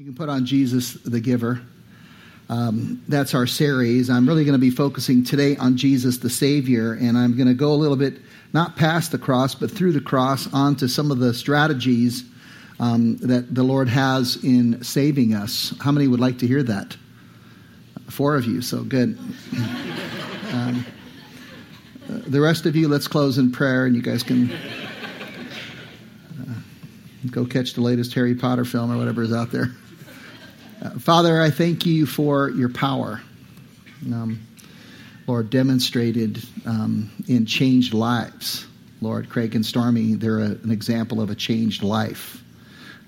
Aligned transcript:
You 0.00 0.06
can 0.06 0.14
put 0.14 0.30
on 0.30 0.46
Jesus 0.46 0.94
the 0.94 1.20
Giver. 1.20 1.60
Um, 2.48 3.02
that's 3.06 3.34
our 3.34 3.46
series. 3.46 4.08
I'm 4.08 4.26
really 4.26 4.46
going 4.46 4.54
to 4.54 4.58
be 4.58 4.70
focusing 4.70 5.22
today 5.22 5.58
on 5.58 5.76
Jesus 5.76 6.16
the 6.16 6.30
Savior, 6.30 6.94
and 6.94 7.18
I'm 7.18 7.36
going 7.36 7.48
to 7.48 7.54
go 7.54 7.70
a 7.70 7.76
little 7.76 7.98
bit 7.98 8.14
not 8.54 8.76
past 8.76 9.12
the 9.12 9.18
cross, 9.18 9.54
but 9.54 9.70
through 9.70 9.92
the 9.92 10.00
cross 10.00 10.50
onto 10.54 10.88
some 10.88 11.10
of 11.10 11.18
the 11.18 11.34
strategies 11.34 12.24
um, 12.78 13.18
that 13.18 13.54
the 13.54 13.62
Lord 13.62 13.90
has 13.90 14.42
in 14.42 14.82
saving 14.82 15.34
us. 15.34 15.74
How 15.80 15.92
many 15.92 16.08
would 16.08 16.18
like 16.18 16.38
to 16.38 16.46
hear 16.46 16.62
that? 16.62 16.96
Four 18.08 18.36
of 18.36 18.46
you, 18.46 18.62
so 18.62 18.82
good. 18.82 19.18
um, 20.54 20.86
the 22.08 22.40
rest 22.40 22.64
of 22.64 22.74
you, 22.74 22.88
let's 22.88 23.06
close 23.06 23.36
in 23.36 23.52
prayer, 23.52 23.84
and 23.84 23.94
you 23.94 24.00
guys 24.00 24.22
can 24.22 24.50
uh, 26.40 26.54
go 27.30 27.44
catch 27.44 27.74
the 27.74 27.82
latest 27.82 28.14
Harry 28.14 28.34
Potter 28.34 28.64
film 28.64 28.90
or 28.90 28.96
whatever 28.96 29.20
is 29.20 29.34
out 29.34 29.50
there. 29.50 29.70
Father, 30.98 31.40
I 31.40 31.50
thank 31.50 31.84
you 31.84 32.06
for 32.06 32.50
your 32.50 32.70
power. 32.70 33.20
Um, 34.06 34.46
Lord, 35.26 35.50
demonstrated 35.50 36.42
um, 36.64 37.10
in 37.28 37.44
changed 37.44 37.92
lives. 37.92 38.66
Lord, 39.02 39.28
Craig 39.28 39.54
and 39.54 39.64
Stormy, 39.64 40.14
they're 40.14 40.40
a, 40.40 40.50
an 40.50 40.70
example 40.70 41.20
of 41.20 41.30
a 41.30 41.34
changed 41.34 41.82
life. 41.82 42.42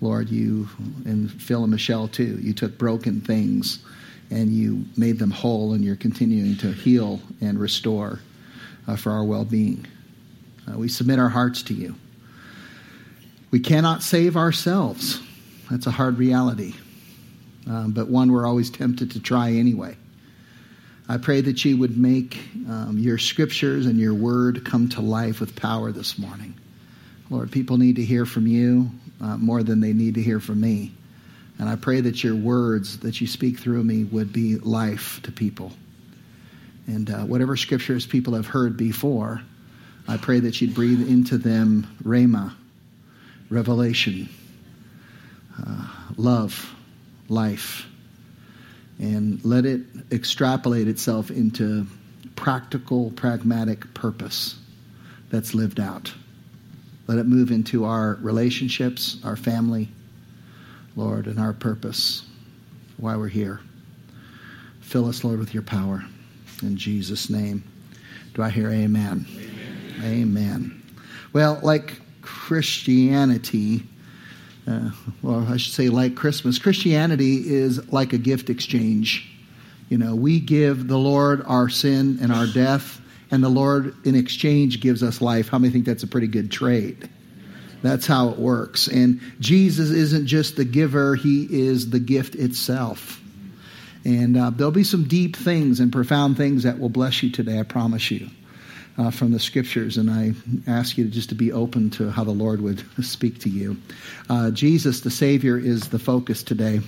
Lord, 0.03 0.29
you, 0.29 0.69
and 1.05 1.31
Phil 1.31 1.63
and 1.63 1.71
Michelle 1.71 2.09
too, 2.09 2.39
you 2.41 2.53
took 2.53 2.77
broken 2.77 3.21
things 3.21 3.79
and 4.31 4.51
you 4.51 4.85
made 4.97 5.19
them 5.19 5.31
whole, 5.31 5.75
and 5.75 5.85
you're 5.85 5.97
continuing 5.97 6.57
to 6.57 6.73
heal 6.73 7.21
and 7.41 7.59
restore 7.59 8.19
uh, 8.89 8.97
for 8.97 9.13
our 9.13 9.25
well 9.25 9.45
being. 9.45 9.87
Uh, 10.67 10.79
we 10.79 10.89
submit 10.89 11.19
our 11.19 11.29
hearts 11.29 11.63
to 11.65 11.75
you. 11.75 11.95
We 13.51 13.61
cannot 13.61 14.03
save 14.03 14.37
ourselves. 14.37 15.21
That's 15.71 15.87
a 15.87 15.91
hard 15.91 16.19
reality, 16.19 16.75
um, 17.67 17.93
but 17.93 18.09
one 18.09 18.33
we're 18.33 18.47
always 18.47 18.71
tempted 18.71 19.13
to 19.13 19.21
try 19.21 19.53
anyway. 19.53 19.97
I 21.09 21.19
pray 21.19 21.41
that 21.41 21.65
you 21.65 21.77
would 21.79 21.97
make 21.99 22.39
um, 22.69 22.97
your 22.99 23.19
scriptures 23.19 23.87
and 23.87 23.99
your 23.99 24.15
word 24.15 24.65
come 24.65 24.89
to 24.91 25.01
life 25.01 25.41
with 25.41 25.57
power 25.57 25.93
this 25.93 26.19
morning. 26.19 26.55
Lord, 27.29 27.51
people 27.51 27.77
need 27.77 27.97
to 27.97 28.05
hear 28.05 28.25
from 28.25 28.47
you 28.47 28.91
uh, 29.21 29.37
more 29.37 29.63
than 29.63 29.81
they 29.81 29.93
need 29.93 30.15
to 30.15 30.23
hear 30.23 30.41
from 30.41 30.61
me. 30.61 30.93
And 31.59 31.69
I 31.69 31.77
pray 31.77 32.01
that 32.01 32.23
your 32.23 32.35
words 32.35 32.99
that 33.01 33.21
you 33.21 33.27
speak 33.27 33.59
through 33.59 33.85
me 33.85 34.05
would 34.05 34.33
be 34.33 34.57
life 34.57 35.21
to 35.25 35.33
people. 35.33 35.73
And 36.87 37.11
uh, 37.11 37.21
whatever 37.21 37.57
scriptures 37.57 38.07
people 38.07 38.35
have 38.35 38.47
heard 38.47 38.77
before, 38.77 39.43
I 40.09 40.17
pray 40.17 40.41
that 40.41 40.61
you'd 40.61 40.75
breathe 40.75 41.09
into 41.09 41.39
them 41.39 41.87
rhema, 42.03 42.55
revelation, 43.51 44.29
uh, 45.59 45.89
love, 46.17 46.75
life, 47.33 47.87
and 48.99 49.45
let 49.45 49.65
it 49.67 49.81
extrapolate 50.11 50.89
itself 50.89 51.31
into 51.31 51.87
practical, 52.37 53.11
pragmatic 53.11 53.93
purpose 53.95 54.59
that's 55.31 55.55
lived 55.55 55.81
out. 55.81 56.13
Let 57.07 57.19
it 57.19 57.27
move 57.27 57.51
into 57.51 57.85
our 57.85 58.19
relationships, 58.21 59.19
our 59.25 59.37
family, 59.37 59.89
Lord, 60.95 61.27
and 61.27 61.41
our 61.41 61.53
purpose, 61.53 62.23
why 62.97 63.17
we're 63.17 63.29
here. 63.29 63.61
Fill 64.81 65.09
us, 65.09 65.25
Lord, 65.25 65.39
with 65.39 65.55
your 65.55 65.63
power. 65.63 66.05
In 66.63 66.77
Jesus' 66.77 67.29
name. 67.29 67.65
Do 68.35 68.43
I 68.43 68.51
hear 68.51 68.71
amen? 68.71 69.27
Amen. 69.29 70.03
amen. 70.05 70.83
Well, 71.33 71.59
like 71.63 72.01
Christianity, 72.23 73.83
uh, 74.67 74.91
well, 75.23 75.47
I 75.49 75.57
should 75.57 75.75
say 75.75 75.89
like 75.89 76.15
Christmas, 76.15 76.59
Christianity 76.59 77.37
is 77.37 77.93
like 77.93 78.13
a 78.13 78.19
gift 78.19 78.51
exchange. 78.51 79.29
You 79.89 79.99
know, 79.99 80.15
we 80.15 80.41
give 80.41 80.89
the 80.89 80.99
Lord 80.99 81.43
our 81.47 81.69
sin 81.69 82.19
and 82.23 82.33
our 82.33 82.47
death, 82.47 83.01
and 83.31 83.43
the 83.43 83.49
Lord 83.49 83.95
in 84.07 84.15
exchange 84.15 84.81
gives 84.81 85.03
us 85.03 85.21
life. 85.21 85.49
How 85.49 85.59
many 85.59 85.73
think 85.73 85.85
that's 85.85 86.03
a 86.03 86.07
pretty 86.07 86.29
good 86.29 86.51
trade? 86.51 87.11
That's 87.83 88.07
how 88.07 88.29
it 88.31 88.39
works. 88.39 88.87
And 88.87 89.21
Jesus 89.41 89.91
isn't 89.91 90.27
just 90.27 90.57
the 90.57 90.65
giver, 90.65 91.17
he 91.17 91.47
is 91.51 91.91
the 91.91 91.99
gift 91.99 92.37
itself. 92.37 93.21
And 94.05 94.37
uh, 94.37 94.51
there'll 94.51 94.73
be 94.73 94.85
some 94.85 95.05
deep 95.05 95.37
things 95.37 95.81
and 95.81 95.93
profound 95.93 96.37
things 96.37 96.63
that 96.63 96.79
will 96.79 96.89
bless 96.89 97.23
you 97.23 97.31
today, 97.31 97.59
I 97.59 97.65
promise 97.65 98.11
you, 98.11 98.29
uh, 98.99 99.11
from 99.11 99.33
the 99.33 99.39
scriptures. 99.39 99.97
And 99.97 100.11
I 100.11 100.33
ask 100.67 100.99
you 100.99 101.05
just 101.07 101.31
to 101.31 101.35
be 101.35 101.53
open 101.53 101.91
to 101.91 102.11
how 102.11 102.25
the 102.25 102.33
Lord 102.33 102.61
would 102.61 102.85
speak 103.05 103.41
to 103.41 103.49
you. 103.49 103.77
Uh, 104.29 104.51
Jesus, 104.51 105.01
the 105.01 105.11
Savior, 105.11 105.59
is 105.59 105.89
the 105.89 105.99
focus 105.99 106.43
today. 106.43 106.81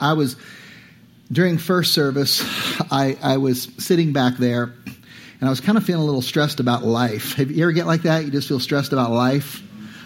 I 0.00 0.14
was, 0.14 0.36
during 1.30 1.58
first 1.58 1.92
service, 1.92 2.42
I, 2.90 3.16
I 3.22 3.36
was 3.36 3.68
sitting 3.78 4.12
back 4.12 4.36
there 4.36 4.74
and 5.40 5.48
I 5.48 5.50
was 5.50 5.60
kind 5.60 5.76
of 5.76 5.84
feeling 5.84 6.02
a 6.02 6.06
little 6.06 6.22
stressed 6.22 6.60
about 6.60 6.84
life. 6.84 7.34
Have 7.34 7.50
you 7.50 7.62
ever 7.64 7.72
get 7.72 7.86
like 7.86 8.02
that? 8.02 8.24
You 8.24 8.30
just 8.30 8.48
feel 8.48 8.60
stressed 8.60 8.92
about 8.92 9.10
life? 9.10 9.62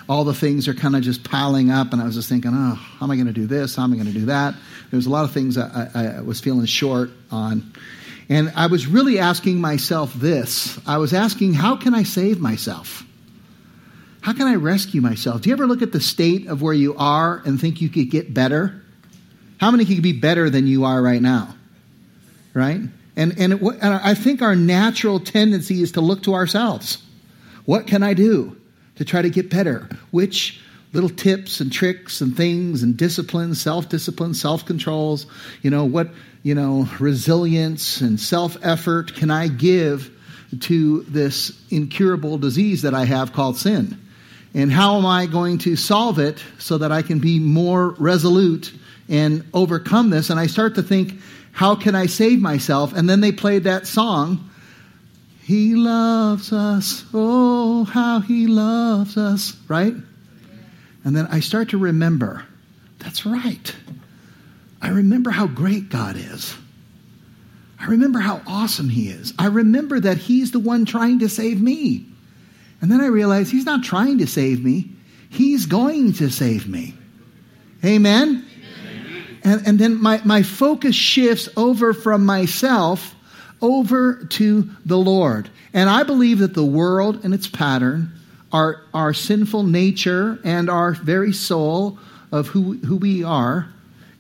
all 0.08 0.24
the 0.24 0.34
things 0.34 0.68
are 0.68 0.74
kind 0.74 0.96
of 0.96 1.02
just 1.02 1.22
piling 1.22 1.70
up, 1.70 1.92
and 1.92 2.00
I 2.00 2.06
was 2.06 2.14
just 2.14 2.28
thinking, 2.28 2.52
oh, 2.54 2.74
how 2.74 3.04
am 3.04 3.10
I 3.10 3.16
going 3.16 3.26
to 3.26 3.32
do 3.32 3.46
this? 3.46 3.76
How 3.76 3.84
am 3.84 3.92
I 3.92 3.96
going 3.96 4.06
to 4.06 4.12
do 4.12 4.26
that? 4.26 4.54
There 4.90 4.96
was 4.96 5.06
a 5.06 5.10
lot 5.10 5.24
of 5.24 5.32
things 5.32 5.58
I, 5.58 5.90
I, 5.94 6.06
I 6.06 6.20
was 6.22 6.40
feeling 6.40 6.64
short 6.64 7.10
on. 7.30 7.72
And 8.28 8.52
I 8.54 8.66
was 8.66 8.86
really 8.86 9.18
asking 9.18 9.60
myself 9.60 10.12
this 10.14 10.78
I 10.86 10.98
was 10.98 11.14
asking, 11.14 11.54
how 11.54 11.76
can 11.76 11.94
I 11.94 12.02
save 12.02 12.40
myself? 12.40 13.04
How 14.20 14.32
can 14.32 14.46
I 14.46 14.56
rescue 14.56 15.00
myself? 15.00 15.42
Do 15.42 15.48
you 15.48 15.54
ever 15.54 15.66
look 15.66 15.80
at 15.80 15.92
the 15.92 16.00
state 16.00 16.48
of 16.48 16.60
where 16.60 16.74
you 16.74 16.94
are 16.96 17.40
and 17.44 17.60
think 17.60 17.80
you 17.80 17.88
could 17.88 18.10
get 18.10 18.34
better? 18.34 18.82
How 19.58 19.70
many 19.70 19.84
could 19.84 20.02
be 20.02 20.12
better 20.12 20.50
than 20.50 20.66
you 20.66 20.84
are 20.84 21.00
right 21.00 21.22
now? 21.22 21.54
Right? 22.52 22.80
And, 23.16 23.38
and, 23.38 23.52
it, 23.54 23.62
and 23.62 23.94
I 23.94 24.14
think 24.14 24.42
our 24.42 24.54
natural 24.54 25.20
tendency 25.20 25.82
is 25.82 25.92
to 25.92 26.00
look 26.00 26.24
to 26.24 26.34
ourselves. 26.34 26.98
What 27.64 27.86
can 27.86 28.02
I 28.02 28.14
do? 28.14 28.58
to 28.98 29.04
try 29.04 29.22
to 29.22 29.30
get 29.30 29.48
better? 29.48 29.88
Which 30.10 30.60
little 30.92 31.10
tips 31.10 31.60
and 31.60 31.72
tricks 31.72 32.20
and 32.20 32.36
things 32.36 32.82
and 32.82 32.96
disciplines, 32.96 33.60
self 33.60 33.88
discipline, 33.88 34.34
self 34.34 34.64
controls, 34.64 35.26
you 35.62 35.70
know, 35.70 35.84
what, 35.84 36.10
you 36.42 36.54
know, 36.54 36.88
resilience 36.98 38.00
and 38.00 38.18
self 38.18 38.56
effort 38.62 39.14
can 39.14 39.30
I 39.30 39.48
give 39.48 40.10
to 40.60 41.02
this 41.02 41.52
incurable 41.70 42.38
disease 42.38 42.82
that 42.82 42.94
I 42.94 43.04
have 43.04 43.32
called 43.32 43.56
sin? 43.56 43.98
And 44.54 44.72
how 44.72 44.96
am 44.96 45.04
I 45.04 45.26
going 45.26 45.58
to 45.58 45.76
solve 45.76 46.18
it 46.18 46.42
so 46.58 46.78
that 46.78 46.90
I 46.90 47.02
can 47.02 47.18
be 47.18 47.38
more 47.38 47.90
resolute 47.90 48.72
and 49.08 49.44
overcome 49.52 50.10
this? 50.10 50.30
And 50.30 50.40
I 50.40 50.46
start 50.46 50.76
to 50.76 50.82
think, 50.82 51.20
how 51.52 51.74
can 51.74 51.94
I 51.94 52.06
save 52.06 52.40
myself? 52.40 52.94
And 52.94 53.08
then 53.08 53.20
they 53.20 53.32
played 53.32 53.64
that 53.64 53.86
song 53.86 54.48
he 55.48 55.76
loves 55.76 56.52
us. 56.52 57.06
Oh, 57.14 57.84
how 57.84 58.20
he 58.20 58.46
loves 58.46 59.16
us, 59.16 59.56
right? 59.66 59.94
And 61.04 61.16
then 61.16 61.26
I 61.26 61.40
start 61.40 61.70
to 61.70 61.78
remember 61.78 62.44
that's 62.98 63.24
right. 63.24 63.74
I 64.82 64.88
remember 64.88 65.30
how 65.30 65.46
great 65.46 65.88
God 65.88 66.16
is. 66.16 66.54
I 67.80 67.86
remember 67.86 68.18
how 68.18 68.42
awesome 68.46 68.88
he 68.88 69.08
is. 69.08 69.32
I 69.38 69.46
remember 69.46 70.00
that 70.00 70.18
he's 70.18 70.50
the 70.50 70.58
one 70.58 70.84
trying 70.84 71.20
to 71.20 71.28
save 71.28 71.60
me. 71.60 72.06
And 72.80 72.90
then 72.90 73.00
I 73.00 73.06
realize 73.06 73.50
he's 73.50 73.66
not 73.66 73.84
trying 73.84 74.18
to 74.18 74.26
save 74.26 74.62
me, 74.62 74.90
he's 75.30 75.66
going 75.66 76.14
to 76.14 76.30
save 76.30 76.68
me. 76.68 76.94
Amen? 77.84 78.44
And, 79.44 79.66
and 79.66 79.78
then 79.78 80.00
my, 80.02 80.20
my 80.24 80.42
focus 80.42 80.96
shifts 80.96 81.48
over 81.56 81.94
from 81.94 82.26
myself 82.26 83.14
over 83.60 84.24
to 84.24 84.68
the 84.84 84.98
Lord. 84.98 85.48
And 85.72 85.88
I 85.88 86.02
believe 86.02 86.40
that 86.40 86.54
the 86.54 86.64
world 86.64 87.24
and 87.24 87.32
its 87.32 87.46
pattern, 87.46 88.17
our, 88.52 88.82
our 88.94 89.12
sinful 89.12 89.64
nature 89.64 90.38
and 90.44 90.70
our 90.70 90.92
very 90.92 91.32
soul 91.32 91.98
of 92.32 92.48
who, 92.48 92.74
who 92.78 92.96
we 92.96 93.22
are, 93.24 93.68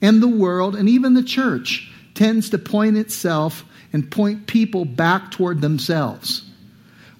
and 0.00 0.22
the 0.22 0.28
world 0.28 0.76
and 0.76 0.88
even 0.88 1.14
the 1.14 1.22
church 1.22 1.90
tends 2.14 2.50
to 2.50 2.58
point 2.58 2.96
itself 2.96 3.64
and 3.92 4.10
point 4.10 4.46
people 4.46 4.84
back 4.84 5.30
toward 5.30 5.60
themselves. 5.60 6.44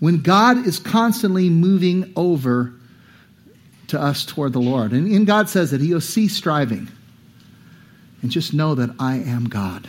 When 0.00 0.20
God 0.20 0.66
is 0.66 0.78
constantly 0.78 1.50
moving 1.50 2.12
over 2.14 2.72
to 3.88 4.00
us 4.00 4.24
toward 4.24 4.52
the 4.52 4.60
Lord. 4.60 4.92
And, 4.92 5.10
and 5.10 5.26
God 5.26 5.48
says 5.48 5.72
that 5.72 5.80
He'll 5.80 6.00
cease 6.00 6.36
striving 6.36 6.88
and 8.22 8.30
just 8.30 8.54
know 8.54 8.74
that 8.74 8.90
I 8.98 9.16
am 9.16 9.48
God. 9.48 9.88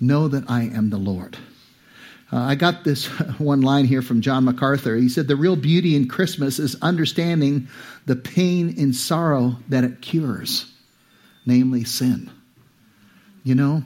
Know 0.00 0.28
that 0.28 0.50
I 0.50 0.62
am 0.62 0.90
the 0.90 0.98
Lord. 0.98 1.36
Uh, 2.32 2.38
I 2.38 2.54
got 2.54 2.84
this 2.84 3.06
one 3.38 3.60
line 3.60 3.84
here 3.84 4.02
from 4.02 4.20
John 4.20 4.44
MacArthur. 4.44 4.96
He 4.96 5.08
said, 5.08 5.26
The 5.26 5.36
real 5.36 5.56
beauty 5.56 5.96
in 5.96 6.08
Christmas 6.08 6.58
is 6.58 6.76
understanding 6.82 7.68
the 8.06 8.16
pain 8.16 8.74
and 8.78 8.94
sorrow 8.94 9.56
that 9.68 9.84
it 9.84 10.00
cures, 10.00 10.70
namely 11.44 11.84
sin. 11.84 12.30
You 13.42 13.54
know, 13.54 13.82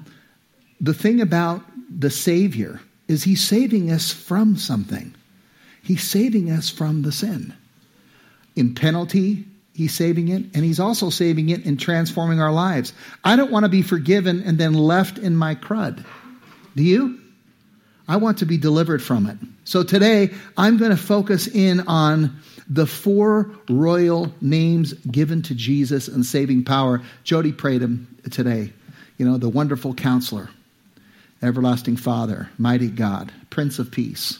the 0.80 0.94
thing 0.94 1.20
about 1.20 1.62
the 1.88 2.10
Savior 2.10 2.80
is 3.08 3.22
He's 3.22 3.42
saving 3.42 3.90
us 3.90 4.12
from 4.12 4.56
something, 4.56 5.14
He's 5.82 6.02
saving 6.02 6.50
us 6.50 6.70
from 6.70 7.02
the 7.02 7.12
sin. 7.12 7.54
In 8.56 8.74
penalty 8.74 9.46
He's 9.74 9.92
saving 9.92 10.28
it, 10.28 10.44
and 10.54 10.64
He's 10.64 10.78
also 10.78 11.10
saving 11.10 11.48
it 11.48 11.64
and 11.64 11.80
transforming 11.80 12.40
our 12.40 12.52
lives. 12.52 12.92
I 13.24 13.34
don't 13.34 13.50
want 13.50 13.64
to 13.64 13.68
be 13.68 13.82
forgiven 13.82 14.42
and 14.44 14.56
then 14.56 14.74
left 14.74 15.18
in 15.18 15.34
my 15.34 15.56
crud. 15.56 16.04
Do 16.76 16.82
you? 16.84 17.20
I 18.06 18.16
want 18.16 18.38
to 18.38 18.46
be 18.46 18.58
delivered 18.58 19.02
from 19.02 19.26
it. 19.26 19.38
So 19.64 19.82
today, 19.82 20.30
I'm 20.56 20.76
going 20.76 20.90
to 20.90 20.96
focus 20.96 21.46
in 21.46 21.80
on 21.88 22.40
the 22.68 22.86
four 22.86 23.50
royal 23.68 24.32
names 24.40 24.92
given 24.92 25.42
to 25.42 25.54
Jesus 25.54 26.08
and 26.08 26.24
saving 26.24 26.64
power. 26.64 27.02
Jody 27.22 27.52
prayed 27.52 27.80
them 27.80 28.14
today. 28.30 28.72
You 29.16 29.26
know, 29.26 29.38
the 29.38 29.48
wonderful 29.48 29.94
counselor, 29.94 30.50
everlasting 31.42 31.96
Father, 31.96 32.50
mighty 32.58 32.88
God, 32.88 33.32
Prince 33.48 33.78
of 33.78 33.90
Peace. 33.90 34.38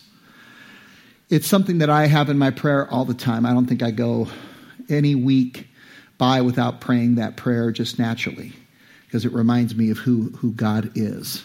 It's 1.30 1.46
something 1.46 1.78
that 1.78 1.90
I 1.90 2.06
have 2.06 2.28
in 2.28 2.38
my 2.38 2.50
prayer 2.50 2.88
all 2.90 3.04
the 3.04 3.14
time. 3.14 3.46
I 3.46 3.52
don't 3.52 3.66
think 3.66 3.82
I 3.82 3.90
go 3.92 4.28
any 4.88 5.14
week 5.14 5.68
by 6.18 6.42
without 6.42 6.80
praying 6.80 7.16
that 7.16 7.36
prayer 7.36 7.72
just 7.72 7.98
naturally 7.98 8.52
because 9.06 9.24
it 9.24 9.32
reminds 9.32 9.74
me 9.74 9.90
of 9.90 9.98
who, 9.98 10.30
who 10.30 10.52
God 10.52 10.92
is. 10.94 11.44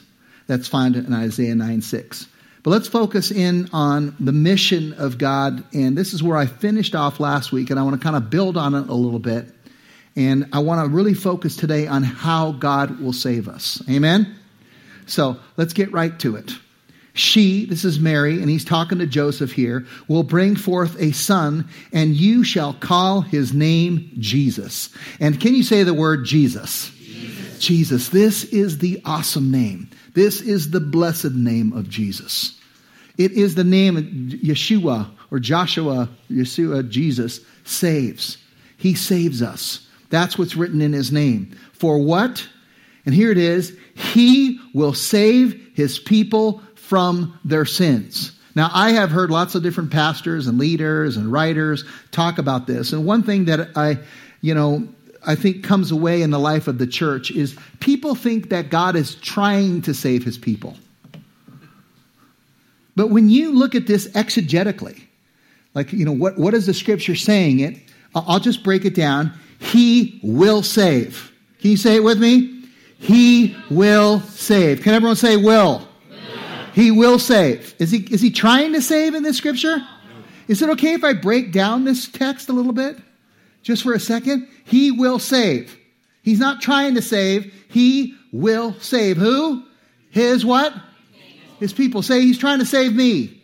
That's 0.49 0.67
found 0.67 0.95
in 0.95 1.13
Isaiah 1.13 1.53
9 1.53 1.81
6. 1.83 2.27
But 2.63 2.71
let's 2.71 2.87
focus 2.87 3.29
in 3.29 3.69
on 3.71 4.15
the 4.19 4.31
mission 4.31 4.93
of 4.93 5.19
God. 5.19 5.63
And 5.75 5.95
this 5.95 6.11
is 6.11 6.23
where 6.23 6.37
I 6.37 6.47
finished 6.47 6.95
off 6.95 7.19
last 7.19 7.51
week, 7.51 7.69
and 7.69 7.79
I 7.79 7.83
want 7.83 8.01
to 8.01 8.03
kind 8.03 8.15
of 8.15 8.31
build 8.31 8.57
on 8.57 8.73
it 8.73 8.89
a 8.89 8.93
little 8.95 9.19
bit. 9.19 9.45
And 10.15 10.49
I 10.51 10.59
want 10.59 10.83
to 10.83 10.93
really 10.93 11.13
focus 11.13 11.55
today 11.55 11.85
on 11.85 12.01
how 12.01 12.53
God 12.53 12.99
will 12.99 13.13
save 13.13 13.47
us. 13.47 13.79
Amen? 13.87 14.35
So 15.05 15.37
let's 15.55 15.73
get 15.73 15.93
right 15.93 16.17
to 16.21 16.35
it. 16.35 16.51
She, 17.13 17.65
this 17.65 17.85
is 17.85 17.99
Mary, 17.99 18.41
and 18.41 18.49
he's 18.49 18.65
talking 18.65 18.97
to 18.97 19.05
Joseph 19.05 19.51
here, 19.51 19.85
will 20.07 20.23
bring 20.23 20.55
forth 20.55 20.99
a 20.99 21.11
son, 21.11 21.69
and 21.93 22.15
you 22.15 22.43
shall 22.43 22.73
call 22.73 23.21
his 23.21 23.53
name 23.53 24.09
Jesus. 24.17 24.89
And 25.19 25.39
can 25.39 25.53
you 25.53 25.61
say 25.61 25.83
the 25.83 25.93
word 25.93 26.25
Jesus? 26.25 26.89
Jesus. 26.89 27.59
Jesus. 27.59 28.09
This 28.09 28.45
is 28.45 28.79
the 28.79 28.99
awesome 29.05 29.51
name. 29.51 29.91
This 30.13 30.41
is 30.41 30.71
the 30.71 30.79
blessed 30.79 31.31
name 31.31 31.73
of 31.73 31.89
Jesus. 31.89 32.59
It 33.17 33.33
is 33.33 33.55
the 33.55 33.63
name 33.63 33.97
of 33.97 34.03
Yeshua 34.03 35.09
or 35.31 35.39
Joshua, 35.39 36.09
Yeshua, 36.31 36.89
Jesus 36.89 37.41
saves. 37.65 38.37
He 38.77 38.95
saves 38.95 39.41
us. 39.41 39.87
That's 40.09 40.37
what's 40.37 40.55
written 40.55 40.81
in 40.81 40.93
his 40.93 41.11
name. 41.11 41.55
For 41.73 41.99
what? 41.99 42.47
And 43.05 43.13
here 43.13 43.31
it 43.31 43.37
is 43.37 43.77
He 43.95 44.59
will 44.73 44.93
save 44.93 45.71
his 45.73 45.99
people 45.99 46.61
from 46.75 47.37
their 47.43 47.65
sins. 47.65 48.31
Now, 48.55 48.69
I 48.73 48.91
have 48.93 49.11
heard 49.11 49.29
lots 49.29 49.55
of 49.55 49.63
different 49.63 49.91
pastors 49.91 50.47
and 50.47 50.57
leaders 50.57 51.17
and 51.17 51.31
writers 51.31 51.85
talk 52.11 52.37
about 52.39 52.67
this. 52.67 52.93
And 52.93 53.05
one 53.05 53.23
thing 53.23 53.45
that 53.45 53.69
I, 53.75 53.99
you 54.41 54.53
know, 54.53 54.87
I 55.25 55.35
think 55.35 55.63
comes 55.63 55.91
away 55.91 56.21
in 56.21 56.31
the 56.31 56.39
life 56.39 56.67
of 56.67 56.77
the 56.77 56.87
church 56.87 57.31
is 57.31 57.57
people 57.79 58.15
think 58.15 58.49
that 58.49 58.69
God 58.69 58.95
is 58.95 59.15
trying 59.15 59.81
to 59.83 59.93
save 59.93 60.23
his 60.23 60.37
people. 60.37 60.77
But 62.95 63.09
when 63.09 63.29
you 63.29 63.53
look 63.53 63.75
at 63.75 63.87
this 63.87 64.07
exegetically, 64.09 65.01
like, 65.73 65.93
you 65.93 66.05
know, 66.05 66.11
what, 66.11 66.37
what 66.37 66.53
is 66.53 66.65
the 66.65 66.73
scripture 66.73 67.15
saying 67.15 67.59
it? 67.59 67.77
I'll 68.15 68.39
just 68.39 68.63
break 68.63 68.85
it 68.85 68.95
down. 68.95 69.33
He 69.59 70.19
will 70.23 70.63
save. 70.63 71.31
Can 71.61 71.71
you 71.71 71.77
say 71.77 71.95
it 71.95 72.03
with 72.03 72.19
me? 72.19 72.63
He 72.97 73.55
will 73.69 74.21
save. 74.21 74.81
Can 74.81 74.93
everyone 74.93 75.15
say 75.15 75.37
will? 75.37 75.87
He 76.73 76.91
will 76.91 77.19
save. 77.19 77.75
Is 77.79 77.91
he, 77.91 77.99
is 78.11 78.21
he 78.21 78.31
trying 78.31 78.73
to 78.73 78.81
save 78.81 79.13
in 79.13 79.23
this 79.23 79.37
scripture? 79.37 79.85
Is 80.47 80.61
it 80.61 80.69
okay 80.71 80.93
if 80.93 81.03
I 81.03 81.13
break 81.13 81.51
down 81.51 81.83
this 81.83 82.07
text 82.07 82.49
a 82.49 82.53
little 82.53 82.73
bit? 82.73 82.97
Just 83.61 83.83
for 83.83 83.93
a 83.93 83.99
second, 83.99 84.47
he 84.63 84.91
will 84.91 85.19
save. 85.19 85.77
He's 86.21 86.39
not 86.39 86.61
trying 86.61 86.95
to 86.95 87.01
save, 87.01 87.53
he 87.69 88.15
will 88.31 88.73
save. 88.79 89.17
Who? 89.17 89.63
His 90.09 90.45
what? 90.45 90.73
His 91.59 91.73
people. 91.73 92.01
Say 92.01 92.21
he's 92.21 92.37
trying 92.37 92.59
to 92.59 92.65
save 92.65 92.95
me. 92.95 93.41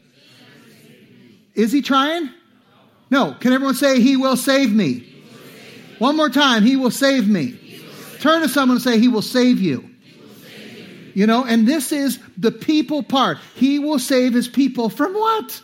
Is 1.54 1.72
he 1.72 1.82
trying? 1.82 2.30
No. 3.10 3.34
Can 3.40 3.54
everyone 3.54 3.76
say 3.76 4.02
he 4.02 4.18
will 4.18 4.38
save 4.38 4.74
me? 4.74 5.12
One 6.00 6.18
more 6.18 6.30
time, 6.30 6.64
he 6.64 6.76
will 6.76 6.92
save 6.92 7.28
me. 7.28 7.60
Turn 8.20 8.42
to 8.42 8.50
someone 8.50 8.78
and 8.78 8.84
say 8.84 9.00
he 9.00 9.08
will 9.08 9.22
save 9.22 9.60
you. 9.60 9.90
You 11.14 11.28
know, 11.28 11.46
and 11.46 11.66
this 11.66 11.94
is 11.94 12.20
the 12.38 12.52
people 12.52 13.02
part. 13.02 13.38
He 13.56 13.80
will 13.80 14.00
save 14.00 14.34
his 14.34 14.50
people 14.50 14.90
from 14.90 15.14
what? 15.14 15.62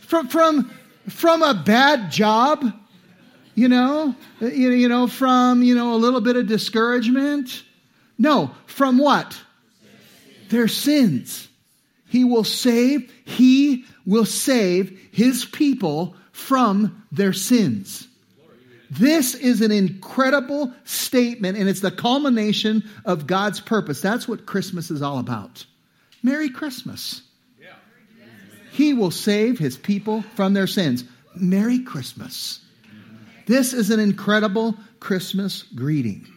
From 0.00 0.28
from 0.28 0.70
from 1.08 1.42
a 1.42 1.52
bad 1.52 2.10
job? 2.10 2.72
You 3.58 3.68
know, 3.68 4.14
uh, 4.40 4.46
you 4.46 4.88
know, 4.88 5.08
from, 5.08 5.64
you 5.64 5.74
know, 5.74 5.94
a 5.94 5.96
little 5.96 6.20
bit 6.20 6.36
of 6.36 6.46
discouragement. 6.46 7.64
No, 8.16 8.52
from 8.66 8.98
what? 8.98 9.36
Their 10.48 10.68
sins. 10.68 11.48
He 12.06 12.22
will 12.22 12.44
save, 12.44 13.12
he 13.24 13.84
will 14.06 14.24
save 14.24 14.96
his 15.10 15.44
people 15.44 16.14
from 16.30 17.04
their 17.10 17.32
sins. 17.32 18.06
This 18.90 19.34
is 19.34 19.60
an 19.60 19.72
incredible 19.72 20.72
statement, 20.84 21.58
and 21.58 21.68
it's 21.68 21.80
the 21.80 21.90
culmination 21.90 22.88
of 23.04 23.26
God's 23.26 23.60
purpose. 23.60 24.00
That's 24.00 24.28
what 24.28 24.46
Christmas 24.46 24.90
is 24.90 25.02
all 25.02 25.18
about. 25.18 25.66
Merry 26.22 26.48
Christmas. 26.48 27.22
He 28.70 28.94
will 28.94 29.10
save 29.10 29.58
his 29.58 29.76
people 29.76 30.22
from 30.36 30.54
their 30.54 30.68
sins. 30.68 31.02
Merry 31.34 31.80
Christmas. 31.80 32.60
This 33.48 33.72
is 33.72 33.88
an 33.90 33.98
incredible 33.98 34.76
Christmas 35.00 35.62
greeting 35.62 36.28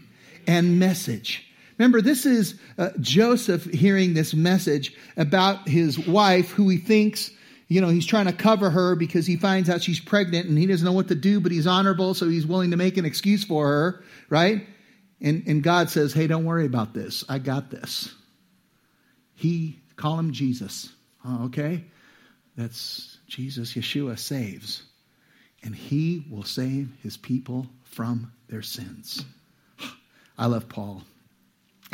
and 0.47 0.79
message. 0.79 1.45
Remember, 1.77 2.01
this 2.01 2.25
is 2.25 2.57
uh, 2.77 2.91
Joseph 3.01 3.65
hearing 3.65 4.13
this 4.13 4.33
message 4.33 4.95
about 5.17 5.67
his 5.67 5.99
wife, 5.99 6.51
who 6.51 6.69
he 6.69 6.77
thinks, 6.77 7.29
you 7.67 7.81
know, 7.81 7.89
he's 7.89 8.05
trying 8.05 8.27
to 8.27 8.33
cover 8.33 8.69
her 8.69 8.95
because 8.95 9.27
he 9.27 9.35
finds 9.35 9.69
out 9.69 9.83
she's 9.83 9.99
pregnant 9.99 10.47
and 10.47 10.57
he 10.57 10.65
doesn't 10.65 10.85
know 10.85 10.93
what 10.93 11.09
to 11.09 11.15
do, 11.15 11.41
but 11.41 11.51
he's 11.51 11.67
honorable, 11.67 12.13
so 12.13 12.29
he's 12.29 12.47
willing 12.47 12.71
to 12.71 12.77
make 12.77 12.95
an 12.95 13.03
excuse 13.03 13.43
for 13.43 13.67
her, 13.67 14.03
right? 14.29 14.65
And, 15.19 15.43
and 15.47 15.61
God 15.61 15.89
says, 15.89 16.13
hey, 16.13 16.27
don't 16.27 16.45
worry 16.45 16.65
about 16.65 16.93
this. 16.93 17.25
I 17.27 17.39
got 17.39 17.69
this. 17.69 18.13
He, 19.35 19.81
call 19.97 20.17
him 20.17 20.31
Jesus. 20.31 20.87
Oh, 21.25 21.45
okay? 21.47 21.83
That's 22.55 23.17
Jesus, 23.27 23.73
Yeshua 23.73 24.17
saves 24.17 24.83
and 25.63 25.75
he 25.75 26.25
will 26.29 26.43
save 26.43 26.89
his 27.03 27.17
people 27.17 27.67
from 27.83 28.31
their 28.49 28.61
sins. 28.61 29.23
I 30.37 30.47
love 30.47 30.67
Paul. 30.69 31.03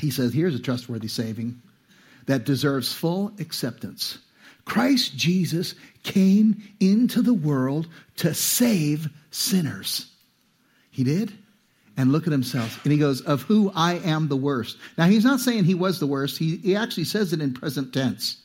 He 0.02 0.12
says, 0.12 0.34
here's 0.34 0.56
a 0.56 0.60
trustworthy 0.60 1.08
saving 1.08 1.62
that 2.28 2.46
deserves 2.46 2.94
full 2.94 3.32
acceptance. 3.40 4.20
Christ 4.64 5.16
Jesus 5.16 5.76
came 6.04 6.62
into 6.80 7.22
the 7.22 7.34
world 7.34 7.88
to 8.18 8.34
save 8.34 9.10
sinners. 9.32 10.12
He 10.92 11.04
did. 11.04 11.34
And 12.00 12.12
look 12.12 12.28
at 12.28 12.32
himself. 12.32 12.84
And 12.84 12.92
he 12.92 13.00
goes, 13.00 13.22
Of 13.22 13.42
who 13.42 13.72
I 13.74 13.96
am 13.96 14.28
the 14.28 14.36
worst. 14.36 14.78
Now, 15.00 15.06
he's 15.06 15.24
not 15.24 15.40
saying 15.40 15.64
he 15.64 15.74
was 15.74 16.00
the 16.00 16.06
worst. 16.06 16.38
He, 16.38 16.58
he 16.58 16.76
actually 16.76 17.06
says 17.06 17.34
it 17.34 17.42
in 17.42 17.56
present 17.56 17.92
tense. 17.92 18.38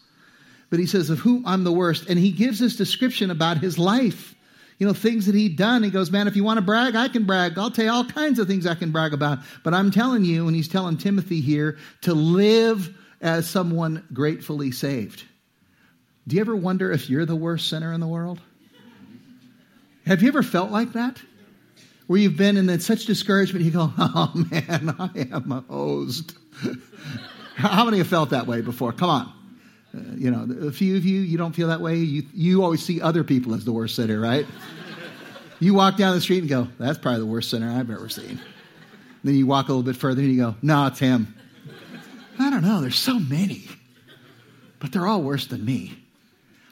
But 0.70 0.78
he 0.78 0.86
says, 0.86 1.10
Of 1.10 1.18
who 1.18 1.42
I'm 1.44 1.62
the 1.64 1.72
worst. 1.72 2.08
And 2.08 2.18
he 2.18 2.32
gives 2.32 2.58
this 2.58 2.76
description 2.76 3.30
about 3.30 3.58
his 3.58 3.78
life 3.78 4.34
you 4.82 4.88
know, 4.88 4.92
things 4.92 5.26
that 5.26 5.36
he'd 5.36 5.54
done. 5.54 5.84
He 5.84 5.90
goes, 5.90 6.10
Man, 6.10 6.26
if 6.26 6.34
you 6.34 6.42
want 6.42 6.58
to 6.58 6.60
brag, 6.60 6.96
I 6.96 7.06
can 7.06 7.22
brag. 7.22 7.56
I'll 7.56 7.70
tell 7.70 7.84
you 7.84 7.90
all 7.92 8.04
kinds 8.04 8.40
of 8.40 8.48
things 8.48 8.66
I 8.66 8.74
can 8.74 8.90
brag 8.90 9.14
about. 9.14 9.38
But 9.62 9.74
I'm 9.74 9.92
telling 9.92 10.24
you, 10.24 10.48
and 10.48 10.56
he's 10.56 10.66
telling 10.66 10.96
Timothy 10.96 11.40
here, 11.40 11.78
to 12.00 12.14
live 12.14 12.92
as 13.20 13.48
someone 13.48 14.04
gratefully 14.12 14.72
saved. 14.72 15.22
Do 16.26 16.34
you 16.34 16.40
ever 16.40 16.56
wonder 16.56 16.90
if 16.90 17.08
you're 17.08 17.24
the 17.24 17.36
worst 17.36 17.68
sinner 17.68 17.92
in 17.92 18.00
the 18.00 18.08
world? 18.08 18.40
Have 20.04 20.20
you 20.20 20.26
ever 20.26 20.42
felt 20.42 20.72
like 20.72 20.94
that? 20.94 21.22
Where 22.08 22.18
you've 22.18 22.36
been 22.36 22.56
in 22.56 22.80
such 22.80 23.06
discouragement, 23.06 23.64
you 23.64 23.70
go, 23.70 23.92
Oh 23.98 24.32
man, 24.34 24.96
I 24.98 25.10
am 25.32 25.52
a 25.52 25.60
hosed. 25.60 26.36
How 27.54 27.84
many 27.84 27.98
have 27.98 28.08
felt 28.08 28.30
that 28.30 28.48
way 28.48 28.62
before? 28.62 28.92
Come 28.92 29.10
on. 29.10 29.32
Uh, 29.94 30.00
you 30.16 30.30
know, 30.30 30.66
a 30.66 30.72
few 30.72 30.96
of 30.96 31.04
you, 31.04 31.20
you 31.20 31.36
don't 31.36 31.52
feel 31.52 31.68
that 31.68 31.80
way. 31.80 31.96
You, 31.96 32.24
you 32.32 32.62
always 32.62 32.82
see 32.82 33.00
other 33.00 33.24
people 33.24 33.54
as 33.54 33.64
the 33.64 33.72
worst 33.72 33.94
sinner, 33.94 34.18
right? 34.18 34.46
you 35.60 35.74
walk 35.74 35.96
down 35.96 36.14
the 36.14 36.20
street 36.20 36.38
and 36.40 36.48
go, 36.48 36.68
that's 36.78 36.98
probably 36.98 37.20
the 37.20 37.26
worst 37.26 37.50
sinner 37.50 37.70
I've 37.70 37.90
ever 37.90 38.08
seen. 38.08 38.40
Then 39.22 39.34
you 39.34 39.46
walk 39.46 39.68
a 39.68 39.72
little 39.72 39.82
bit 39.82 39.96
further 39.96 40.22
and 40.22 40.32
you 40.32 40.40
go, 40.40 40.56
no, 40.62 40.86
it's 40.86 40.98
him. 40.98 41.34
I 42.38 42.50
don't 42.50 42.62
know, 42.62 42.80
there's 42.80 42.98
so 42.98 43.18
many, 43.18 43.64
but 44.80 44.92
they're 44.92 45.06
all 45.06 45.22
worse 45.22 45.46
than 45.46 45.64
me. 45.64 45.94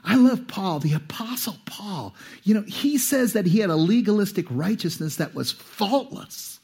I 0.03 0.17
love 0.17 0.49
Paul, 0.49 0.81
the 0.81 0.95
Apostle 0.95 1.57
Paul. 1.67 2.15
You 2.43 2.55
know, 2.55 2.63
he 2.63 2.97
says 2.97 3.35
that 3.35 3.47
he 3.47 3.59
had 3.59 3.71
a 3.71 3.77
legalistic 3.77 4.47
righteousness 4.49 5.17
that 5.17 5.35
was 5.35 5.53
faultless. 5.53 6.59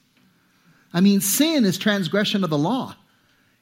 I 0.92 1.02
mean, 1.02 1.20
sin 1.20 1.66
is 1.66 1.76
transgression 1.76 2.44
of 2.44 2.50
the 2.50 2.58
law. 2.58 2.96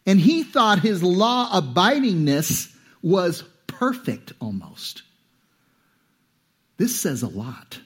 And 0.06 0.20
he 0.20 0.44
thought 0.44 0.78
his 0.78 1.02
law 1.02 1.50
abidingness 1.50 2.74
was 3.04 3.44
perfect 3.66 4.32
almost. 4.40 5.02
This 6.78 6.99
says 6.99 7.23
a 7.23 7.28
lot. 7.28 7.78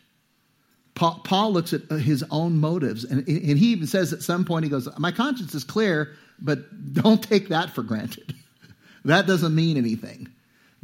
Paul, 0.95 1.21
Paul 1.25 1.53
looks 1.53 1.73
at 1.73 1.83
uh, 1.91 1.97
his 1.97 2.25
own 2.31 2.59
motives, 2.59 3.05
and, 3.05 3.27
and 3.27 3.59
he 3.59 3.73
even 3.73 3.89
says 3.89 4.13
at 4.13 4.23
some 4.23 4.45
point, 4.45 4.65
he 4.65 4.71
goes, 4.71 4.89
My 4.97 5.11
conscience 5.11 5.55
is 5.55 5.65
clear, 5.65 6.15
but 6.39 6.95
don't 6.95 7.23
take 7.23 7.49
that 7.49 7.71
for 7.71 7.83
granted. 7.83 8.33
that 9.05 9.27
doesn't 9.27 9.55
mean 9.55 9.77
anything. 9.77 10.29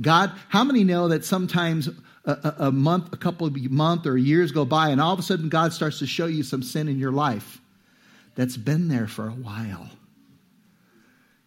God, 0.00 0.32
how 0.48 0.64
many 0.64 0.82
know 0.82 1.08
that 1.08 1.24
sometimes 1.24 1.88
a, 2.24 2.54
a, 2.58 2.72
month, 2.72 3.12
a 3.12 3.16
couple 3.16 3.46
of 3.46 3.56
months 3.70 4.06
or 4.06 4.18
years 4.18 4.50
go 4.50 4.64
by, 4.64 4.88
and 4.88 5.00
all 5.00 5.12
of 5.12 5.20
a 5.20 5.22
sudden 5.22 5.48
God 5.48 5.72
starts 5.72 6.00
to 6.00 6.06
show 6.06 6.26
you 6.26 6.42
some 6.42 6.64
sin 6.64 6.88
in 6.88 6.98
your 6.98 7.12
life 7.12 7.60
that's 8.34 8.56
been 8.56 8.88
there 8.88 9.06
for 9.06 9.28
a 9.28 9.32
while? 9.32 9.88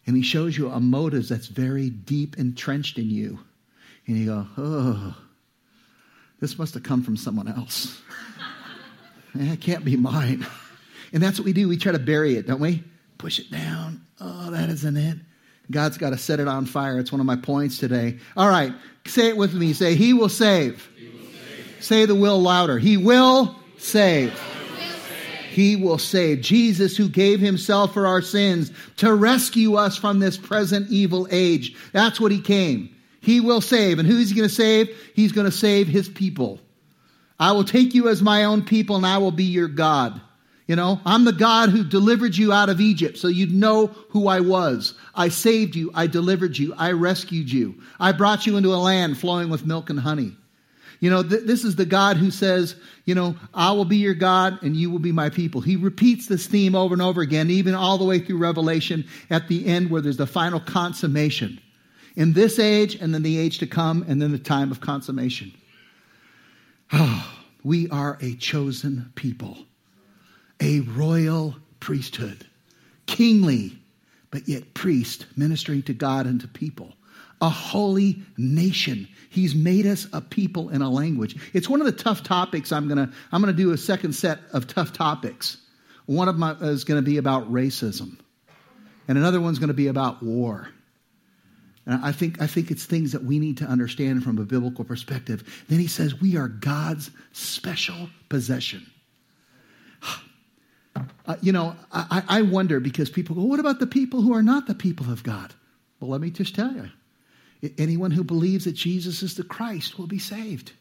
And 0.07 0.15
He 0.15 0.23
shows 0.23 0.57
you 0.57 0.71
a 0.71 0.79
motive 0.79 1.27
that's 1.27 1.47
very 1.47 1.89
deep 1.89 2.37
entrenched 2.37 2.97
in 2.97 3.09
you. 3.09 3.39
And 4.07 4.17
you 4.17 4.25
go, 4.25 4.47
oh, 4.57 5.17
this 6.39 6.57
must 6.57 6.73
have 6.73 6.83
come 6.83 7.03
from 7.03 7.17
someone 7.17 7.47
else. 7.47 8.01
Eh, 9.37 9.53
it 9.53 9.61
can't 9.61 9.85
be 9.85 9.95
mine. 9.95 10.47
And 11.13 11.21
that's 11.21 11.37
what 11.37 11.45
we 11.45 11.53
do. 11.53 11.67
We 11.67 11.77
try 11.77 11.91
to 11.91 11.99
bury 11.99 12.37
it, 12.37 12.47
don't 12.47 12.61
we? 12.61 12.83
Push 13.19 13.37
it 13.37 13.51
down. 13.51 14.01
Oh, 14.19 14.49
that 14.49 14.69
isn't 14.69 14.97
it. 14.97 15.17
God's 15.69 15.97
got 15.97 16.11
to 16.11 16.17
set 16.17 16.39
it 16.39 16.47
on 16.47 16.65
fire. 16.65 16.97
It's 16.97 17.11
one 17.11 17.19
of 17.19 17.27
my 17.27 17.35
points 17.35 17.77
today. 17.77 18.17
All 18.35 18.49
right, 18.49 18.73
say 19.05 19.27
it 19.27 19.37
with 19.37 19.53
me. 19.53 19.73
Say, 19.73 19.95
He 19.95 20.13
will 20.13 20.29
save. 20.29 20.89
He 20.95 21.09
will 21.09 21.25
save. 21.25 21.83
Say 21.83 22.05
the 22.05 22.15
will 22.15 22.41
louder. 22.41 22.79
He 22.79 22.97
will 22.97 23.55
save. 23.77 24.33
He 25.57 25.75
will 25.75 25.97
save. 25.97 26.41
Jesus, 26.41 26.95
who 26.95 27.09
gave 27.09 27.39
himself 27.39 27.91
for 27.91 28.05
our 28.05 28.21
sins 28.21 28.71
to 28.97 29.11
rescue 29.11 29.73
us 29.73 29.97
from 29.97 30.19
this 30.19 30.37
present 30.37 30.91
evil 30.91 31.27
age. 31.31 31.75
That's 31.93 32.21
what 32.21 32.31
he 32.31 32.39
came. 32.39 32.95
He 33.21 33.39
will 33.39 33.59
save. 33.59 33.97
And 33.97 34.07
who's 34.07 34.29
he 34.29 34.35
going 34.35 34.47
to 34.47 34.53
save? 34.53 34.95
He's 35.15 35.31
going 35.31 35.49
to 35.49 35.51
save 35.51 35.87
his 35.87 36.09
people. 36.09 36.59
I 37.39 37.53
will 37.53 37.63
take 37.63 37.95
you 37.95 38.07
as 38.07 38.21
my 38.21 38.43
own 38.43 38.65
people 38.65 38.97
and 38.97 39.05
I 39.07 39.17
will 39.17 39.31
be 39.31 39.45
your 39.45 39.67
God. 39.67 40.21
You 40.67 40.75
know, 40.75 41.01
I'm 41.03 41.25
the 41.25 41.33
God 41.33 41.69
who 41.69 41.83
delivered 41.83 42.37
you 42.37 42.53
out 42.53 42.69
of 42.69 42.79
Egypt 42.79 43.17
so 43.17 43.27
you'd 43.27 43.51
know 43.51 43.87
who 44.09 44.27
I 44.27 44.41
was. 44.41 44.93
I 45.15 45.29
saved 45.29 45.75
you. 45.75 45.89
I 45.95 46.05
delivered 46.05 46.55
you. 46.55 46.75
I 46.77 46.91
rescued 46.91 47.51
you. 47.51 47.81
I 47.99 48.11
brought 48.11 48.45
you 48.45 48.57
into 48.57 48.75
a 48.75 48.77
land 48.77 49.17
flowing 49.17 49.49
with 49.49 49.65
milk 49.65 49.89
and 49.89 50.01
honey. 50.01 50.37
You 50.99 51.09
know, 51.09 51.23
th- 51.23 51.43
this 51.43 51.63
is 51.63 51.75
the 51.75 51.85
God 51.85 52.17
who 52.17 52.31
says, 52.31 52.75
you 53.05 53.13
know, 53.13 53.35
I 53.53 53.71
will 53.71 53.85
be 53.85 53.97
your 53.97 54.13
God 54.13 54.61
and 54.63 54.75
you 54.75 54.89
will 54.89 54.99
be 54.99 55.11
my 55.11 55.29
people. 55.29 55.61
He 55.61 55.75
repeats 55.75 56.27
this 56.27 56.47
theme 56.47 56.75
over 56.75 56.93
and 56.93 57.01
over 57.01 57.21
again, 57.21 57.49
even 57.49 57.75
all 57.75 57.97
the 57.97 58.05
way 58.05 58.19
through 58.19 58.37
Revelation 58.37 59.05
at 59.29 59.47
the 59.47 59.65
end 59.65 59.89
where 59.91 60.01
there's 60.01 60.17
the 60.17 60.27
final 60.27 60.59
consummation. 60.59 61.59
In 62.15 62.33
this 62.33 62.57
age 62.57 62.95
and 62.95 63.13
then 63.13 63.21
the 63.21 63.37
age 63.37 63.59
to 63.59 63.67
come 63.67 64.03
and 64.07 64.21
then 64.21 64.31
the 64.31 64.39
time 64.39 64.71
of 64.71 64.81
consummation. 64.81 65.53
Oh, 66.91 67.33
we 67.63 67.89
are 67.89 68.17
a 68.21 68.35
chosen 68.35 69.11
people 69.15 69.57
a 70.59 70.79
royal 70.81 71.55
priesthood, 71.79 72.45
kingly, 73.05 73.77
but 74.31 74.47
yet 74.47 74.73
priest, 74.73 75.25
ministering 75.35 75.83
to 75.83 75.93
God 75.93 76.25
and 76.25 76.41
to 76.41 76.47
people. 76.47 76.93
A 77.41 77.49
holy 77.49 78.21
nation. 78.37 79.07
He's 79.29 79.53
made 79.53 79.85
us 79.85 80.07
a 80.13 80.21
people 80.21 80.69
and 80.69 80.81
a 80.81 80.89
language. 80.89 81.35
It's 81.53 81.69
one 81.69 81.81
of 81.81 81.85
the 81.85 81.91
tough 81.91 82.23
topics 82.23 82.71
I'm 82.71 82.87
going 82.87 82.97
to 82.97 83.13
I'm 83.31 83.41
going 83.41 83.55
to 83.55 83.57
do 83.61 83.71
a 83.71 83.77
second 83.77 84.13
set 84.13 84.39
of 84.53 84.67
tough 84.67 84.93
topics. 84.93 85.57
One 86.07 86.27
of 86.27 86.39
them 86.39 86.57
is 86.61 86.83
going 86.83 87.03
to 87.03 87.05
be 87.05 87.17
about 87.17 87.51
racism. 87.51 88.17
And 89.07 89.17
another 89.17 89.39
one's 89.39 89.59
going 89.59 89.67
to 89.67 89.73
be 89.73 89.87
about 89.87 90.23
war. 90.23 90.69
And 91.87 92.03
I 92.03 92.11
think, 92.11 92.41
I 92.41 92.47
think 92.47 92.69
it's 92.69 92.85
things 92.85 93.13
that 93.13 93.23
we 93.23 93.39
need 93.39 93.57
to 93.57 93.65
understand 93.65 94.23
from 94.23 94.37
a 94.37 94.43
biblical 94.43 94.83
perspective. 94.83 95.65
Then 95.69 95.79
he 95.79 95.87
says, 95.87 96.19
We 96.19 96.35
are 96.35 96.49
God's 96.49 97.09
special 97.31 98.09
possession. 98.29 98.85
Uh, 101.27 101.35
you 101.41 101.51
know, 101.51 101.75
I, 101.91 102.23
I 102.27 102.41
wonder 102.41 102.79
because 102.79 103.11
people 103.11 103.35
go, 103.35 103.43
what 103.43 103.59
about 103.59 103.79
the 103.79 103.85
people 103.85 104.21
who 104.21 104.33
are 104.33 104.41
not 104.41 104.65
the 104.65 104.73
people 104.73 105.11
of 105.11 105.21
God? 105.21 105.53
Well, 105.99 106.09
let 106.09 106.21
me 106.21 106.31
just 106.31 106.55
tell 106.55 106.73
you 106.73 106.89
anyone 107.77 108.11
who 108.11 108.23
believes 108.23 108.65
that 108.65 108.73
Jesus 108.73 109.23
is 109.23 109.35
the 109.35 109.43
Christ 109.43 109.97
will 109.97 110.07
be 110.07 110.19
saved. 110.19 110.71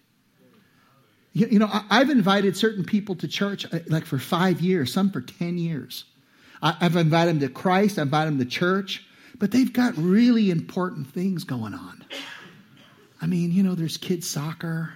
You, 1.32 1.46
you 1.48 1.58
know, 1.58 1.68
I, 1.70 1.98
have 1.98 2.10
invited 2.10 2.56
certain 2.56 2.84
people 2.84 3.14
to 3.16 3.28
church 3.28 3.66
uh, 3.72 3.80
like 3.88 4.06
for 4.06 4.18
five 4.18 4.60
years, 4.60 4.92
some 4.92 5.10
for 5.10 5.20
10 5.20 5.58
years. 5.58 6.04
I, 6.62 6.72
have 6.80 6.96
invited 6.96 7.34
them 7.34 7.40
to 7.40 7.48
Christ, 7.48 7.98
I've 7.98 8.04
invited 8.04 8.32
them 8.32 8.38
to 8.38 8.50
church, 8.50 9.04
but 9.38 9.50
they've 9.50 9.72
got 9.72 9.96
really 9.96 10.50
important 10.50 11.08
things 11.08 11.44
going 11.44 11.74
on. 11.74 12.04
I 13.20 13.26
mean, 13.26 13.52
you 13.52 13.62
know, 13.62 13.74
there's 13.74 13.96
kids' 13.96 14.28
soccer. 14.28 14.94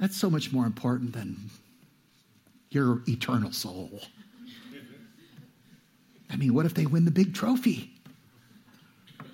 That's 0.00 0.16
so 0.16 0.30
much 0.30 0.52
more 0.52 0.66
important 0.66 1.12
than 1.12 1.50
your 2.70 3.02
eternal 3.08 3.52
soul. 3.52 4.00
I 6.30 6.36
mean, 6.36 6.54
what 6.54 6.66
if 6.66 6.74
they 6.74 6.86
win 6.86 7.04
the 7.04 7.10
big 7.10 7.34
trophy? 7.34 7.90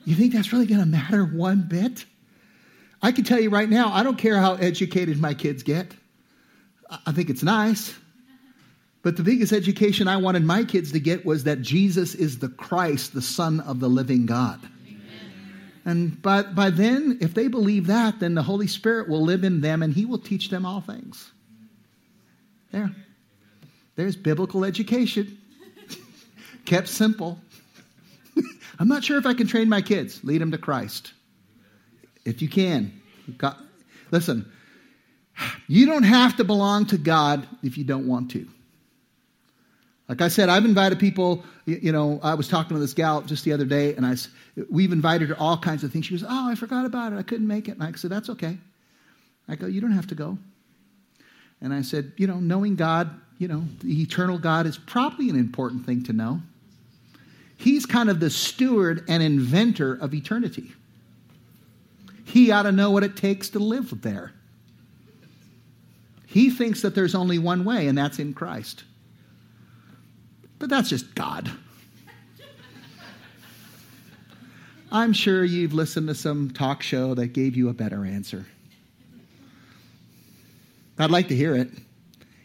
You 0.04 0.14
think 0.14 0.32
that's 0.32 0.52
really 0.52 0.66
going 0.66 0.80
to 0.80 0.86
matter 0.86 1.24
one 1.24 1.62
bit? 1.68 2.04
I 3.02 3.12
can 3.12 3.24
tell 3.24 3.40
you 3.40 3.50
right 3.50 3.68
now, 3.68 3.92
I 3.92 4.02
don't 4.02 4.18
care 4.18 4.38
how 4.38 4.54
educated 4.54 5.18
my 5.18 5.34
kids 5.34 5.62
get. 5.62 5.92
I 7.06 7.12
think 7.12 7.30
it's 7.30 7.42
nice. 7.42 7.94
But 9.02 9.18
the 9.18 9.22
biggest 9.22 9.52
education 9.52 10.08
I 10.08 10.16
wanted 10.16 10.44
my 10.44 10.64
kids 10.64 10.92
to 10.92 11.00
get 11.00 11.26
was 11.26 11.44
that 11.44 11.60
Jesus 11.60 12.14
is 12.14 12.38
the 12.38 12.48
Christ, 12.48 13.12
the 13.12 13.20
Son 13.20 13.60
of 13.60 13.78
the 13.78 13.88
living 13.88 14.24
God. 14.24 14.60
And 15.84 16.20
by, 16.22 16.42
by 16.42 16.70
then, 16.70 17.18
if 17.20 17.34
they 17.34 17.48
believe 17.48 17.88
that, 17.88 18.20
then 18.20 18.34
the 18.34 18.42
Holy 18.42 18.66
Spirit 18.66 19.08
will 19.08 19.22
live 19.22 19.44
in 19.44 19.60
them 19.60 19.82
and 19.82 19.92
He 19.92 20.06
will 20.06 20.18
teach 20.18 20.48
them 20.48 20.64
all 20.64 20.80
things. 20.80 21.30
There. 22.72 22.90
There's 23.96 24.16
biblical 24.16 24.64
education. 24.64 25.38
Kept 26.64 26.88
simple. 26.88 27.38
I'm 28.78 28.88
not 28.88 29.04
sure 29.04 29.18
if 29.18 29.26
I 29.26 29.34
can 29.34 29.46
train 29.46 29.68
my 29.68 29.82
kids, 29.82 30.22
lead 30.24 30.40
them 30.40 30.50
to 30.52 30.58
Christ. 30.58 31.12
If 32.24 32.42
you 32.42 32.48
can. 32.48 33.00
God, 33.36 33.56
listen, 34.10 34.50
you 35.68 35.86
don't 35.86 36.04
have 36.04 36.36
to 36.36 36.44
belong 36.44 36.86
to 36.86 36.98
God 36.98 37.46
if 37.62 37.76
you 37.78 37.84
don't 37.84 38.06
want 38.06 38.30
to. 38.32 38.46
Like 40.08 40.20
I 40.20 40.28
said, 40.28 40.48
I've 40.48 40.64
invited 40.64 40.98
people. 40.98 41.44
You 41.64 41.92
know, 41.92 42.20
I 42.22 42.34
was 42.34 42.46
talking 42.46 42.76
to 42.76 42.80
this 42.80 42.92
gal 42.92 43.22
just 43.22 43.44
the 43.44 43.52
other 43.52 43.64
day, 43.64 43.94
and 43.94 44.04
I 44.04 44.16
we've 44.70 44.92
invited 44.92 45.30
her 45.30 45.36
all 45.38 45.56
kinds 45.56 45.82
of 45.82 45.92
things. 45.92 46.06
She 46.06 46.14
goes, 46.14 46.24
"Oh, 46.28 46.50
I 46.50 46.54
forgot 46.54 46.84
about 46.84 47.12
it. 47.14 47.16
I 47.16 47.22
couldn't 47.22 47.46
make 47.46 47.68
it." 47.68 47.72
And 47.72 47.82
I 47.82 47.92
said, 47.92 48.10
"That's 48.10 48.28
okay." 48.30 48.58
I 49.48 49.56
go, 49.56 49.66
"You 49.66 49.80
don't 49.80 49.92
have 49.92 50.08
to 50.08 50.14
go." 50.14 50.36
And 51.62 51.72
I 51.72 51.80
said, 51.80 52.12
"You 52.18 52.26
know, 52.26 52.38
knowing 52.38 52.76
God, 52.76 53.18
you 53.38 53.48
know, 53.48 53.64
the 53.80 54.02
eternal 54.02 54.38
God 54.38 54.66
is 54.66 54.76
probably 54.76 55.30
an 55.30 55.36
important 55.36 55.86
thing 55.86 56.02
to 56.04 56.12
know. 56.12 56.42
He's 57.64 57.86
kind 57.86 58.10
of 58.10 58.20
the 58.20 58.28
steward 58.28 59.06
and 59.08 59.22
inventor 59.22 59.94
of 59.94 60.12
eternity. 60.12 60.70
He 62.26 62.50
ought 62.50 62.64
to 62.64 62.72
know 62.72 62.90
what 62.90 63.04
it 63.04 63.16
takes 63.16 63.48
to 63.50 63.58
live 63.58 64.02
there. 64.02 64.32
He 66.26 66.50
thinks 66.50 66.82
that 66.82 66.94
there's 66.94 67.14
only 67.14 67.38
one 67.38 67.64
way, 67.64 67.86
and 67.86 67.96
that's 67.96 68.18
in 68.18 68.34
Christ. 68.34 68.84
But 70.58 70.68
that's 70.68 70.90
just 70.90 71.14
God. 71.14 71.50
I'm 74.92 75.14
sure 75.14 75.42
you've 75.42 75.72
listened 75.72 76.08
to 76.08 76.14
some 76.14 76.50
talk 76.50 76.82
show 76.82 77.14
that 77.14 77.28
gave 77.28 77.56
you 77.56 77.70
a 77.70 77.72
better 77.72 78.04
answer. 78.04 78.44
I'd 80.98 81.10
like 81.10 81.28
to 81.28 81.34
hear 81.34 81.56
it 81.56 81.70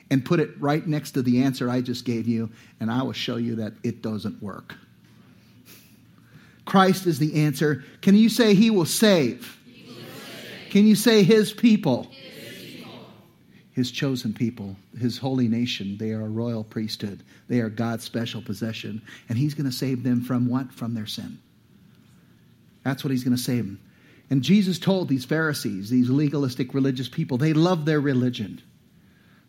and 0.09 0.23
put 0.23 0.39
it 0.39 0.51
right 0.61 0.87
next 0.87 1.11
to 1.11 1.21
the 1.21 1.43
answer 1.43 1.69
I 1.69 1.81
just 1.81 2.05
gave 2.05 2.25
you, 2.25 2.49
and 2.79 2.89
I 2.89 3.03
will 3.03 3.11
show 3.11 3.35
you 3.35 3.55
that 3.55 3.73
it 3.83 4.01
doesn't 4.01 4.41
work. 4.41 4.75
Christ 6.69 7.07
is 7.07 7.19
the 7.19 7.43
answer. 7.43 7.83
Can 8.01 8.15
you 8.15 8.29
say 8.29 8.53
he 8.53 8.69
will 8.69 8.85
save? 8.85 9.57
He 9.65 9.85
will 9.87 9.95
save. 9.95 10.69
Can 10.69 10.85
you 10.87 10.95
say 10.95 11.23
his 11.23 11.51
people? 11.51 12.03
his 12.11 12.63
people? 12.63 12.91
His 13.71 13.91
chosen 13.91 14.33
people, 14.33 14.75
his 14.97 15.17
holy 15.17 15.47
nation. 15.47 15.97
They 15.97 16.11
are 16.11 16.21
a 16.21 16.29
royal 16.29 16.63
priesthood. 16.63 17.23
They 17.47 17.59
are 17.59 17.69
God's 17.69 18.03
special 18.03 18.41
possession. 18.41 19.01
And 19.27 19.37
he's 19.37 19.53
going 19.53 19.69
to 19.69 19.75
save 19.75 20.03
them 20.03 20.21
from 20.21 20.47
what? 20.47 20.71
From 20.71 20.93
their 20.93 21.07
sin. 21.07 21.39
That's 22.83 23.03
what 23.03 23.11
he's 23.11 23.23
going 23.23 23.35
to 23.35 23.41
save 23.41 23.65
them. 23.65 23.79
And 24.29 24.43
Jesus 24.43 24.77
told 24.77 25.09
these 25.09 25.25
Pharisees, 25.25 25.89
these 25.89 26.09
legalistic 26.09 26.73
religious 26.75 27.09
people, 27.09 27.37
they 27.37 27.53
love 27.53 27.85
their 27.85 27.99
religion 27.99 28.61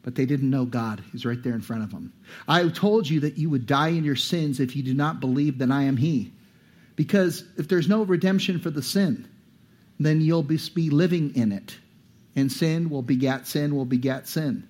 but 0.03 0.15
they 0.15 0.25
didn't 0.25 0.49
know 0.49 0.65
God. 0.65 1.03
He's 1.12 1.27
right 1.27 1.43
there 1.43 1.55
in 1.55 1.61
front 1.61 1.83
of 1.83 1.91
them. 1.91 2.12
I 2.49 2.67
told 2.69 3.09
you 3.09 3.21
that 3.21 3.37
you 3.37 3.50
would 3.50 3.67
die 3.67 3.89
in 3.89 4.05
your 4.05 4.17
sins 4.17 4.61
if 4.61 4.75
you 4.75 4.83
do 4.83 4.95
not 4.95 5.21
believe 5.21 5.59
that 5.59 5.71
I 5.71 5.83
am 5.83 5.97
He. 5.97 6.33
Because 7.00 7.45
if 7.57 7.66
there's 7.66 7.88
no 7.88 8.02
redemption 8.02 8.59
for 8.59 8.69
the 8.69 8.83
sin, 8.83 9.26
then 9.99 10.21
you'll 10.21 10.42
be 10.42 10.90
living 10.90 11.35
in 11.35 11.50
it. 11.50 11.75
And 12.37 12.52
sin 12.52 12.90
will 12.90 13.00
begat 13.00 13.47
sin, 13.47 13.75
will 13.75 13.87
begat 13.87 14.28
sin. 14.28 14.69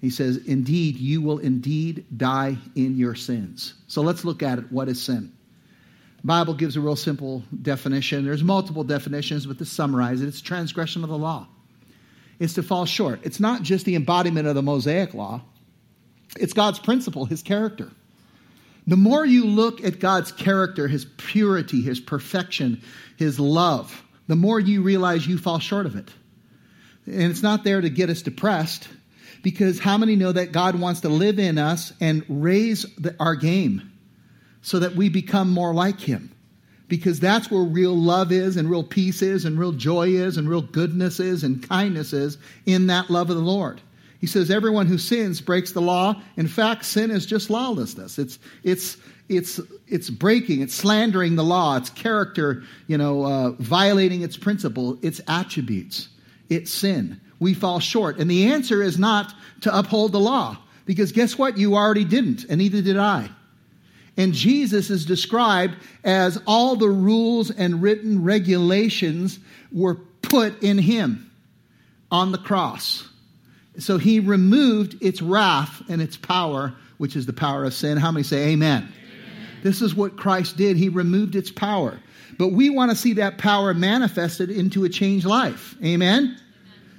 He 0.00 0.10
says, 0.10 0.36
Indeed, 0.36 0.96
you 0.96 1.20
will 1.20 1.40
indeed 1.40 2.06
die 2.16 2.56
in 2.76 2.96
your 2.96 3.16
sins. 3.16 3.74
So 3.88 4.02
let's 4.02 4.24
look 4.24 4.44
at 4.44 4.60
it. 4.60 4.70
What 4.70 4.88
is 4.88 5.02
sin? 5.02 5.32
The 6.20 6.26
Bible 6.28 6.54
gives 6.54 6.76
a 6.76 6.80
real 6.80 6.94
simple 6.94 7.42
definition. 7.62 8.24
There's 8.24 8.44
multiple 8.44 8.84
definitions, 8.84 9.44
but 9.44 9.58
to 9.58 9.64
summarize 9.64 10.22
it, 10.22 10.28
it's 10.28 10.40
transgression 10.40 11.02
of 11.02 11.10
the 11.10 11.18
law. 11.18 11.48
It's 12.38 12.54
to 12.54 12.62
fall 12.62 12.86
short. 12.86 13.18
It's 13.24 13.40
not 13.40 13.62
just 13.62 13.84
the 13.84 13.96
embodiment 13.96 14.46
of 14.46 14.54
the 14.54 14.62
Mosaic 14.62 15.14
law, 15.14 15.42
it's 16.38 16.52
God's 16.52 16.78
principle, 16.78 17.24
his 17.24 17.42
character. 17.42 17.90
The 18.86 18.96
more 18.96 19.26
you 19.26 19.46
look 19.46 19.82
at 19.84 19.98
God's 19.98 20.30
character, 20.30 20.86
his 20.86 21.06
purity, 21.16 21.80
his 21.80 21.98
perfection, 21.98 22.82
his 23.16 23.40
love, 23.40 24.04
the 24.28 24.36
more 24.36 24.60
you 24.60 24.82
realize 24.82 25.26
you 25.26 25.38
fall 25.38 25.58
short 25.58 25.86
of 25.86 25.96
it. 25.96 26.08
And 27.06 27.30
it's 27.30 27.42
not 27.42 27.64
there 27.64 27.80
to 27.80 27.88
get 27.88 28.10
us 28.10 28.22
depressed 28.22 28.88
because 29.42 29.78
how 29.78 29.96
many 29.98 30.16
know 30.16 30.32
that 30.32 30.52
God 30.52 30.78
wants 30.78 31.00
to 31.00 31.08
live 31.08 31.38
in 31.38 31.58
us 31.58 31.92
and 32.00 32.24
raise 32.28 32.82
the, 32.96 33.14
our 33.20 33.36
game 33.36 33.92
so 34.62 34.80
that 34.80 34.96
we 34.96 35.08
become 35.08 35.50
more 35.50 35.72
like 35.72 36.00
him? 36.00 36.32
Because 36.88 37.18
that's 37.18 37.50
where 37.50 37.62
real 37.62 37.96
love 37.96 38.30
is 38.30 38.56
and 38.56 38.70
real 38.70 38.84
peace 38.84 39.22
is 39.22 39.44
and 39.44 39.58
real 39.58 39.72
joy 39.72 40.10
is 40.10 40.36
and 40.36 40.48
real 40.48 40.62
goodness 40.62 41.18
is 41.18 41.42
and 41.42 41.68
kindness 41.68 42.12
is 42.12 42.38
in 42.64 42.86
that 42.88 43.10
love 43.10 43.30
of 43.30 43.36
the 43.36 43.42
Lord. 43.42 43.80
He 44.20 44.26
says 44.26 44.50
everyone 44.50 44.86
who 44.86 44.98
sins 44.98 45.40
breaks 45.40 45.72
the 45.72 45.82
law. 45.82 46.20
In 46.36 46.48
fact, 46.48 46.84
sin 46.84 47.10
is 47.10 47.26
just 47.26 47.50
lawlessness. 47.50 48.18
It's 48.18 48.38
it's 48.62 48.96
it's 49.28 49.60
it's 49.88 50.10
breaking, 50.10 50.60
it's 50.60 50.74
slandering 50.74 51.36
the 51.36 51.44
law, 51.44 51.76
it's 51.76 51.90
character, 51.90 52.62
you 52.86 52.96
know, 52.96 53.24
uh, 53.24 53.50
violating 53.52 54.22
its 54.22 54.36
principle, 54.36 54.98
its 55.02 55.20
attributes. 55.28 56.08
It's 56.48 56.70
sin. 56.70 57.20
We 57.38 57.54
fall 57.54 57.80
short, 57.80 58.18
and 58.18 58.30
the 58.30 58.52
answer 58.52 58.82
is 58.82 58.98
not 58.98 59.34
to 59.62 59.76
uphold 59.76 60.12
the 60.12 60.20
law, 60.20 60.56
because 60.86 61.12
guess 61.12 61.36
what? 61.36 61.58
You 61.58 61.74
already 61.74 62.04
didn't, 62.04 62.44
and 62.48 62.58
neither 62.58 62.80
did 62.80 62.96
I. 62.96 63.28
And 64.16 64.32
Jesus 64.32 64.88
is 64.88 65.04
described 65.04 65.76
as 66.02 66.40
all 66.46 66.76
the 66.76 66.88
rules 66.88 67.50
and 67.50 67.82
written 67.82 68.24
regulations 68.24 69.38
were 69.70 69.96
put 70.22 70.62
in 70.62 70.78
him 70.78 71.30
on 72.10 72.32
the 72.32 72.38
cross. 72.38 73.06
So 73.78 73.98
he 73.98 74.20
removed 74.20 75.02
its 75.02 75.20
wrath 75.20 75.82
and 75.88 76.00
its 76.00 76.16
power, 76.16 76.74
which 76.98 77.16
is 77.16 77.26
the 77.26 77.32
power 77.32 77.64
of 77.64 77.74
sin. 77.74 77.98
How 77.98 78.10
many 78.10 78.22
say 78.22 78.48
amen? 78.48 78.82
amen? 78.82 78.92
This 79.62 79.82
is 79.82 79.94
what 79.94 80.16
Christ 80.16 80.56
did. 80.56 80.76
He 80.76 80.88
removed 80.88 81.36
its 81.36 81.50
power. 81.50 81.98
But 82.38 82.48
we 82.48 82.70
want 82.70 82.90
to 82.90 82.96
see 82.96 83.14
that 83.14 83.38
power 83.38 83.74
manifested 83.74 84.50
into 84.50 84.84
a 84.84 84.88
changed 84.88 85.26
life. 85.26 85.74
Amen? 85.82 86.24
amen? 86.24 86.40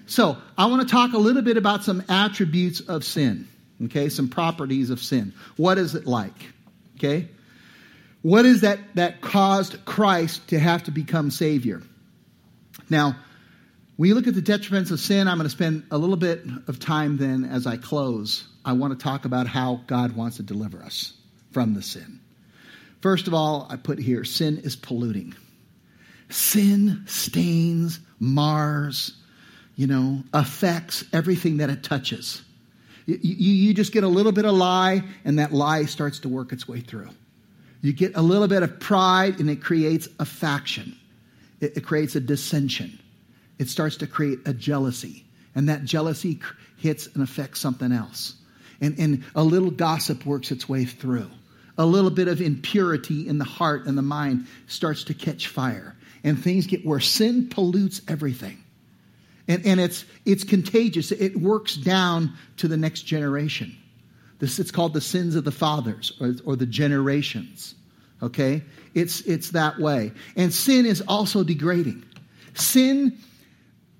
So 0.07 0.38
I 0.57 0.67
want 0.67 0.88
to 0.88 0.91
talk 0.91 1.13
a 1.13 1.17
little 1.17 1.41
bit 1.41 1.57
about 1.57 1.84
some 1.84 2.03
attributes 2.10 2.79
of 2.81 3.03
sin. 3.03 3.48
Okay, 3.86 4.10
some 4.10 4.27
properties 4.27 4.89
of 4.89 5.00
sin. 5.00 5.34
What 5.55 5.77
is 5.77 5.93
it 5.93 6.07
like? 6.07 6.48
Okay? 6.96 7.27
What 8.24 8.46
is 8.46 8.62
that 8.62 8.79
that 8.96 9.22
caused 9.22 9.86
Christ 9.86 10.48
to 10.50 10.60
have 10.60 10.84
to 10.86 10.91
become 10.91 11.29
Savior? 11.29 11.84
Now, 12.89 13.15
when 13.98 14.10
you 14.10 14.16
look 14.16 14.27
at 14.27 14.36
the 14.36 14.42
detriments 14.42 14.92
of 14.92 15.00
sin, 15.00 15.27
I'm 15.27 15.38
going 15.38 15.50
to 15.50 15.56
spend 15.56 15.84
a 15.89 15.98
little 15.98 16.16
bit 16.18 16.46
of 16.68 16.80
time 16.80 17.18
then 17.18 17.44
as 17.44 17.66
I 17.66 17.77
close. 17.77 18.48
I 18.63 18.74
want 18.74 18.98
to 18.98 19.04
talk 19.04 19.25
about 19.25 19.48
how 19.48 19.82
God 19.88 20.16
wants 20.16 20.38
to 20.38 20.44
deliver 20.44 20.84
us 20.84 21.13
from 21.51 21.74
the 21.74 21.82
sin. 21.82 22.20
First 23.01 23.27
of 23.27 23.34
all, 23.34 23.68
I 23.72 23.75
put 23.75 23.98
here 23.98 24.24
sin 24.24 24.60
is 24.60 24.75
polluting. 24.75 25.34
Sin 26.30 27.04
stains, 27.08 28.00
mars, 28.20 29.13
you 29.75 29.88
know, 29.88 30.24
affects 30.32 31.04
everything 31.12 31.58
that 31.58 31.72
it 31.72 31.82
touches. 31.84 32.44
You, 33.08 33.18
you, 33.22 33.54
you, 33.54 33.74
just 33.74 33.94
get 33.94 34.04
a 34.04 34.08
little 34.08 34.32
bit 34.32 34.46
of 34.46 34.54
lie, 34.54 35.01
and 35.25 35.39
that 35.39 35.54
lie 35.54 35.86
starts 35.86 36.20
to 36.20 36.30
work 36.30 36.51
its 36.51 36.68
way 36.68 36.82
through. 36.82 37.10
You 37.82 37.94
get 37.94 38.16
a 38.16 38.22
little 38.22 38.48
bit 38.48 38.62
of 38.62 38.80
pride, 38.80 39.39
and 39.39 39.50
it 39.50 39.63
creates 39.63 40.08
a 40.20 40.25
faction, 40.25 40.96
it, 41.62 41.77
it 41.77 41.86
creates 41.86 42.16
a 42.16 42.20
dissension 42.20 43.00
it 43.60 43.70
starts 43.70 43.98
to 43.98 44.08
create 44.08 44.40
a 44.46 44.54
jealousy. 44.54 45.26
And 45.56 45.70
that 45.70 45.84
jealousy 45.86 46.40
hits 46.78 47.08
and 47.08 47.24
affects 47.24 47.60
something 47.60 47.92
else. 47.92 48.36
And, 48.80 48.98
and 49.00 49.24
a 49.36 49.44
little 49.44 49.72
gossip 49.72 50.26
works 50.26 50.52
its 50.52 50.70
way 50.70 50.86
through. 50.86 51.30
A 51.78 51.86
little 51.86 52.12
bit 52.12 52.28
of 52.28 52.42
impurity 52.42 53.28
in 53.28 53.38
the 53.38 53.46
heart 53.46 53.86
and 53.86 53.98
the 53.98 54.04
mind 54.04 54.48
starts 54.68 55.06
to 55.06 55.14
catch 55.14 55.48
fire. 55.48 55.96
And 56.24 56.41
things 56.41 56.67
get 56.67 56.86
worse. 56.86 57.08
Sin 57.08 57.50
pollutes 57.50 58.02
everything. 58.08 58.63
And, 59.48 59.65
and 59.65 59.80
it's, 59.80 60.06
it's 60.26 60.43
contagious. 60.43 61.12
It 61.12 61.39
works 61.39 61.76
down 61.76 62.34
to 62.58 62.67
the 62.67 62.78
next 62.78 63.04
generation. 63.04 63.76
This, 64.39 64.60
it's 64.60 64.72
called 64.72 64.93
the 64.93 65.02
sins 65.02 65.36
of 65.36 65.43
the 65.43 65.52
fathers 65.52 66.13
or, 66.20 66.36
or 66.46 66.56
the 66.56 66.65
generations. 66.65 67.74
Okay? 68.22 68.63
It's, 68.93 69.22
it's 69.22 69.52
that 69.52 69.80
way. 69.80 70.12
And 70.36 70.54
sin 70.54 70.86
is 70.86 71.02
also 71.08 71.43
degrading. 71.43 72.04
Sin 72.54 73.17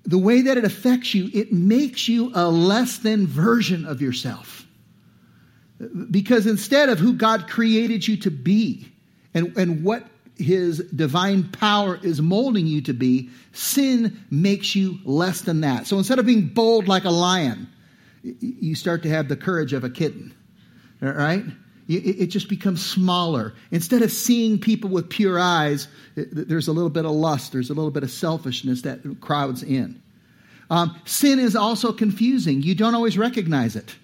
the 0.08 0.18
way 0.18 0.40
that 0.40 0.56
it 0.56 0.64
affects 0.64 1.14
you, 1.14 1.30
it 1.34 1.52
makes 1.52 2.08
you 2.08 2.32
a 2.34 2.48
less 2.48 2.96
than 2.96 3.26
version 3.26 3.84
of 3.84 4.00
yourself. 4.00 4.66
Because 6.10 6.46
instead 6.46 6.88
of 6.88 6.98
who 6.98 7.12
God 7.12 7.46
created 7.46 8.08
you 8.08 8.16
to 8.16 8.30
be 8.30 8.88
and, 9.34 9.54
and 9.58 9.84
what 9.84 10.06
his 10.36 10.78
divine 10.78 11.44
power 11.50 12.00
is 12.02 12.22
molding 12.22 12.66
you 12.66 12.80
to 12.82 12.94
be, 12.94 13.28
sin 13.52 14.18
makes 14.30 14.74
you 14.74 14.98
less 15.04 15.42
than 15.42 15.60
that. 15.60 15.86
So 15.86 15.98
instead 15.98 16.18
of 16.18 16.24
being 16.24 16.48
bold 16.48 16.88
like 16.88 17.04
a 17.04 17.10
lion, 17.10 17.68
you 18.22 18.74
start 18.74 19.02
to 19.02 19.10
have 19.10 19.28
the 19.28 19.36
courage 19.36 19.74
of 19.74 19.84
a 19.84 19.90
kitten. 19.90 20.34
All 21.02 21.10
right? 21.10 21.44
It 21.88 22.26
just 22.26 22.50
becomes 22.50 22.84
smaller. 22.84 23.54
Instead 23.70 24.02
of 24.02 24.12
seeing 24.12 24.58
people 24.58 24.90
with 24.90 25.08
pure 25.08 25.38
eyes, 25.38 25.88
there's 26.16 26.68
a 26.68 26.72
little 26.72 26.90
bit 26.90 27.06
of 27.06 27.12
lust, 27.12 27.52
there's 27.52 27.70
a 27.70 27.74
little 27.74 27.90
bit 27.90 28.02
of 28.02 28.10
selfishness 28.10 28.82
that 28.82 29.00
crowds 29.22 29.62
in. 29.62 30.00
Um, 30.70 31.00
sin 31.06 31.38
is 31.38 31.56
also 31.56 31.92
confusing. 31.92 32.62
You 32.62 32.74
don't 32.74 32.94
always 32.94 33.16
recognize 33.16 33.74
it. 33.74 33.96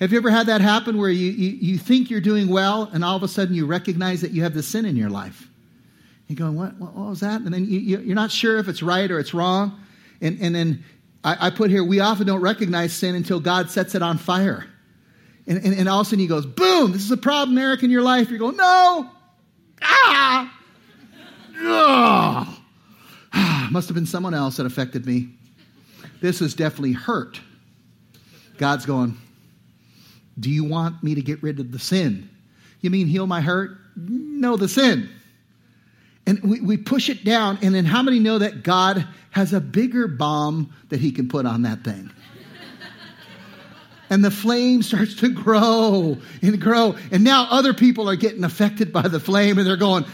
Have 0.00 0.12
you 0.12 0.18
ever 0.18 0.28
had 0.30 0.48
that 0.48 0.60
happen 0.60 0.98
where 0.98 1.08
you, 1.08 1.30
you, 1.30 1.50
you 1.50 1.78
think 1.78 2.10
you're 2.10 2.20
doing 2.20 2.48
well 2.48 2.90
and 2.92 3.02
all 3.02 3.16
of 3.16 3.22
a 3.22 3.28
sudden 3.28 3.54
you 3.54 3.64
recognize 3.64 4.20
that 4.20 4.32
you 4.32 4.42
have 4.42 4.52
the 4.52 4.62
sin 4.62 4.84
in 4.84 4.96
your 4.96 5.08
life? 5.08 5.48
You're 6.28 6.36
going, 6.36 6.56
what, 6.56 6.76
what, 6.76 6.94
was 6.94 7.20
that? 7.20 7.40
And 7.40 7.54
then 7.54 7.64
you, 7.64 8.00
you're 8.00 8.14
not 8.14 8.30
sure 8.30 8.58
if 8.58 8.68
it's 8.68 8.82
right 8.82 9.10
or 9.10 9.18
it's 9.18 9.32
wrong. 9.32 9.80
And, 10.20 10.38
and 10.42 10.54
then 10.54 10.84
I, 11.22 11.46
I 11.46 11.50
put 11.50 11.70
here, 11.70 11.84
we 11.84 12.00
often 12.00 12.26
don't 12.26 12.40
recognize 12.40 12.92
sin 12.92 13.14
until 13.14 13.40
God 13.40 13.70
sets 13.70 13.94
it 13.94 14.02
on 14.02 14.18
fire. 14.18 14.66
And, 15.46 15.58
and, 15.58 15.74
and 15.74 15.88
all 15.88 16.00
of 16.00 16.06
a 16.06 16.10
sudden 16.10 16.20
he 16.20 16.26
goes, 16.26 16.46
boom, 16.46 16.92
this 16.92 17.02
is 17.02 17.10
a 17.10 17.16
problem, 17.16 17.58
Eric, 17.58 17.82
in 17.82 17.90
your 17.90 18.02
life. 18.02 18.30
You're 18.30 18.38
going, 18.38 18.56
no. 18.56 19.10
Ah! 19.82 20.58
Ugh. 21.60 23.70
Must 23.70 23.88
have 23.88 23.94
been 23.94 24.06
someone 24.06 24.34
else 24.34 24.56
that 24.56 24.66
affected 24.66 25.06
me. 25.06 25.28
This 26.20 26.40
is 26.40 26.54
definitely 26.54 26.92
hurt. 26.92 27.40
God's 28.56 28.86
going, 28.86 29.16
Do 30.38 30.50
you 30.50 30.64
want 30.64 31.02
me 31.02 31.14
to 31.14 31.22
get 31.22 31.42
rid 31.42 31.60
of 31.60 31.72
the 31.72 31.78
sin? 31.78 32.30
You 32.80 32.90
mean 32.90 33.06
heal 33.06 33.26
my 33.26 33.40
hurt? 33.40 33.78
No, 33.96 34.56
the 34.56 34.68
sin. 34.68 35.08
And 36.26 36.42
we, 36.42 36.60
we 36.60 36.76
push 36.76 37.08
it 37.08 37.24
down, 37.24 37.58
and 37.62 37.74
then 37.74 37.84
how 37.84 38.02
many 38.02 38.18
know 38.18 38.38
that 38.38 38.62
God 38.62 39.06
has 39.30 39.52
a 39.52 39.60
bigger 39.60 40.08
bomb 40.08 40.72
that 40.88 41.00
he 41.00 41.12
can 41.12 41.28
put 41.28 41.44
on 41.44 41.62
that 41.62 41.84
thing? 41.84 42.10
And 44.10 44.24
the 44.24 44.30
flame 44.30 44.82
starts 44.82 45.14
to 45.16 45.30
grow 45.30 46.18
and 46.42 46.60
grow. 46.60 46.96
And 47.10 47.24
now 47.24 47.48
other 47.50 47.74
people 47.74 48.08
are 48.08 48.16
getting 48.16 48.44
affected 48.44 48.92
by 48.92 49.08
the 49.08 49.20
flame 49.20 49.58
and 49.58 49.66
they're 49.66 49.76
going, 49.76 50.04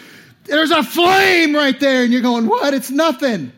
There's 0.44 0.70
a 0.70 0.82
flame 0.82 1.54
right 1.54 1.78
there. 1.78 2.04
And 2.04 2.12
you're 2.12 2.22
going, 2.22 2.46
What? 2.46 2.74
It's 2.74 2.90
nothing. 2.90 3.52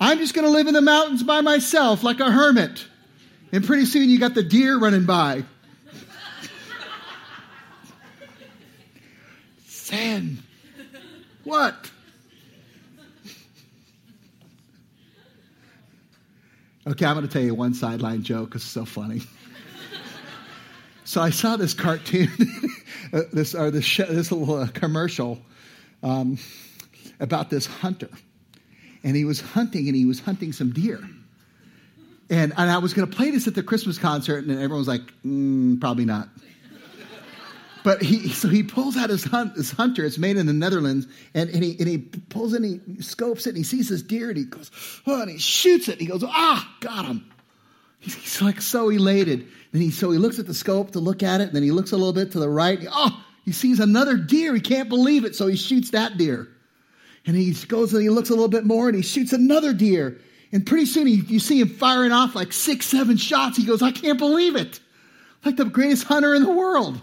I'm 0.00 0.18
just 0.18 0.34
going 0.34 0.46
to 0.46 0.50
live 0.50 0.66
in 0.66 0.74
the 0.74 0.82
mountains 0.82 1.22
by 1.22 1.40
myself 1.40 2.02
like 2.02 2.20
a 2.20 2.30
hermit. 2.30 2.86
And 3.52 3.64
pretty 3.64 3.86
soon 3.86 4.08
you 4.08 4.18
got 4.18 4.34
the 4.34 4.42
deer 4.42 4.78
running 4.78 5.06
by. 5.06 5.44
Sin. 9.66 10.38
What? 11.44 11.90
Okay, 16.86 17.06
I'm 17.06 17.14
going 17.14 17.26
to 17.26 17.32
tell 17.32 17.42
you 17.42 17.54
one 17.54 17.74
sideline 17.74 18.22
joke 18.22 18.50
because 18.50 18.62
it's 18.62 18.70
so 18.70 18.84
funny. 18.84 19.22
so 21.04 21.22
I 21.22 21.30
saw 21.30 21.56
this 21.56 21.72
cartoon, 21.72 22.30
uh, 23.12 23.22
this 23.32 23.54
or 23.54 23.70
this, 23.70 23.96
this 23.96 24.30
little 24.30 24.54
uh, 24.54 24.68
commercial 24.68 25.40
um, 26.02 26.38
about 27.20 27.50
this 27.50 27.66
hunter 27.66 28.10
and 29.04 29.14
he 29.14 29.24
was 29.24 29.40
hunting 29.40 29.86
and 29.86 29.94
he 29.94 30.06
was 30.06 30.18
hunting 30.18 30.52
some 30.52 30.72
deer. 30.72 30.98
And, 32.30 32.54
and 32.56 32.70
I 32.70 32.78
was 32.78 32.94
going 32.94 33.08
to 33.08 33.14
play 33.14 33.30
this 33.30 33.46
at 33.46 33.54
the 33.54 33.62
Christmas 33.62 33.98
concert, 33.98 34.44
and 34.44 34.50
everyone 34.52 34.78
was 34.78 34.88
like, 34.88 35.02
mm, 35.24 35.78
probably 35.78 36.06
not. 36.06 36.30
But 37.84 38.02
he, 38.02 38.30
so 38.30 38.48
he 38.48 38.62
pulls 38.62 38.96
out 38.96 39.10
his, 39.10 39.24
hunt, 39.24 39.56
his 39.56 39.70
hunter. 39.70 40.04
It's 40.04 40.18
made 40.18 40.38
in 40.38 40.46
the 40.46 40.52
Netherlands, 40.52 41.06
and, 41.34 41.50
and, 41.50 41.62
he, 41.62 41.76
and 41.78 41.86
he 41.86 41.98
pulls 41.98 42.54
in, 42.54 42.64
he 42.64 43.02
scopes 43.02 43.46
it, 43.46 43.50
and 43.50 43.58
he 43.58 43.62
sees 43.62 43.90
this 43.90 44.02
deer, 44.02 44.30
and 44.30 44.38
he 44.38 44.44
goes, 44.44 44.70
oh, 45.06 45.20
and 45.20 45.30
he 45.30 45.38
shoots 45.38 45.88
it. 45.88 45.92
and 45.92 46.00
He 46.00 46.06
goes, 46.06 46.24
ah, 46.24 46.76
got 46.80 47.04
him. 47.04 47.30
He's, 48.00 48.14
he's 48.14 48.42
like 48.42 48.62
so 48.62 48.88
elated. 48.88 49.46
And 49.72 49.82
he, 49.82 49.90
so 49.90 50.10
he 50.10 50.18
looks 50.18 50.38
at 50.38 50.46
the 50.46 50.54
scope 50.54 50.92
to 50.92 50.98
look 50.98 51.22
at 51.22 51.42
it, 51.42 51.48
and 51.48 51.52
then 51.52 51.62
he 51.62 51.72
looks 51.72 51.92
a 51.92 51.96
little 51.96 52.14
bit 52.14 52.32
to 52.32 52.40
the 52.40 52.48
right. 52.48 52.78
And, 52.78 52.88
oh, 52.90 53.24
he 53.44 53.52
sees 53.52 53.80
another 53.80 54.16
deer. 54.16 54.54
He 54.54 54.60
can't 54.62 54.88
believe 54.88 55.26
it, 55.26 55.36
so 55.36 55.46
he 55.46 55.56
shoots 55.56 55.90
that 55.90 56.16
deer. 56.16 56.48
And 57.26 57.36
he 57.36 57.52
goes 57.52 57.92
and 57.92 58.02
he 58.02 58.10
looks 58.10 58.30
a 58.30 58.34
little 58.34 58.48
bit 58.48 58.64
more 58.64 58.86
and 58.88 58.96
he 58.96 59.02
shoots 59.02 59.32
another 59.32 59.72
deer. 59.72 60.20
And 60.52 60.66
pretty 60.66 60.86
soon 60.86 61.06
he, 61.06 61.14
you 61.14 61.38
see 61.38 61.60
him 61.60 61.68
firing 61.68 62.12
off 62.12 62.34
like 62.34 62.52
six, 62.52 62.86
seven 62.86 63.16
shots. 63.16 63.56
He 63.56 63.64
goes, 63.64 63.82
I 63.82 63.92
can't 63.92 64.18
believe 64.18 64.56
it. 64.56 64.78
Like 65.44 65.56
the 65.56 65.64
greatest 65.64 66.04
hunter 66.04 66.34
in 66.34 66.42
the 66.42 66.52
world. 66.52 67.00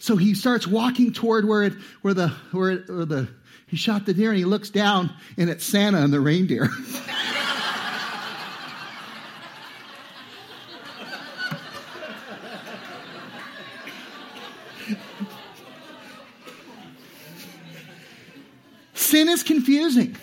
So 0.00 0.16
he 0.16 0.34
starts 0.34 0.66
walking 0.66 1.12
toward 1.12 1.46
where 1.46 1.62
it, 1.64 1.74
where 2.00 2.14
the, 2.14 2.28
where, 2.52 2.70
it, 2.70 2.88
where 2.88 3.04
the, 3.04 3.28
he 3.66 3.76
shot 3.76 4.06
the 4.06 4.14
deer 4.14 4.30
and 4.30 4.38
he 4.38 4.46
looks 4.46 4.70
down 4.70 5.12
and 5.36 5.50
it's 5.50 5.62
Santa 5.62 5.98
and 6.02 6.10
the 6.10 6.20
reindeer. 6.20 6.70
Sin 18.94 19.28
is 19.28 19.42
confusing. 19.42 20.16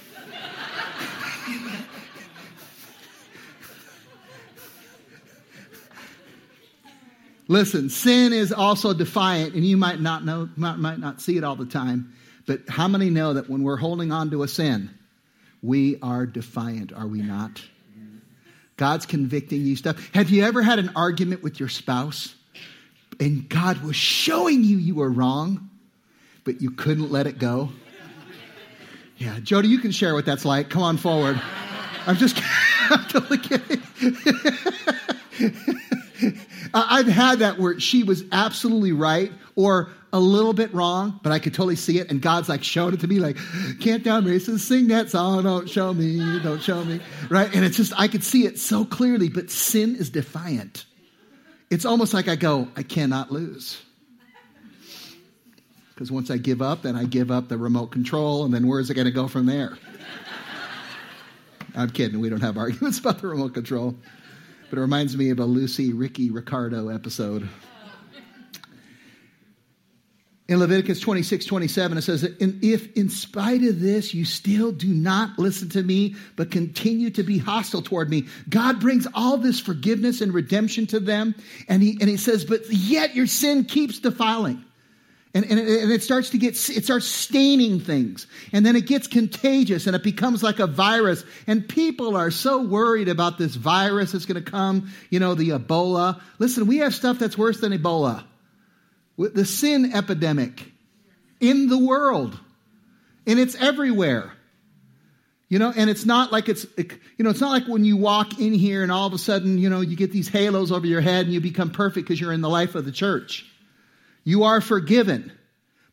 Listen, 7.48 7.90
sin 7.90 8.34
is 8.34 8.52
also 8.52 8.94
defiant, 8.94 9.54
and 9.54 9.66
you 9.66 9.78
might 9.78 10.02
not 10.02 10.26
know, 10.26 10.50
might, 10.56 10.78
might 10.78 11.00
not 11.00 11.22
see 11.22 11.38
it 11.38 11.44
all 11.44 11.56
the 11.56 11.66
time. 11.66 12.14
But 12.46 12.62
how 12.68 12.88
many 12.88 13.10
know 13.10 13.34
that 13.34 13.50
when 13.50 13.64
we're 13.64 13.78
holding 13.78 14.12
on 14.12 14.32
to 14.32 14.44
a 14.44 14.48
sin, 14.48 14.90
we 15.62 15.98
are 16.02 16.26
defiant, 16.26 16.94
are 16.94 17.08
we 17.08 17.22
not? 17.22 17.62
God's 18.78 19.06
convicting 19.06 19.66
you 19.66 19.76
stuff. 19.76 19.98
Have 20.14 20.30
you 20.30 20.44
ever 20.44 20.62
had 20.62 20.78
an 20.78 20.92
argument 20.96 21.42
with 21.42 21.60
your 21.60 21.68
spouse 21.68 22.36
and 23.20 23.50
God 23.50 23.84
was 23.84 23.96
showing 23.96 24.64
you 24.64 24.78
you 24.78 24.96
were 24.96 25.10
wrong, 25.10 25.70
but 26.44 26.62
you 26.62 26.72
couldn't 26.72 27.12
let 27.12 27.26
it 27.26 27.40
go? 27.40 27.70
Yeah, 29.18 29.40
Jody, 29.40 29.68
you 29.68 29.80
can 29.80 29.92
share 29.92 30.14
what 30.14 30.28
that's 30.28 30.46
like. 30.46 30.70
Come 30.70 30.84
on 30.84 30.98
forward. 30.98 31.42
I'm 32.06 32.18
just 32.18 32.40
I'm 32.90 33.04
totally 33.06 33.40
kidding. 33.40 33.82
I've 36.74 37.08
had 37.08 37.40
that 37.40 37.60
where 37.60 37.80
she 37.80 38.04
was 38.04 38.24
absolutely 38.32 38.92
right 38.92 39.32
or 39.56 39.90
a 40.14 40.20
little 40.20 40.54
bit 40.54 40.74
wrong, 40.74 41.20
but 41.22 41.32
I 41.32 41.40
could 41.40 41.54
totally 41.54 41.76
see 41.76 42.00
it. 42.00 42.10
And 42.10 42.22
God's 42.22 42.50
like 42.50 42.64
showed 42.64 42.94
it 42.94 43.02
to 43.02 43.08
me, 43.08 43.20
like, 43.20 43.38
can't 43.80 44.04
down 44.04 44.26
races, 44.26 44.66
sing 44.66 44.88
that 44.88 45.10
song, 45.10 45.44
don't 45.44 45.70
show 45.70 45.94
me, 45.94 46.40
don't 46.42 46.62
show 46.62 46.84
me. 46.84 47.00
Right? 47.30 47.54
And 47.54 47.66
it's 47.66 47.78
just, 47.78 47.94
I 47.98 48.08
could 48.08 48.24
see 48.24 48.46
it 48.46 48.60
so 48.60 48.86
clearly, 48.86 49.30
but 49.30 49.50
sin 49.50 49.96
is 49.96 50.10
defiant. 50.10 50.86
It's 51.70 51.86
almost 51.86 52.14
like 52.14 52.28
I 52.28 52.36
go, 52.36 52.68
I 52.76 52.84
cannot 52.84 53.32
lose. 53.32 53.82
Because 55.94 56.12
once 56.12 56.30
I 56.30 56.38
give 56.38 56.62
up, 56.62 56.84
then 56.84 56.96
I 56.96 57.06
give 57.06 57.32
up 57.32 57.50
the 57.50 57.58
remote 57.58 57.88
control, 57.88 58.46
and 58.46 58.54
then 58.54 58.68
where's 58.68 58.90
it 58.90 58.94
going 58.94 59.06
to 59.06 59.12
go 59.12 59.28
from 59.28 59.48
there? 59.48 59.78
I'm 61.76 61.90
kidding. 61.90 62.20
We 62.20 62.30
don't 62.30 62.42
have 62.42 62.58
arguments 62.58 63.00
about 63.00 63.20
the 63.20 63.28
remote 63.28 63.54
control. 63.54 63.96
But 64.70 64.80
it 64.80 64.82
reminds 64.82 65.16
me 65.16 65.30
of 65.30 65.40
a 65.40 65.46
Lucy 65.46 65.94
Ricky 65.94 66.30
Ricardo 66.30 66.90
episode. 66.90 67.48
In 70.50 70.60
Leviticus 70.60 71.02
26, 71.02 71.46
27, 71.46 71.98
it 71.98 72.02
says, 72.04 72.24
If 72.40 72.96
in 72.96 73.10
spite 73.10 73.64
of 73.64 73.82
this 73.82 74.14
you 74.14 74.24
still 74.24 74.72
do 74.72 74.88
not 74.88 75.38
listen 75.38 75.68
to 75.70 75.84
me, 75.84 76.16
but 76.38 76.52
continue 76.52 77.10
to 77.12 77.24
be 77.24 77.38
hostile 77.38 77.82
toward 77.82 78.10
me, 78.10 78.28
God 78.48 78.80
brings 78.80 79.08
all 79.14 79.38
this 79.38 79.60
forgiveness 79.60 80.22
and 80.22 80.34
redemption 80.34 80.88
to 80.88 81.02
them. 81.02 81.36
And 81.68 81.84
he, 81.84 81.98
and 82.00 82.10
he 82.10 82.16
says, 82.16 82.46
But 82.46 82.62
yet 82.72 83.14
your 83.14 83.28
sin 83.28 83.66
keeps 83.66 84.00
defiling. 84.00 84.64
And, 85.34 85.46
and, 85.46 85.60
it, 85.60 85.84
and 85.84 85.92
it 85.92 86.02
starts 86.02 86.32
to 86.32 86.38
get, 86.38 86.54
it 86.54 86.84
starts 86.84 87.06
staining 87.06 87.80
things. 87.80 88.28
And 88.54 88.66
then 88.66 88.76
it 88.76 88.88
gets 88.88 89.08
contagious 89.08 89.86
and 89.86 89.96
it 89.96 90.04
becomes 90.04 90.42
like 90.42 90.60
a 90.60 90.68
virus. 90.68 91.24
And 91.46 91.68
people 91.68 92.16
are 92.16 92.32
so 92.32 92.64
worried 92.64 93.10
about 93.10 93.38
this 93.38 93.56
virus 93.56 94.14
that's 94.14 94.26
going 94.26 94.44
to 94.44 94.52
come, 94.52 94.90
you 95.10 95.20
know, 95.20 95.36
the 95.36 95.50
Ebola. 95.50 96.20
Listen, 96.40 96.66
we 96.66 96.78
have 96.78 96.96
stuff 96.96 97.20
that's 97.20 97.38
worse 97.38 97.60
than 97.60 97.74
Ebola. 97.74 98.24
The 99.18 99.46
sin 99.46 99.94
epidemic 99.94 100.72
in 101.40 101.68
the 101.70 101.78
world. 101.78 102.40
And 103.26 103.40
it's 103.40 103.56
everywhere. 103.56 104.32
You 105.50 105.60
know, 105.60 105.72
and 105.74 105.90
it's 105.90 106.06
not 106.06 106.32
like 106.32 106.50
it's, 106.50 106.66
you 106.78 107.24
know, 107.24 107.30
it's 107.30 107.40
not 107.40 107.52
like 107.52 107.68
when 107.68 107.86
you 107.86 107.96
walk 107.96 108.40
in 108.40 108.54
here 108.54 108.84
and 108.84 108.92
all 108.92 109.08
of 109.08 109.14
a 109.14 109.18
sudden, 109.18 109.58
you 109.58 109.70
know, 109.70 109.80
you 109.80 109.96
get 109.96 110.12
these 110.12 110.28
halos 110.28 110.74
over 110.74 110.86
your 110.86 111.00
head 111.00 111.26
and 111.26 111.34
you 111.34 111.40
become 111.40 111.72
perfect 111.72 112.06
because 112.06 112.20
you're 112.20 112.34
in 112.34 112.42
the 112.42 112.50
life 112.50 112.76
of 112.76 112.84
the 112.84 112.92
church. 112.92 113.46
You 114.28 114.44
are 114.44 114.60
forgiven. 114.60 115.32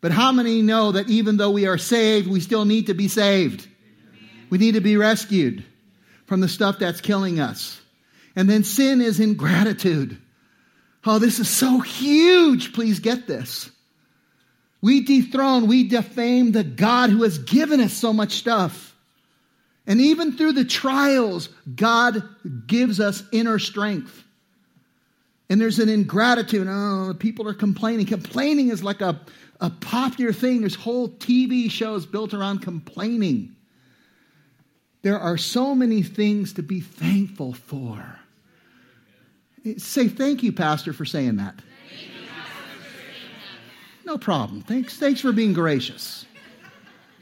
But 0.00 0.10
how 0.10 0.32
many 0.32 0.60
know 0.60 0.90
that 0.90 1.08
even 1.08 1.36
though 1.36 1.52
we 1.52 1.68
are 1.68 1.78
saved, 1.78 2.26
we 2.26 2.40
still 2.40 2.64
need 2.64 2.88
to 2.88 2.94
be 2.94 3.06
saved? 3.06 3.68
We 4.50 4.58
need 4.58 4.74
to 4.74 4.80
be 4.80 4.96
rescued 4.96 5.64
from 6.26 6.40
the 6.40 6.48
stuff 6.48 6.80
that's 6.80 7.00
killing 7.00 7.38
us. 7.38 7.80
And 8.34 8.50
then 8.50 8.64
sin 8.64 9.00
is 9.00 9.20
ingratitude. 9.20 10.18
Oh, 11.04 11.20
this 11.20 11.38
is 11.38 11.48
so 11.48 11.78
huge. 11.78 12.72
Please 12.72 12.98
get 12.98 13.28
this. 13.28 13.70
We 14.82 15.04
dethrone, 15.04 15.68
we 15.68 15.86
defame 15.86 16.50
the 16.50 16.64
God 16.64 17.10
who 17.10 17.22
has 17.22 17.38
given 17.38 17.78
us 17.78 17.92
so 17.92 18.12
much 18.12 18.32
stuff. 18.32 18.96
And 19.86 20.00
even 20.00 20.36
through 20.36 20.54
the 20.54 20.64
trials, 20.64 21.50
God 21.72 22.20
gives 22.66 22.98
us 22.98 23.22
inner 23.30 23.60
strength. 23.60 24.23
And 25.50 25.60
there's 25.60 25.78
an 25.78 25.88
ingratitude. 25.88 26.66
Oh, 26.68 27.14
people 27.18 27.48
are 27.48 27.54
complaining. 27.54 28.06
Complaining 28.06 28.70
is 28.70 28.82
like 28.82 29.00
a, 29.00 29.20
a 29.60 29.70
popular 29.70 30.32
thing. 30.32 30.60
There's 30.60 30.74
whole 30.74 31.08
TV 31.08 31.70
shows 31.70 32.06
built 32.06 32.32
around 32.32 32.60
complaining. 32.60 33.54
There 35.02 35.18
are 35.18 35.36
so 35.36 35.74
many 35.74 36.02
things 36.02 36.54
to 36.54 36.62
be 36.62 36.80
thankful 36.80 37.52
for. 37.52 38.18
Say 39.76 40.08
thank 40.08 40.42
you, 40.42 40.52
Pastor, 40.52 40.92
for 40.92 41.04
saying 41.04 41.36
that. 41.36 41.54
No 44.06 44.18
problem. 44.18 44.62
Thanks, 44.62 44.98
thanks 44.98 45.20
for 45.20 45.32
being 45.32 45.52
gracious. 45.52 46.26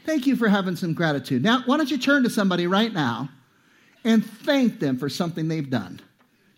Thank 0.05 0.27
you 0.27 0.35
for 0.35 0.49
having 0.49 0.75
some 0.75 0.93
gratitude. 0.93 1.43
Now, 1.43 1.63
why 1.65 1.77
don't 1.77 1.89
you 1.89 1.97
turn 1.97 2.23
to 2.23 2.29
somebody 2.29 2.67
right 2.67 2.91
now 2.91 3.29
and 4.03 4.25
thank 4.25 4.79
them 4.79 4.97
for 4.97 5.07
something 5.07 5.47
they've 5.47 5.69
done? 5.69 6.01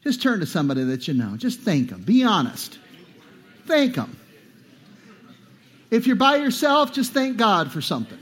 Just 0.06 0.22
turn 0.22 0.40
to 0.40 0.46
somebody 0.46 0.84
that 0.84 1.08
you 1.08 1.16
know. 1.16 1.36
Just 1.36 1.62
thank 1.62 1.90
them. 1.90 2.04
Be 2.04 2.24
honest. 2.24 2.78
Thank 3.66 3.96
them. 3.96 4.16
If 5.90 6.06
you're 6.06 6.16
by 6.16 6.36
yourself, 6.36 6.94
just 6.94 7.12
thank 7.12 7.38
God 7.38 7.72
for 7.72 7.82
something. 7.82 8.20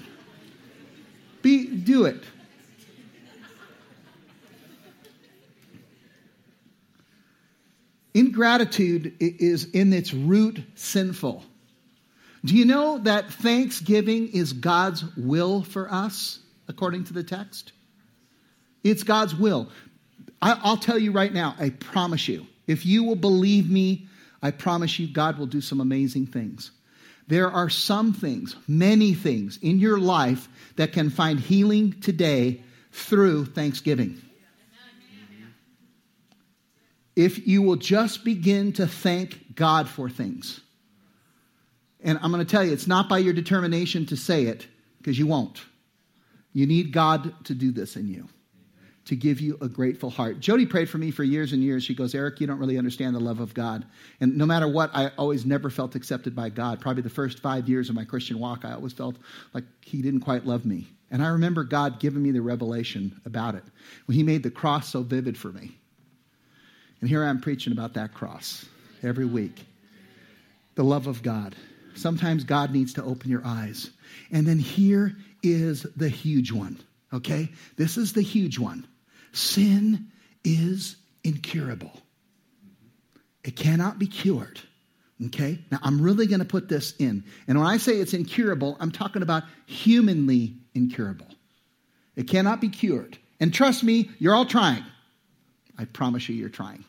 Be, 1.42 1.68
do 1.68 2.06
it. 2.06 2.24
Ingratitude 8.14 9.16
is 9.20 9.66
in 9.66 9.92
its 9.92 10.14
root 10.14 10.64
sinful. 10.76 11.44
Do 12.46 12.56
you 12.56 12.64
know 12.64 13.00
that 13.00 13.30
thanksgiving 13.30 14.30
is 14.30 14.54
God's 14.54 15.04
will 15.18 15.64
for 15.64 15.92
us, 15.92 16.40
according 16.70 17.06
to 17.06 17.14
the 17.14 17.24
text? 17.24 17.74
It's 18.84 19.04
God's 19.04 19.36
will. 19.36 19.70
I, 20.44 20.70
will 20.70 20.78
tell 20.78 21.00
you 21.00 21.14
right 21.14 21.34
now, 21.34 21.56
I 21.58 21.70
promise 21.70 22.28
you, 22.28 22.46
if 22.68 22.86
you 22.86 23.06
will 23.06 23.16
believe 23.16 23.70
me, 23.70 24.08
I 24.42 24.52
promise 24.52 25.00
you, 25.00 25.08
God 25.08 25.38
will 25.38 25.46
do 25.46 25.62
some 25.62 25.80
amazing 25.80 26.28
things. 26.28 26.72
There 27.30 27.50
are 27.50 27.70
some 27.70 28.12
things, 28.12 28.58
many 28.68 29.14
things 29.14 29.58
in 29.62 29.80
your 29.80 29.98
life 30.00 30.50
that 30.76 30.92
can 30.92 31.10
find 31.10 31.40
healing 31.40 31.94
today 32.02 32.62
through 32.92 33.46
Thanksgiving. 33.46 34.22
If 37.16 37.48
you 37.48 37.62
will 37.62 37.78
just 37.78 38.26
begin 38.26 38.74
to 38.74 38.86
thank 38.86 39.56
God 39.56 39.88
for 39.88 40.10
things. 40.10 40.60
And 42.04 42.20
I'm 42.22 42.34
going 42.34 42.46
to 42.46 42.52
tell 42.52 42.66
you, 42.66 42.74
it's 42.74 42.88
not 42.88 43.08
by 43.08 43.20
your 43.20 43.34
determination 43.34 44.06
to 44.08 44.18
say 44.18 44.44
it, 44.44 44.68
because 44.98 45.18
you 45.18 45.28
won't. 45.28 45.62
You 46.52 46.68
need 46.68 46.92
God 46.92 47.34
to 47.46 47.56
do 47.56 47.72
this 47.72 47.96
in 47.96 48.10
you 48.10 48.28
to 49.06 49.16
give 49.16 49.42
you 49.42 49.58
a 49.62 49.68
grateful 49.68 50.10
heart. 50.10 50.40
Jody 50.40 50.66
prayed 50.66 50.90
for 50.90 50.98
me 50.98 51.12
for 51.12 51.24
years 51.24 51.52
and 51.52 51.62
years. 51.62 51.84
She 51.84 51.94
goes, 51.94 52.16
Eric, 52.16 52.40
you 52.40 52.48
don't 52.48 52.60
really 52.60 52.78
understand 52.78 53.16
the 53.16 53.20
love 53.20 53.42
of 53.42 53.54
God. 53.54 53.86
And 54.22 54.38
no 54.38 54.46
matter 54.46 54.68
what, 54.68 54.92
I 54.94 55.12
always 55.18 55.46
never 55.46 55.70
felt 55.70 55.96
accepted 55.96 56.36
by 56.36 56.50
God. 56.50 56.80
Probably 56.80 57.02
the 57.02 57.10
first 57.10 57.40
five 57.40 57.68
years 57.68 57.90
of 57.90 57.96
my 57.96 58.06
Christian 58.06 58.40
walk, 58.40 58.64
I 58.64 58.74
always 58.74 58.94
felt 58.94 59.18
like 59.54 59.66
He 59.82 60.02
didn't 60.02 60.22
quite 60.22 60.46
love 60.46 60.66
me. 60.66 60.88
And 61.12 61.22
I 61.22 61.28
remember 61.28 61.64
God 61.64 62.00
giving 62.00 62.24
me 62.24 62.32
the 62.32 62.42
revelation 62.42 63.20
about 63.26 63.56
it 63.56 63.64
when 64.06 64.16
He 64.16 64.24
made 64.24 64.42
the 64.42 64.52
cross 64.52 64.90
so 64.90 65.04
vivid 65.04 65.38
for 65.38 65.52
me. 65.52 65.78
And 67.02 67.10
here 67.10 67.24
I 67.24 67.30
am 67.30 67.42
preaching 67.42 67.74
about 67.74 67.94
that 67.96 68.14
cross 68.14 68.66
every 69.04 69.26
week. 69.26 69.66
The 70.76 70.84
love 70.84 71.08
of 71.08 71.22
God. 71.22 71.56
Sometimes 71.96 72.46
God 72.46 72.72
needs 72.72 72.94
to 72.94 73.04
open 73.04 73.30
your 73.30 73.46
eyes. 73.46 73.92
And 74.32 74.48
then 74.48 74.58
here 74.58 75.16
is 75.44 75.84
the 75.98 76.10
huge 76.10 76.52
one, 76.52 76.80
okay? 77.12 77.50
This 77.76 77.98
is 77.98 78.14
the 78.14 78.22
huge 78.22 78.58
one. 78.58 78.88
Sin 79.34 80.08
is 80.44 80.96
incurable. 81.24 81.92
It 83.44 83.56
cannot 83.56 84.00
be 84.00 84.08
cured. 84.08 84.60
Okay? 85.26 85.60
Now, 85.72 85.80
I'm 85.82 86.02
really 86.02 86.28
going 86.28 86.40
to 86.40 86.46
put 86.46 86.70
this 86.70 86.94
in. 86.98 87.24
And 87.48 87.58
when 87.58 87.68
I 87.68 87.78
say 87.78 87.94
it's 87.98 88.14
incurable, 88.14 88.78
I'm 88.80 88.92
talking 88.92 89.22
about 89.22 89.44
humanly 89.66 90.56
incurable. 90.74 91.28
It 92.16 92.28
cannot 92.28 92.62
be 92.62 92.70
cured. 92.70 93.18
And 93.40 93.54
trust 93.54 93.84
me, 93.84 94.10
you're 94.20 94.36
all 94.36 94.46
trying. 94.46 94.84
I 95.78 95.86
promise 95.86 96.30
you, 96.30 96.36
you're 96.36 96.50
trying. 96.50 96.86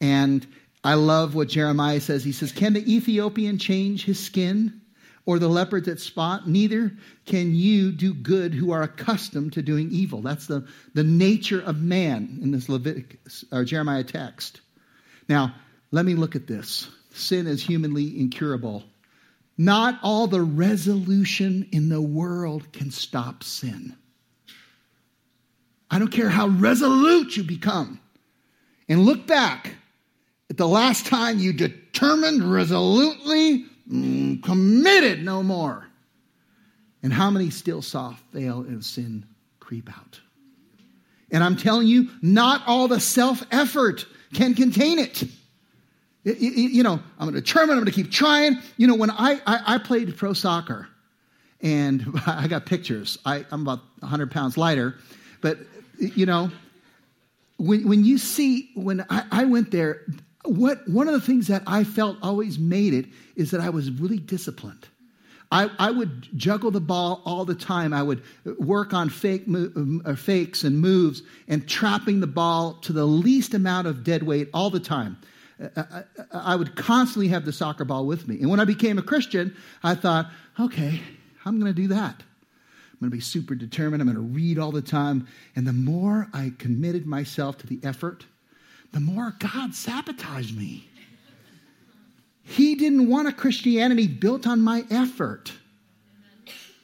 And 0.00 0.46
I 0.84 0.94
love 0.94 1.34
what 1.34 1.48
Jeremiah 1.48 2.00
says. 2.00 2.22
He 2.22 2.32
says, 2.32 2.52
Can 2.52 2.74
the 2.74 2.94
Ethiopian 2.94 3.58
change 3.58 4.04
his 4.04 4.24
skin 4.24 4.80
or 5.26 5.38
the 5.38 5.48
leopard 5.48 5.84
that 5.84 6.00
spot? 6.00 6.48
Neither 6.48 6.92
can 7.26 7.54
you 7.54 7.92
do 7.92 8.14
good 8.14 8.54
who 8.54 8.70
are 8.70 8.82
accustomed 8.82 9.52
to 9.54 9.62
doing 9.62 9.90
evil. 9.90 10.22
That's 10.22 10.46
the, 10.46 10.66
the 10.94 11.04
nature 11.04 11.60
of 11.60 11.82
man 11.82 12.38
in 12.42 12.52
this 12.52 12.68
Leviticus 12.68 13.44
uh, 13.52 13.56
or 13.56 13.64
Jeremiah 13.64 14.04
text. 14.04 14.60
Now, 15.28 15.54
let 15.90 16.06
me 16.06 16.14
look 16.14 16.36
at 16.36 16.46
this. 16.46 16.88
Sin 17.12 17.46
is 17.46 17.62
humanly 17.62 18.18
incurable. 18.18 18.84
Not 19.58 19.98
all 20.02 20.26
the 20.26 20.42
resolution 20.42 21.68
in 21.72 21.88
the 21.88 22.00
world 22.00 22.72
can 22.72 22.90
stop 22.90 23.42
sin. 23.42 23.96
I 25.90 25.98
don't 25.98 26.12
care 26.12 26.28
how 26.28 26.48
resolute 26.48 27.36
you 27.36 27.42
become. 27.42 28.00
And 28.88 29.04
look 29.04 29.26
back 29.26 29.74
at 30.50 30.56
the 30.56 30.68
last 30.68 31.06
time 31.06 31.38
you 31.38 31.52
determined 31.52 32.42
resolutely, 32.44 33.66
Mm, 33.90 34.42
committed 34.42 35.24
no 35.24 35.42
more. 35.42 35.86
And 37.02 37.12
how 37.12 37.30
many 37.30 37.50
still 37.50 37.82
saw 37.82 38.14
fail 38.32 38.60
and 38.60 38.84
sin 38.84 39.24
creep 39.60 39.88
out? 39.88 40.20
And 41.30 41.42
I'm 41.42 41.56
telling 41.56 41.86
you, 41.86 42.10
not 42.22 42.62
all 42.66 42.88
the 42.88 43.00
self 43.00 43.44
effort 43.50 44.06
can 44.32 44.54
contain 44.54 44.98
it. 44.98 45.24
You 46.24 46.82
know, 46.82 46.94
I'm 47.18 47.28
going 47.28 47.34
to 47.34 47.40
determine, 47.40 47.70
I'm 47.70 47.84
going 47.84 47.86
to 47.86 47.92
keep 47.92 48.10
trying. 48.10 48.58
You 48.76 48.88
know, 48.88 48.96
when 48.96 49.10
I, 49.10 49.40
I, 49.46 49.74
I 49.74 49.78
played 49.78 50.16
pro 50.16 50.32
soccer, 50.32 50.88
and 51.60 52.04
I 52.26 52.48
got 52.48 52.66
pictures. 52.66 53.18
I, 53.24 53.44
I'm 53.50 53.62
about 53.62 53.80
100 54.00 54.30
pounds 54.30 54.56
lighter, 54.56 54.96
but, 55.40 55.58
you 55.98 56.26
know, 56.26 56.50
when, 57.58 57.88
when 57.88 58.04
you 58.04 58.18
see, 58.18 58.70
when 58.74 59.04
I, 59.08 59.24
I 59.30 59.44
went 59.44 59.70
there, 59.70 60.02
what, 60.46 60.88
one 60.88 61.08
of 61.08 61.14
the 61.14 61.20
things 61.20 61.48
that 61.48 61.62
I 61.66 61.84
felt 61.84 62.16
always 62.22 62.58
made 62.58 62.94
it 62.94 63.06
is 63.34 63.50
that 63.50 63.60
I 63.60 63.70
was 63.70 63.90
really 63.90 64.18
disciplined. 64.18 64.86
I, 65.52 65.70
I 65.78 65.90
would 65.90 66.28
juggle 66.36 66.70
the 66.70 66.80
ball 66.80 67.22
all 67.24 67.44
the 67.44 67.54
time. 67.54 67.92
I 67.92 68.02
would 68.02 68.22
work 68.58 68.92
on 68.92 69.08
fake 69.08 69.44
um, 69.46 70.02
uh, 70.04 70.16
fakes 70.16 70.64
and 70.64 70.80
moves 70.80 71.22
and 71.46 71.68
trapping 71.68 72.20
the 72.20 72.26
ball 72.26 72.74
to 72.82 72.92
the 72.92 73.04
least 73.04 73.54
amount 73.54 73.86
of 73.86 74.02
dead 74.02 74.24
weight 74.24 74.48
all 74.52 74.70
the 74.70 74.80
time. 74.80 75.16
I, 75.76 75.80
I, 75.80 76.02
I 76.32 76.56
would 76.56 76.74
constantly 76.74 77.28
have 77.28 77.44
the 77.44 77.52
soccer 77.52 77.84
ball 77.84 78.06
with 78.06 78.26
me. 78.26 78.40
And 78.40 78.50
when 78.50 78.60
I 78.60 78.64
became 78.64 78.98
a 78.98 79.02
Christian, 79.02 79.56
I 79.82 79.94
thought, 79.94 80.30
okay, 80.58 81.00
I'm 81.44 81.60
going 81.60 81.72
to 81.72 81.80
do 81.80 81.88
that. 81.88 82.22
I'm 82.96 83.00
going 83.00 83.10
to 83.10 83.16
be 83.16 83.20
super 83.20 83.54
determined. 83.54 84.02
I'm 84.02 84.08
going 84.12 84.16
to 84.16 84.34
read 84.34 84.58
all 84.58 84.72
the 84.72 84.82
time. 84.82 85.28
And 85.54 85.66
the 85.66 85.72
more 85.72 86.28
I 86.32 86.52
committed 86.58 87.06
myself 87.06 87.58
to 87.58 87.66
the 87.66 87.78
effort, 87.84 88.24
the 88.92 89.00
more 89.00 89.34
God 89.38 89.74
sabotaged 89.74 90.56
me. 90.56 90.88
He 92.42 92.76
didn't 92.76 93.08
want 93.08 93.28
a 93.28 93.32
Christianity 93.32 94.06
built 94.06 94.46
on 94.46 94.60
my 94.60 94.84
effort. 94.90 95.52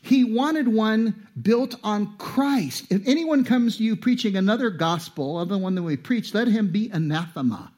He 0.02 0.24
wanted 0.24 0.66
one 0.66 1.28
built 1.40 1.76
on 1.84 2.16
Christ. 2.18 2.86
If 2.90 3.06
anyone 3.06 3.44
comes 3.44 3.76
to 3.76 3.84
you 3.84 3.94
preaching 3.94 4.36
another 4.36 4.70
gospel 4.70 5.36
other 5.36 5.50
than 5.50 5.60
the 5.60 5.62
one 5.62 5.74
that 5.76 5.82
we 5.82 5.96
preach, 5.96 6.34
let 6.34 6.48
him 6.48 6.72
be 6.72 6.90
anathema. 6.92 7.72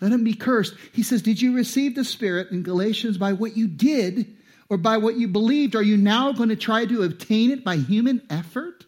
Let 0.00 0.12
him 0.12 0.22
be 0.22 0.34
cursed. 0.34 0.74
He 0.92 1.02
says, 1.02 1.22
Did 1.22 1.40
you 1.40 1.56
receive 1.56 1.94
the 1.94 2.04
Spirit 2.04 2.50
in 2.50 2.62
Galatians 2.62 3.16
by 3.16 3.32
what 3.32 3.56
you 3.56 3.66
did 3.66 4.36
or 4.68 4.76
by 4.76 4.98
what 4.98 5.16
you 5.16 5.26
believed? 5.26 5.74
Are 5.74 5.82
you 5.82 5.96
now 5.96 6.32
going 6.32 6.50
to 6.50 6.56
try 6.56 6.84
to 6.84 7.02
obtain 7.02 7.50
it 7.50 7.64
by 7.64 7.76
human 7.76 8.22
effort? 8.28 8.84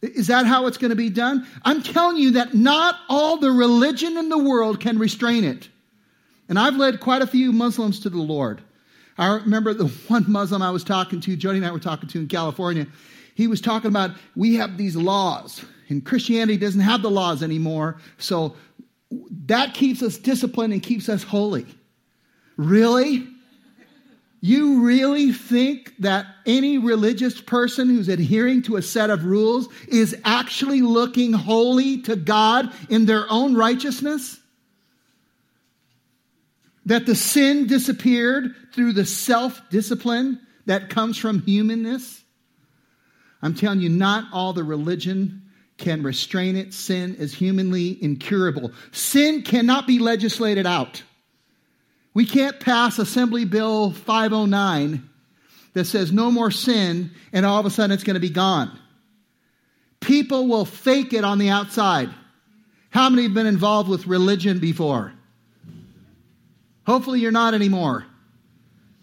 Is 0.00 0.28
that 0.28 0.46
how 0.46 0.66
it's 0.66 0.78
going 0.78 0.90
to 0.90 0.96
be 0.96 1.10
done? 1.10 1.46
I'm 1.64 1.82
telling 1.82 2.16
you 2.16 2.32
that 2.32 2.54
not 2.54 2.96
all 3.08 3.36
the 3.38 3.50
religion 3.50 4.16
in 4.16 4.28
the 4.28 4.38
world 4.38 4.80
can 4.80 4.98
restrain 4.98 5.44
it. 5.44 5.68
And 6.48 6.58
I've 6.58 6.76
led 6.76 7.00
quite 7.00 7.20
a 7.20 7.26
few 7.26 7.52
Muslims 7.52 8.00
to 8.00 8.10
the 8.10 8.18
Lord. 8.18 8.62
I 9.18 9.34
remember 9.34 9.74
the 9.74 9.86
one 10.08 10.24
Muslim 10.30 10.62
I 10.62 10.70
was 10.70 10.84
talking 10.84 11.20
to, 11.22 11.36
Jody 11.36 11.58
and 11.58 11.66
I 11.66 11.72
were 11.72 11.80
talking 11.80 12.08
to 12.10 12.20
in 12.20 12.28
California. 12.28 12.86
He 13.34 13.46
was 13.46 13.60
talking 13.60 13.88
about 13.88 14.12
we 14.36 14.54
have 14.56 14.76
these 14.76 14.96
laws, 14.96 15.64
and 15.88 16.04
Christianity 16.04 16.56
doesn't 16.56 16.80
have 16.80 17.02
the 17.02 17.10
laws 17.10 17.42
anymore. 17.42 17.98
So 18.18 18.56
that 19.46 19.74
keeps 19.74 20.02
us 20.02 20.16
disciplined 20.16 20.72
and 20.72 20.82
keeps 20.82 21.08
us 21.08 21.22
holy. 21.22 21.66
Really? 22.56 23.28
You 24.40 24.84
really 24.84 25.32
think 25.32 25.94
that 25.98 26.26
any 26.46 26.78
religious 26.78 27.40
person 27.40 27.88
who's 27.88 28.08
adhering 28.08 28.62
to 28.62 28.76
a 28.76 28.82
set 28.82 29.10
of 29.10 29.24
rules 29.24 29.68
is 29.88 30.16
actually 30.24 30.80
looking 30.80 31.32
holy 31.32 32.02
to 32.02 32.14
God 32.14 32.72
in 32.88 33.06
their 33.06 33.26
own 33.30 33.56
righteousness? 33.56 34.38
That 36.86 37.04
the 37.04 37.16
sin 37.16 37.66
disappeared 37.66 38.54
through 38.72 38.92
the 38.92 39.04
self 39.04 39.60
discipline 39.70 40.40
that 40.66 40.88
comes 40.88 41.18
from 41.18 41.42
humanness? 41.42 42.22
I'm 43.42 43.54
telling 43.54 43.80
you, 43.80 43.88
not 43.88 44.24
all 44.32 44.52
the 44.52 44.64
religion 44.64 45.42
can 45.78 46.02
restrain 46.02 46.56
it. 46.56 46.74
Sin 46.74 47.16
is 47.16 47.34
humanly 47.34 48.02
incurable. 48.02 48.72
Sin 48.92 49.42
cannot 49.42 49.86
be 49.86 49.98
legislated 49.98 50.66
out. 50.66 51.02
We 52.18 52.26
can't 52.26 52.58
pass 52.58 52.98
Assembly 52.98 53.44
Bill 53.44 53.92
509 53.92 55.08
that 55.74 55.84
says 55.84 56.10
no 56.10 56.32
more 56.32 56.50
sin 56.50 57.12
and 57.32 57.46
all 57.46 57.60
of 57.60 57.64
a 57.64 57.70
sudden 57.70 57.92
it's 57.92 58.02
going 58.02 58.14
to 58.14 58.20
be 58.20 58.28
gone. 58.28 58.76
People 60.00 60.48
will 60.48 60.64
fake 60.64 61.12
it 61.12 61.22
on 61.22 61.38
the 61.38 61.50
outside. 61.50 62.10
How 62.90 63.08
many 63.08 63.22
have 63.22 63.34
been 63.34 63.46
involved 63.46 63.88
with 63.88 64.08
religion 64.08 64.58
before? 64.58 65.12
Hopefully 66.88 67.20
you're 67.20 67.30
not 67.30 67.54
anymore. 67.54 68.04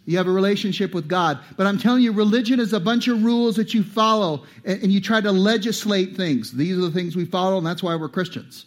You 0.03 0.17
have 0.17 0.27
a 0.27 0.31
relationship 0.31 0.93
with 0.93 1.07
God. 1.07 1.39
But 1.55 1.67
I'm 1.67 1.77
telling 1.77 2.03
you, 2.03 2.11
religion 2.11 2.59
is 2.59 2.73
a 2.73 2.81
bunch 2.81 3.07
of 3.07 3.23
rules 3.23 3.55
that 3.55 3.73
you 3.73 3.83
follow 3.83 4.43
and, 4.65 4.91
you 4.91 4.99
try 4.99 5.21
to 5.21 5.31
legislate 5.31 6.17
things. 6.17 6.51
These 6.51 6.77
are 6.77 6.81
the 6.81 6.91
things 6.91 7.15
we 7.15 7.23
follow, 7.23 7.59
and 7.59 7.65
that's 7.65 7.81
why 7.81 7.95
we're 7.95 8.09
Christians. 8.09 8.65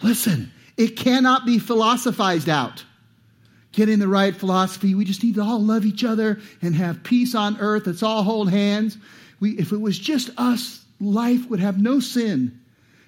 Listen, 0.00 0.50
it 0.78 0.96
cannot 0.96 1.44
be 1.44 1.58
philosophized 1.58 2.48
out 2.48 2.82
getting 3.74 3.98
the 3.98 4.08
right 4.08 4.34
philosophy. 4.34 4.94
We 4.94 5.04
just 5.04 5.22
need 5.22 5.34
to 5.34 5.42
all 5.42 5.60
love 5.60 5.84
each 5.84 6.04
other 6.04 6.40
and 6.62 6.74
have 6.74 7.02
peace 7.02 7.34
on 7.34 7.58
earth. 7.60 7.86
Let's 7.86 8.02
all 8.02 8.22
hold 8.22 8.50
hands. 8.50 8.96
We, 9.40 9.52
if 9.52 9.72
it 9.72 9.80
was 9.80 9.98
just 9.98 10.30
us, 10.36 10.84
life 11.00 11.48
would 11.50 11.60
have 11.60 11.80
no 11.80 12.00
sin. 12.00 12.60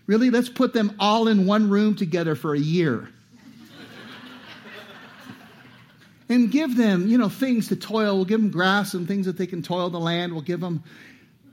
Really, 0.07 0.31
let's 0.31 0.49
put 0.49 0.73
them 0.73 0.95
all 0.99 1.29
in 1.29 1.47
one 1.47 1.69
room 1.69 1.97
together 1.97 2.35
for 2.35 2.55
a 2.55 2.59
year. 2.59 3.09
and 6.29 6.51
give 6.51 6.77
them, 6.77 7.09
you 7.09 7.19
know, 7.19 7.29
things 7.29 7.69
to 7.69 7.77
toil. 7.77 8.17
We'll 8.17 8.25
give 8.25 8.41
them 8.41 8.51
grass 8.51 8.95
and 8.95 9.09
things 9.09 9.27
that 9.27 9.39
they 9.39 9.47
can 9.47 9.63
toil 9.63 9.91
the 9.91 9.99
land. 9.99 10.33
We'll 10.33 10.43
give 10.43 10.61
them, 10.61 10.85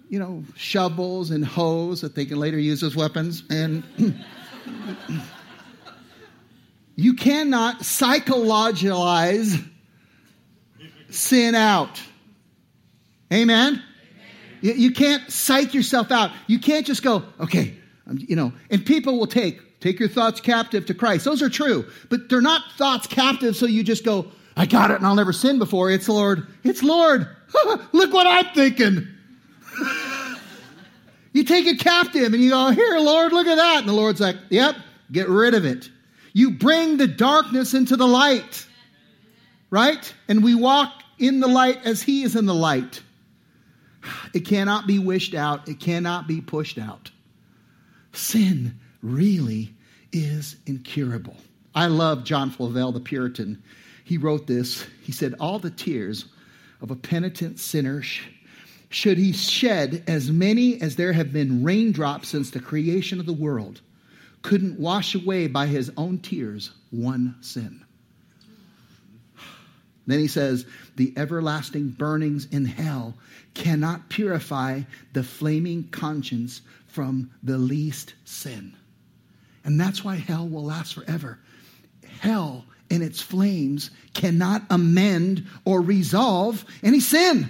you 0.09 0.19
know, 0.19 0.43
shovels 0.55 1.31
and 1.31 1.43
hoes 1.43 2.01
that 2.01 2.15
they 2.15 2.25
can 2.25 2.39
later 2.39 2.59
use 2.59 2.83
as 2.83 2.95
weapons. 2.95 3.43
And 3.49 3.83
You 6.95 7.15
cannot 7.15 7.83
psychologize 7.85 9.59
sin 11.09 11.55
out. 11.55 12.01
Amen? 13.31 13.73
Amen? 13.73 13.83
You, 14.79 14.91
can't 14.91 15.29
psych 15.31 15.73
yourself 15.73 16.11
out. 16.11 16.31
You 16.47 16.59
can't 16.59 16.85
just 16.85 17.03
go, 17.03 17.23
okay, 17.39 17.75
you 18.15 18.35
know, 18.35 18.53
and 18.69 18.85
people 18.85 19.17
will 19.17 19.27
take, 19.27 19.79
take 19.79 19.99
your 19.99 20.09
thoughts 20.09 20.39
captive 20.39 20.85
to 20.85 20.93
Christ. 20.93 21.25
Those 21.25 21.41
are 21.41 21.49
true, 21.49 21.85
but 22.09 22.29
they're 22.29 22.41
not 22.41 22.61
thoughts 22.77 23.07
captive 23.07 23.55
so 23.55 23.65
you 23.65 23.83
just 23.83 24.05
go, 24.05 24.31
I 24.55 24.65
got 24.65 24.91
it 24.91 24.97
and 24.97 25.05
I'll 25.05 25.15
never 25.15 25.33
sin 25.33 25.59
before. 25.59 25.89
It's 25.89 26.07
Lord. 26.07 26.47
It's 26.63 26.83
Lord. 26.83 27.27
Look 27.91 28.13
what 28.13 28.27
I'm 28.27 28.53
thinking. 28.53 29.07
you 31.33 31.43
take 31.43 31.65
it 31.65 31.79
captive 31.79 32.33
and 32.33 32.41
you 32.41 32.51
go, 32.51 32.69
here, 32.69 32.99
Lord, 32.99 33.33
look 33.33 33.47
at 33.47 33.55
that. 33.55 33.79
And 33.79 33.89
the 33.89 33.93
Lord's 33.93 34.21
like, 34.21 34.37
yep, 34.49 34.75
get 35.11 35.27
rid 35.27 35.55
of 35.55 35.65
it. 35.65 35.89
You 36.33 36.51
bring 36.51 36.97
the 36.97 37.07
darkness 37.07 37.75
into 37.75 37.95
the 37.95 38.07
light, 38.07 38.65
right? 39.69 40.13
And 40.27 40.43
we 40.43 40.55
walk 40.55 40.91
in 41.19 41.39
the 41.39 41.47
light 41.47 41.79
as 41.85 42.01
He 42.01 42.23
is 42.23 42.35
in 42.35 42.45
the 42.45 42.55
light. 42.55 43.01
It 44.33 44.45
cannot 44.45 44.87
be 44.87 44.97
wished 44.97 45.35
out, 45.35 45.69
it 45.69 45.79
cannot 45.79 46.27
be 46.27 46.41
pushed 46.41 46.79
out. 46.79 47.11
Sin 48.11 48.79
really 49.03 49.73
is 50.11 50.55
incurable. 50.65 51.37
I 51.75 51.85
love 51.85 52.23
John 52.23 52.49
Flavel, 52.49 52.91
the 52.91 52.99
Puritan. 52.99 53.61
He 54.03 54.17
wrote 54.17 54.47
this. 54.47 54.85
He 55.03 55.11
said, 55.11 55.35
All 55.39 55.59
the 55.59 55.69
tears 55.69 56.25
of 56.81 56.91
a 56.91 56.95
penitent 56.95 57.59
sinner 57.59 58.03
should 58.89 59.17
he 59.17 59.33
shed 59.33 60.03
as 60.07 60.31
many 60.31 60.81
as 60.81 60.95
there 60.95 61.13
have 61.13 61.31
been 61.31 61.63
raindrops 61.63 62.27
since 62.27 62.49
the 62.49 62.59
creation 62.59 63.19
of 63.19 63.25
the 63.25 63.33
world 63.33 63.81
couldn't 64.43 64.79
wash 64.79 65.15
away 65.15 65.47
by 65.47 65.65
his 65.65 65.91
own 65.97 66.19
tears 66.19 66.69
one 66.91 67.35
sin. 67.41 67.83
Then 70.05 70.19
he 70.19 70.27
says, 70.27 70.65
the 70.95 71.13
everlasting 71.17 71.89
burnings 71.89 72.45
in 72.51 72.65
hell 72.65 73.15
cannot 73.53 74.09
purify 74.09 74.81
the 75.13 75.23
flaming 75.23 75.87
conscience 75.89 76.61
from 76.87 77.31
the 77.41 77.57
least 77.57 78.13
sin. 78.25 78.75
And 79.63 79.79
that's 79.79 80.03
why 80.03 80.15
hell 80.15 80.47
will 80.47 80.65
last 80.65 80.93
forever. 80.93 81.39
Hell 82.19 82.65
and 82.91 83.01
its 83.01 83.21
flames 83.21 83.91
cannot 84.13 84.63
amend 84.69 85.47
or 85.65 85.81
resolve 85.81 86.63
any 86.83 86.99
sin. 86.99 87.49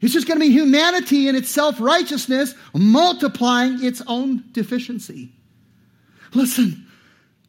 It's 0.00 0.12
just 0.12 0.26
going 0.26 0.38
to 0.38 0.46
be 0.46 0.52
humanity 0.52 1.28
in 1.28 1.36
its 1.36 1.48
self 1.48 1.80
righteousness 1.80 2.54
multiplying 2.74 3.82
its 3.84 4.02
own 4.06 4.44
deficiency. 4.52 5.32
Listen, 6.34 6.86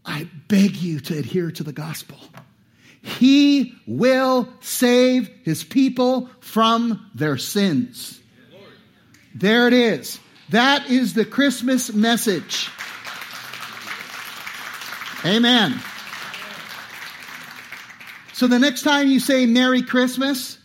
I 0.06 0.30
beg 0.48 0.78
you 0.78 1.00
to 1.02 1.18
adhere 1.18 1.52
to 1.52 1.64
the 1.64 1.74
gospel. 1.74 2.18
He 3.02 3.76
will 3.86 4.50
save 4.62 5.30
his 5.44 5.64
people 5.64 6.30
from 6.40 7.10
their 7.14 7.38
sins. 7.38 8.20
There 9.34 9.68
it 9.68 9.74
is. 9.74 10.20
That 10.50 10.90
is 10.90 11.14
the 11.14 11.26
Christmas 11.26 11.94
message. 11.94 12.70
Amen. 15.26 15.80
So 18.34 18.48
the 18.48 18.60
next 18.60 18.84
time 18.84 19.08
you 19.08 19.20
say 19.20 19.46
Merry 19.46 19.82
Christmas, 19.82 20.60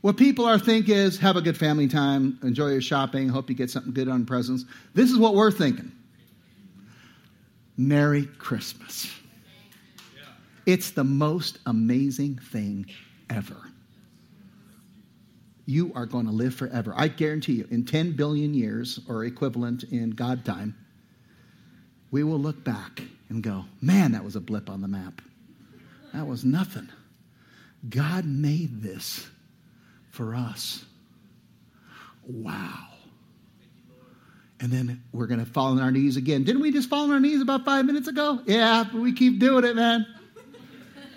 what 0.00 0.16
people 0.16 0.46
are 0.46 0.58
thinking 0.58 0.94
is 0.94 1.18
have 1.18 1.36
a 1.36 1.42
good 1.42 1.56
family 1.56 1.86
time, 1.86 2.38
enjoy 2.42 2.68
your 2.68 2.80
shopping, 2.80 3.28
hope 3.28 3.50
you 3.50 3.56
get 3.56 3.70
something 3.70 3.92
good 3.92 4.08
on 4.08 4.26
presents. 4.26 4.64
This 4.94 5.10
is 5.10 5.18
what 5.18 5.34
we're 5.34 5.50
thinking. 5.50 5.92
Merry 7.78 8.26
Christmas. 8.26 9.10
It's 10.66 10.90
the 10.90 11.04
most 11.04 11.60
amazing 11.64 12.36
thing 12.36 12.86
ever. 13.30 13.56
You 15.64 15.92
are 15.94 16.04
going 16.04 16.26
to 16.26 16.32
live 16.32 16.54
forever. 16.54 16.92
I 16.96 17.08
guarantee 17.08 17.54
you, 17.54 17.68
in 17.70 17.86
10 17.86 18.16
billion 18.16 18.52
years 18.52 19.00
or 19.08 19.24
equivalent 19.24 19.84
in 19.84 20.10
God 20.10 20.44
time, 20.44 20.76
we 22.10 22.24
will 22.24 22.38
look 22.38 22.64
back 22.64 23.02
and 23.28 23.42
go, 23.42 23.64
man, 23.80 24.12
that 24.12 24.24
was 24.24 24.34
a 24.34 24.40
blip 24.40 24.68
on 24.68 24.80
the 24.80 24.88
map. 24.88 25.22
That 26.12 26.26
was 26.26 26.44
nothing. 26.44 26.88
God 27.88 28.24
made 28.24 28.82
this 28.82 29.26
for 30.10 30.34
us. 30.34 30.84
Wow. 32.26 32.88
And 34.60 34.72
then 34.72 35.02
we're 35.12 35.26
going 35.26 35.44
to 35.44 35.50
fall 35.50 35.72
on 35.72 35.80
our 35.80 35.92
knees 35.92 36.16
again. 36.16 36.42
Didn't 36.44 36.62
we 36.62 36.72
just 36.72 36.88
fall 36.90 37.04
on 37.04 37.12
our 37.12 37.20
knees 37.20 37.40
about 37.40 37.64
five 37.64 37.84
minutes 37.84 38.08
ago? 38.08 38.40
Yeah, 38.44 38.84
but 38.90 39.00
we 39.00 39.12
keep 39.12 39.38
doing 39.38 39.64
it, 39.64 39.76
man. 39.76 40.06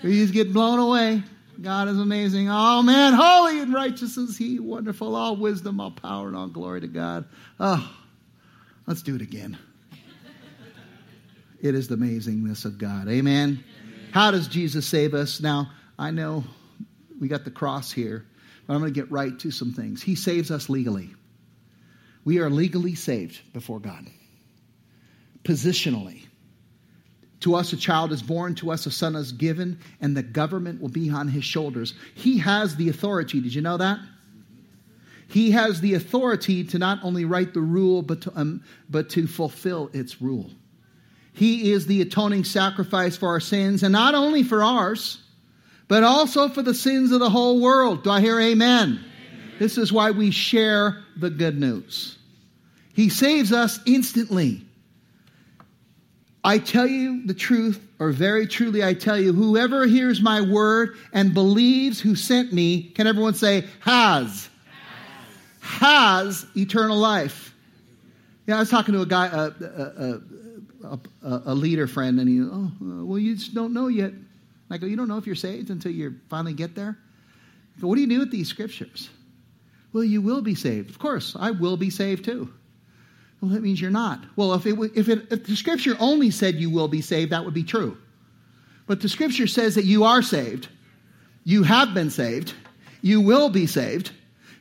We 0.04 0.14
just 0.20 0.34
get 0.34 0.54
blown 0.54 0.80
away. 0.80 1.24
God 1.62 1.88
is 1.88 2.00
amazing. 2.00 2.50
Oh, 2.50 2.82
man, 2.82 3.14
holy 3.14 3.60
and 3.60 3.74
righteous 3.74 4.18
is 4.18 4.38
He, 4.38 4.60
wonderful, 4.60 5.16
all 5.16 5.36
wisdom, 5.36 5.80
all 5.80 5.92
power, 5.92 6.28
and 6.28 6.36
all 6.36 6.48
glory 6.48 6.82
to 6.82 6.88
God. 6.88 7.26
Oh, 7.60 7.92
let's 8.88 9.02
do 9.02 9.16
it 9.16 9.22
again. 9.22 9.58
It 11.62 11.76
is 11.76 11.88
the 11.88 11.96
amazingness 11.96 12.66
of 12.66 12.80
God. 12.80 13.08
Amen. 13.08 13.64
How 14.12 14.32
does 14.32 14.48
Jesus 14.48 14.88
save 14.88 15.14
us? 15.14 15.40
Now, 15.40 15.70
I 16.00 16.10
know 16.10 16.44
we 17.20 17.28
got 17.28 17.46
the 17.46 17.52
cross 17.52 17.92
here, 17.92 18.26
but 18.66 18.74
I'm 18.74 18.80
going 18.80 18.92
to 18.92 19.00
get 19.00 19.12
right 19.12 19.38
to 19.40 19.52
some 19.52 19.72
things. 19.72 20.02
He 20.02 20.16
saves 20.16 20.50
us 20.50 20.70
legally. 20.70 21.12
We 22.24 22.40
are 22.40 22.50
legally 22.50 22.96
saved 22.96 23.42
before 23.54 23.80
God, 23.80 24.06
positionally. 25.44 26.26
To 27.42 27.56
us 27.56 27.74
a 27.74 27.78
child 27.78 28.12
is 28.12 28.22
born, 28.22 28.54
to 28.56 28.72
us 28.72 28.86
a 28.86 28.92
son 28.92 29.16
is 29.16 29.32
given, 29.32 29.80
and 30.00 30.16
the 30.16 30.22
government 30.22 30.80
will 30.80 30.90
be 30.90 31.10
on 31.10 31.28
his 31.28 31.44
shoulders. 31.44 31.96
He 32.14 32.38
has 32.38 32.76
the 32.76 32.90
authority. 32.90 33.42
Did 33.42 33.56
you 33.56 33.62
know 33.62 33.78
that? 33.78 34.00
He 35.28 35.52
has 35.52 35.82
the 35.82 35.96
authority 35.96 36.64
to 36.66 36.78
not 36.78 37.00
only 37.04 37.26
write 37.26 37.54
the 37.54 37.62
rule, 37.62 38.02
but 38.02 38.22
to, 38.22 38.34
um, 38.36 38.64
but 38.90 39.10
to 39.12 39.26
fulfill 39.26 39.90
its 39.94 40.22
rule. 40.22 40.52
He 41.34 41.72
is 41.72 41.88
the 41.88 42.02
atoning 42.02 42.44
sacrifice 42.44 43.18
for 43.18 43.30
our 43.30 43.40
sins, 43.40 43.82
and 43.82 43.94
not 43.94 44.14
only 44.14 44.44
for 44.44 44.62
ours, 44.62 45.20
but 45.88 46.04
also 46.04 46.50
for 46.50 46.62
the 46.62 46.74
sins 46.74 47.12
of 47.12 47.20
the 47.20 47.30
whole 47.30 47.60
world. 47.62 48.04
Do 48.04 48.12
I 48.12 48.22
hear 48.22 48.40
amen? 48.40 49.04
This 49.62 49.78
is 49.78 49.94
why 49.94 50.10
we 50.10 50.32
share 50.32 51.04
the 51.18 51.30
good 51.30 51.60
news. 51.60 52.18
He 52.96 53.10
saves 53.10 53.54
us 53.54 53.80
instantly. 53.86 54.64
I 56.44 56.58
tell 56.58 56.88
you 56.88 57.28
the 57.28 57.36
truth, 57.36 57.80
or 58.00 58.10
very 58.10 58.48
truly 58.48 58.84
I 58.84 58.96
tell 58.96 59.20
you, 59.20 59.32
whoever 59.34 59.86
hears 59.86 60.20
my 60.20 60.42
word 60.42 60.98
and 61.14 61.36
believes 61.36 62.00
who 62.00 62.16
sent 62.16 62.52
me, 62.52 62.82
can 62.82 63.06
everyone 63.06 63.36
say, 63.36 63.66
has? 63.82 64.50
Has, 65.62 66.42
has 66.42 66.46
eternal 66.58 66.98
life. 66.98 67.54
Yeah, 68.48 68.56
I 68.56 68.62
was 68.62 68.72
talking 68.72 68.96
to 68.96 69.02
a 69.02 69.06
guy, 69.06 69.28
a, 69.28 69.52
a, 69.62 70.22
a, 71.22 71.42
a, 71.46 71.54
leader 71.54 71.86
friend, 71.86 72.20
and 72.20 72.28
he, 72.28 72.42
oh, 72.42 72.72
uh, 72.82 73.06
well, 73.06 73.20
you 73.20 73.36
just 73.36 73.54
don't 73.54 73.76
know 73.76 73.90
yet. 73.90 74.12
I 74.72 74.80
go, 74.80 74.88
you 74.88 74.96
don't 74.96 75.08
know 75.08 75.20
if 75.20 75.28
you're 75.28 75.36
saved 75.36 75.70
until 75.70 75.92
you 75.92 76.16
finally 76.32 76.56
get 76.56 76.74
there? 76.74 76.98
I 77.78 77.82
go, 77.82 77.88
what 77.90 77.94
do 77.94 78.02
you 78.02 78.08
do 78.08 78.18
with 78.18 78.32
these 78.32 78.48
scriptures? 78.48 79.12
Well, 79.94 80.04
you 80.04 80.22
will 80.22 80.42
be 80.42 80.56
saved. 80.56 80.90
Of 80.90 81.00
course, 81.00 81.36
I 81.38 81.52
will 81.52 81.78
be 81.78 81.90
saved 81.90 82.26
too. 82.26 82.52
Well, 83.42 83.52
that 83.52 83.62
means 83.62 83.82
you're 83.82 83.90
not. 83.92 84.24
Well, 84.36 84.54
if, 84.54 84.66
it, 84.66 84.78
if, 84.96 85.10
it, 85.10 85.28
if 85.32 85.46
the 85.46 85.56
scripture 85.56 85.96
only 86.00 86.30
said 86.32 86.56
you 86.56 86.70
will 86.70 86.88
be 86.88 87.02
saved, 87.02 87.32
that 87.32 87.44
would 87.44 87.54
be 87.54 87.64
true. 87.64 87.98
But 88.88 89.02
the 89.02 89.10
scripture 89.10 89.48
says 89.48 89.76
that 89.76 89.86
you 89.86 90.04
are 90.04 90.22
saved, 90.22 90.68
you 91.44 91.64
have 91.64 91.94
been 91.94 92.10
saved, 92.10 92.54
you 93.02 93.22
will 93.22 93.50
be 93.50 93.66
saved. 93.66 94.12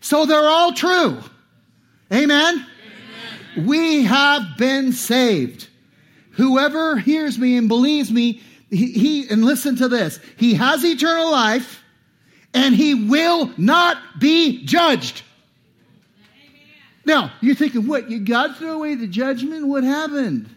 So 0.00 0.24
they're 0.24 0.48
all 0.48 0.72
true. 0.72 1.18
Amen? 2.12 2.66
Amen. 3.54 3.66
We 3.66 4.04
have 4.04 4.56
been 4.56 4.92
saved. 4.92 5.68
Whoever 6.32 6.96
hears 6.96 7.38
me 7.38 7.56
and 7.56 7.68
believes 7.68 8.10
me, 8.10 8.40
he, 8.70 8.92
he, 8.92 9.28
and 9.28 9.44
listen 9.44 9.76
to 9.76 9.88
this, 9.88 10.20
he 10.36 10.54
has 10.54 10.84
eternal 10.84 11.30
life 11.30 11.79
and 12.54 12.74
he 12.74 12.94
will 13.08 13.52
not 13.56 13.98
be 14.18 14.64
judged. 14.64 15.22
Now, 17.04 17.32
you're 17.40 17.54
thinking, 17.54 17.86
what? 17.86 18.10
You 18.10 18.20
God 18.20 18.56
threw 18.56 18.72
away 18.72 18.94
the 18.94 19.06
judgment? 19.06 19.66
What 19.66 19.84
happened? 19.84 20.48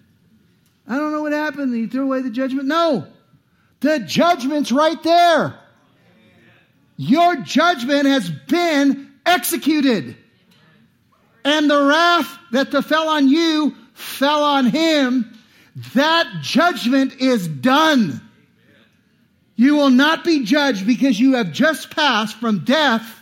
I 0.88 0.97
don't 0.97 1.12
know 1.12 1.21
what 1.21 1.32
happened. 1.32 1.73
He 1.73 1.88
threw 1.88 2.03
away 2.03 2.21
the 2.21 2.29
judgment? 2.29 2.67
No. 2.67 3.08
The 3.79 3.99
judgment's 3.99 4.71
right 4.71 5.01
there. 5.03 5.58
Your 6.97 7.38
judgment 7.38 8.06
has 8.06 8.29
been 8.29 9.12
executed. 9.25 10.15
And 11.45 11.69
the 11.69 11.84
wrath 11.84 12.38
that 12.51 12.71
fell 12.84 13.10
on 13.10 13.27
you 13.27 13.75
fell 13.93 14.43
on 14.43 14.65
him 14.65 15.34
that 15.95 16.27
judgment 16.41 17.15
is 17.19 17.47
done. 17.47 18.21
You 19.56 19.76
will 19.76 19.89
not 19.89 20.24
be 20.24 20.44
judged 20.44 20.88
because 20.88 21.20
you 21.20 21.36
have 21.36 21.52
just 21.52 21.92
passed 21.92 22.38
from 22.38 22.63
death 22.66 23.20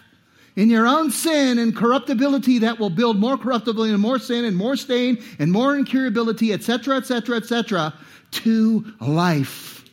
in 0.55 0.69
your 0.69 0.87
own 0.87 1.11
sin 1.11 1.59
and 1.59 1.75
corruptibility 1.75 2.59
that 2.59 2.79
will 2.79 2.89
build 2.89 3.17
more 3.17 3.37
corruptibility 3.37 3.93
and 3.93 4.01
more 4.01 4.19
sin 4.19 4.45
and 4.45 4.55
more 4.55 4.75
stain 4.75 5.21
and 5.39 5.51
more 5.51 5.75
incurability, 5.75 6.53
etc., 6.53 6.97
etc., 6.97 7.37
etc., 7.37 7.93
to 8.31 8.93
life. 8.99 9.85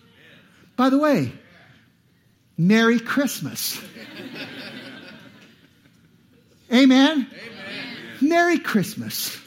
By 0.77 0.91
the 0.91 0.99
way, 0.99 1.33
Merry 2.57 3.01
Christmas. 3.01 3.81
Amen? 6.73 7.27
Amen? 7.27 7.27
Merry 8.21 8.59
Christmas. 8.59 9.39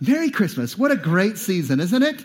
Merry 0.00 0.30
Christmas. 0.30 0.78
What 0.78 0.90
a 0.90 0.96
great 0.96 1.38
season, 1.38 1.80
isn't 1.80 2.02
it? 2.02 2.24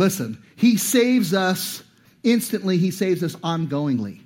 Listen, 0.00 0.42
He 0.56 0.78
saves 0.78 1.34
us 1.34 1.84
instantly, 2.22 2.78
He 2.78 2.90
saves 2.90 3.22
us 3.22 3.36
ongoingly. 3.36 4.22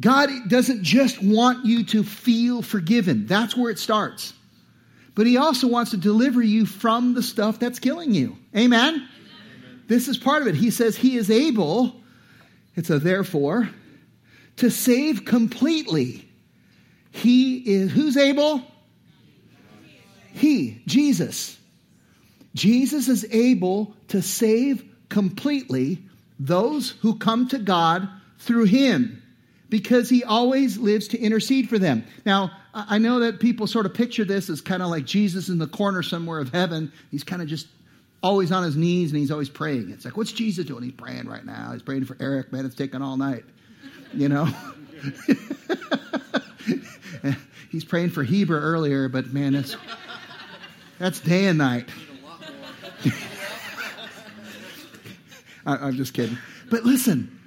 God 0.00 0.30
doesn't 0.48 0.84
just 0.84 1.20
want 1.20 1.66
you 1.66 1.84
to 1.86 2.04
feel 2.04 2.62
forgiven, 2.62 3.26
that's 3.26 3.56
where 3.56 3.72
it 3.72 3.80
starts. 3.80 4.32
But 5.16 5.26
He 5.26 5.38
also 5.38 5.66
wants 5.66 5.90
to 5.90 5.96
deliver 5.96 6.40
you 6.40 6.66
from 6.66 7.14
the 7.14 7.22
stuff 7.22 7.58
that's 7.58 7.80
killing 7.80 8.14
you. 8.14 8.36
Amen? 8.56 8.94
Amen. 8.94 9.08
This 9.88 10.06
is 10.06 10.18
part 10.18 10.42
of 10.42 10.46
it. 10.46 10.54
He 10.54 10.70
says 10.70 10.96
He 10.96 11.16
is 11.16 11.32
able, 11.32 11.92
it's 12.76 12.90
a 12.90 13.00
therefore, 13.00 13.68
to 14.58 14.70
save 14.70 15.24
completely. 15.24 16.28
He 17.10 17.56
is, 17.58 17.90
who's 17.90 18.16
able? 18.16 18.62
He, 20.32 20.80
Jesus. 20.86 21.58
Jesus 22.54 23.08
is 23.08 23.26
able 23.30 23.94
to 24.08 24.22
save 24.22 24.84
completely 25.08 26.02
those 26.38 26.90
who 26.90 27.18
come 27.18 27.48
to 27.48 27.58
God 27.58 28.08
through 28.38 28.64
him 28.64 29.22
because 29.68 30.08
he 30.08 30.22
always 30.22 30.78
lives 30.78 31.08
to 31.08 31.18
intercede 31.18 31.68
for 31.68 31.78
them. 31.78 32.04
Now, 32.24 32.52
I 32.74 32.98
know 32.98 33.20
that 33.20 33.40
people 33.40 33.66
sort 33.66 33.86
of 33.86 33.94
picture 33.94 34.24
this 34.24 34.50
as 34.50 34.60
kind 34.60 34.82
of 34.82 34.88
like 34.88 35.04
Jesus 35.04 35.48
in 35.48 35.58
the 35.58 35.66
corner 35.66 36.02
somewhere 36.02 36.38
of 36.38 36.50
heaven. 36.50 36.92
He's 37.10 37.24
kind 37.24 37.42
of 37.42 37.48
just 37.48 37.66
always 38.22 38.52
on 38.52 38.64
his 38.64 38.76
knees 38.76 39.10
and 39.10 39.18
he's 39.18 39.30
always 39.30 39.48
praying. 39.48 39.90
It's 39.90 40.04
like, 40.04 40.16
what's 40.16 40.32
Jesus 40.32 40.64
doing? 40.64 40.82
He's 40.82 40.92
praying 40.92 41.28
right 41.28 41.44
now. 41.44 41.72
He's 41.72 41.82
praying 41.82 42.04
for 42.04 42.16
Eric, 42.20 42.52
man. 42.52 42.66
It's 42.66 42.74
taking 42.74 43.02
all 43.02 43.16
night. 43.16 43.44
You 44.12 44.28
know? 44.28 44.44
he's 47.70 47.84
praying 47.84 48.10
for 48.10 48.22
Heber 48.22 48.58
earlier, 48.58 49.08
but 49.08 49.32
man, 49.32 49.52
that's, 49.52 49.76
that's 50.98 51.20
day 51.20 51.46
and 51.46 51.58
night. 51.58 51.88
I, 55.66 55.88
am 55.88 55.96
just 55.96 56.14
kidding. 56.14 56.38
But 56.70 56.84
listen, 56.84 57.40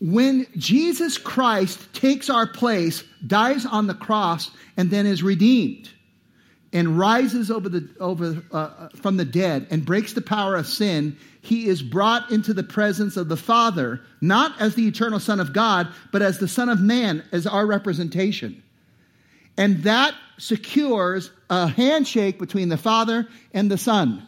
when 0.00 0.46
Jesus 0.56 1.18
Christ 1.18 1.92
takes 1.92 2.30
our 2.30 2.46
place, 2.46 3.04
dies 3.26 3.66
on 3.66 3.86
the 3.86 3.94
cross, 3.94 4.50
and 4.76 4.90
then 4.90 5.06
is 5.06 5.22
redeemed, 5.22 5.90
and 6.72 6.98
rises 6.98 7.50
over 7.50 7.68
the, 7.68 7.88
over, 7.98 8.42
uh, 8.52 8.56
uh, 8.56 8.88
from 8.90 9.16
the 9.16 9.24
dead 9.24 9.66
and 9.70 9.84
breaks 9.84 10.12
the 10.12 10.20
power 10.20 10.54
of 10.54 10.66
sin, 10.66 11.16
he 11.40 11.66
is 11.66 11.82
brought 11.82 12.30
into 12.30 12.52
the 12.52 12.62
presence 12.62 13.16
of 13.16 13.28
the 13.28 13.36
Father, 13.36 14.02
not 14.20 14.60
as 14.60 14.74
the 14.74 14.86
eternal 14.86 15.18
Son 15.18 15.40
of 15.40 15.52
God, 15.52 15.88
but 16.12 16.20
as 16.20 16.38
the 16.38 16.48
Son 16.48 16.68
of 16.68 16.80
Man, 16.80 17.24
as 17.32 17.46
our 17.46 17.66
representation. 17.66 18.62
And 19.56 19.82
that 19.84 20.14
secures 20.36 21.30
a 21.50 21.66
handshake 21.66 22.38
between 22.38 22.68
the 22.68 22.76
Father 22.76 23.26
and 23.52 23.70
the 23.70 23.78
Son. 23.78 24.27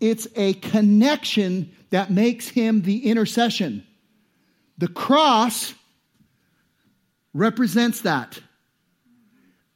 It's 0.00 0.26
a 0.34 0.54
connection 0.54 1.72
that 1.90 2.10
makes 2.10 2.48
him 2.48 2.82
the 2.82 3.06
intercession. 3.06 3.86
The 4.78 4.88
cross 4.88 5.74
represents 7.34 8.00
that 8.02 8.40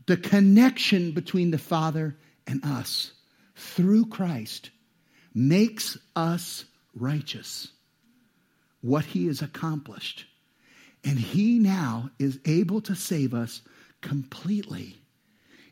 the 0.07 0.17
connection 0.17 1.13
between 1.13 1.51
the 1.51 1.59
Father 1.59 2.17
and 2.47 2.65
us 2.65 3.13
through 3.55 4.07
Christ 4.07 4.71
makes 5.35 5.99
us 6.17 6.65
righteous. 6.95 7.69
What 8.81 9.05
he 9.05 9.27
has 9.27 9.43
accomplished. 9.43 10.27
And 11.05 11.19
he 11.19 11.59
now 11.59 12.11
is 12.19 12.39
able 12.45 12.81
to 12.83 12.95
save 12.95 13.35
us 13.35 13.61
completely. 14.01 14.97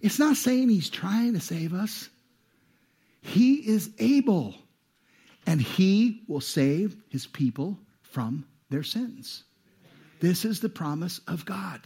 It's 0.01 0.19
not 0.19 0.37
saying 0.37 0.69
he's 0.69 0.91
trying 0.91 1.35
to 1.35 1.41
save 1.41 1.75
us, 1.75 2.09
he 3.23 3.55
is 3.55 3.91
able. 3.99 4.55
And 5.47 5.61
he 5.61 6.23
will 6.29 6.41
save 6.41 6.97
his 7.09 7.27
people 7.27 7.79
from 8.03 8.45
their 8.71 8.83
sins. 8.83 9.45
This 10.21 10.45
is 10.45 10.61
the 10.61 10.69
promise 10.69 11.21
of 11.27 11.45
God 11.45 11.81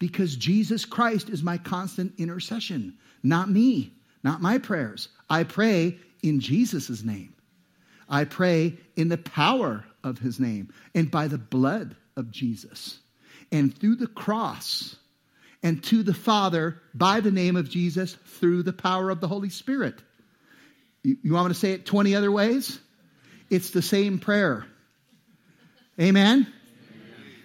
because 0.00 0.34
Jesus 0.34 0.84
Christ 0.84 1.28
is 1.28 1.42
my 1.42 1.58
constant 1.58 2.14
intercession, 2.18 2.98
not 3.22 3.48
me, 3.48 3.92
not 4.24 4.42
my 4.42 4.58
prayers. 4.58 5.08
I 5.28 5.44
pray 5.44 5.98
in 6.22 6.40
Jesus' 6.40 7.04
name. 7.04 7.34
I 8.08 8.24
pray 8.24 8.76
in 8.96 9.08
the 9.08 9.18
power 9.18 9.84
of 10.02 10.18
his 10.18 10.40
name 10.40 10.72
and 10.94 11.10
by 11.10 11.28
the 11.28 11.38
blood 11.38 11.94
of 12.16 12.32
Jesus 12.32 12.98
and 13.52 13.76
through 13.76 13.96
the 13.96 14.08
cross 14.08 14.96
and 15.62 15.82
to 15.84 16.02
the 16.02 16.14
Father 16.14 16.80
by 16.94 17.20
the 17.20 17.30
name 17.30 17.54
of 17.54 17.68
Jesus 17.68 18.14
through 18.14 18.62
the 18.62 18.72
power 18.72 19.10
of 19.10 19.20
the 19.20 19.28
Holy 19.28 19.50
Spirit. 19.50 20.02
You, 21.02 21.32
want 21.32 21.48
me 21.48 21.54
to 21.54 21.58
say 21.58 21.72
it 21.72 21.86
20 21.86 22.14
other 22.14 22.30
ways? 22.30 22.78
It's 23.48 23.70
the 23.70 23.82
same 23.82 24.18
prayer. 24.18 24.66
Amen? 26.00 26.46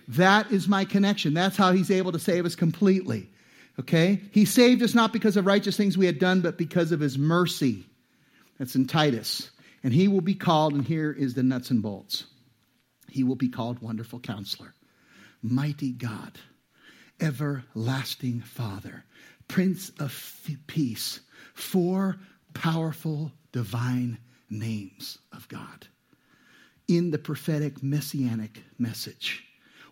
That 0.09 0.51
is 0.51 0.67
my 0.67 0.85
connection. 0.85 1.33
That's 1.33 1.57
how 1.57 1.71
he's 1.71 1.89
able 1.89 2.11
to 2.11 2.19
save 2.19 2.45
us 2.45 2.55
completely. 2.55 3.29
Okay? 3.79 4.21
He 4.31 4.45
saved 4.45 4.81
us 4.83 4.93
not 4.93 5.13
because 5.13 5.37
of 5.37 5.45
righteous 5.45 5.77
things 5.77 5.97
we 5.97 6.05
had 6.05 6.19
done, 6.19 6.41
but 6.41 6.57
because 6.57 6.91
of 6.91 6.99
his 6.99 7.17
mercy. 7.17 7.85
That's 8.59 8.75
in 8.75 8.87
Titus. 8.87 9.49
And 9.83 9.93
he 9.93 10.07
will 10.07 10.21
be 10.21 10.35
called, 10.35 10.73
and 10.73 10.85
here 10.85 11.11
is 11.11 11.33
the 11.33 11.43
nuts 11.43 11.71
and 11.71 11.81
bolts. 11.81 12.25
He 13.09 13.23
will 13.23 13.35
be 13.35 13.49
called 13.49 13.81
Wonderful 13.81 14.19
Counselor, 14.19 14.73
Mighty 15.41 15.91
God, 15.91 16.33
Everlasting 17.21 18.41
Father, 18.41 19.05
Prince 19.47 19.91
of 19.99 20.41
Peace, 20.67 21.21
four 21.53 22.17
powerful 22.53 23.31
divine 23.55 24.17
names 24.49 25.17
of 25.31 25.47
God 25.47 25.87
in 26.89 27.09
the 27.09 27.17
prophetic 27.17 27.81
messianic 27.81 28.61
message 28.77 29.45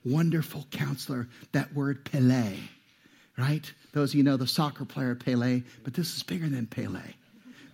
wonderful 0.04 0.68
counselor, 0.70 1.30
that 1.54 1.74
word 1.74 2.04
Pele, 2.04 2.58
right? 3.38 3.72
Those 3.94 4.12
of 4.12 4.16
you 4.16 4.24
know 4.24 4.36
the 4.36 4.46
soccer 4.46 4.84
player 4.84 5.16
Pele, 5.16 5.64
but 5.86 5.94
this 5.94 6.14
is 6.14 6.24
bigger 6.24 6.50
than 6.50 6.68
Pele. 6.68 7.00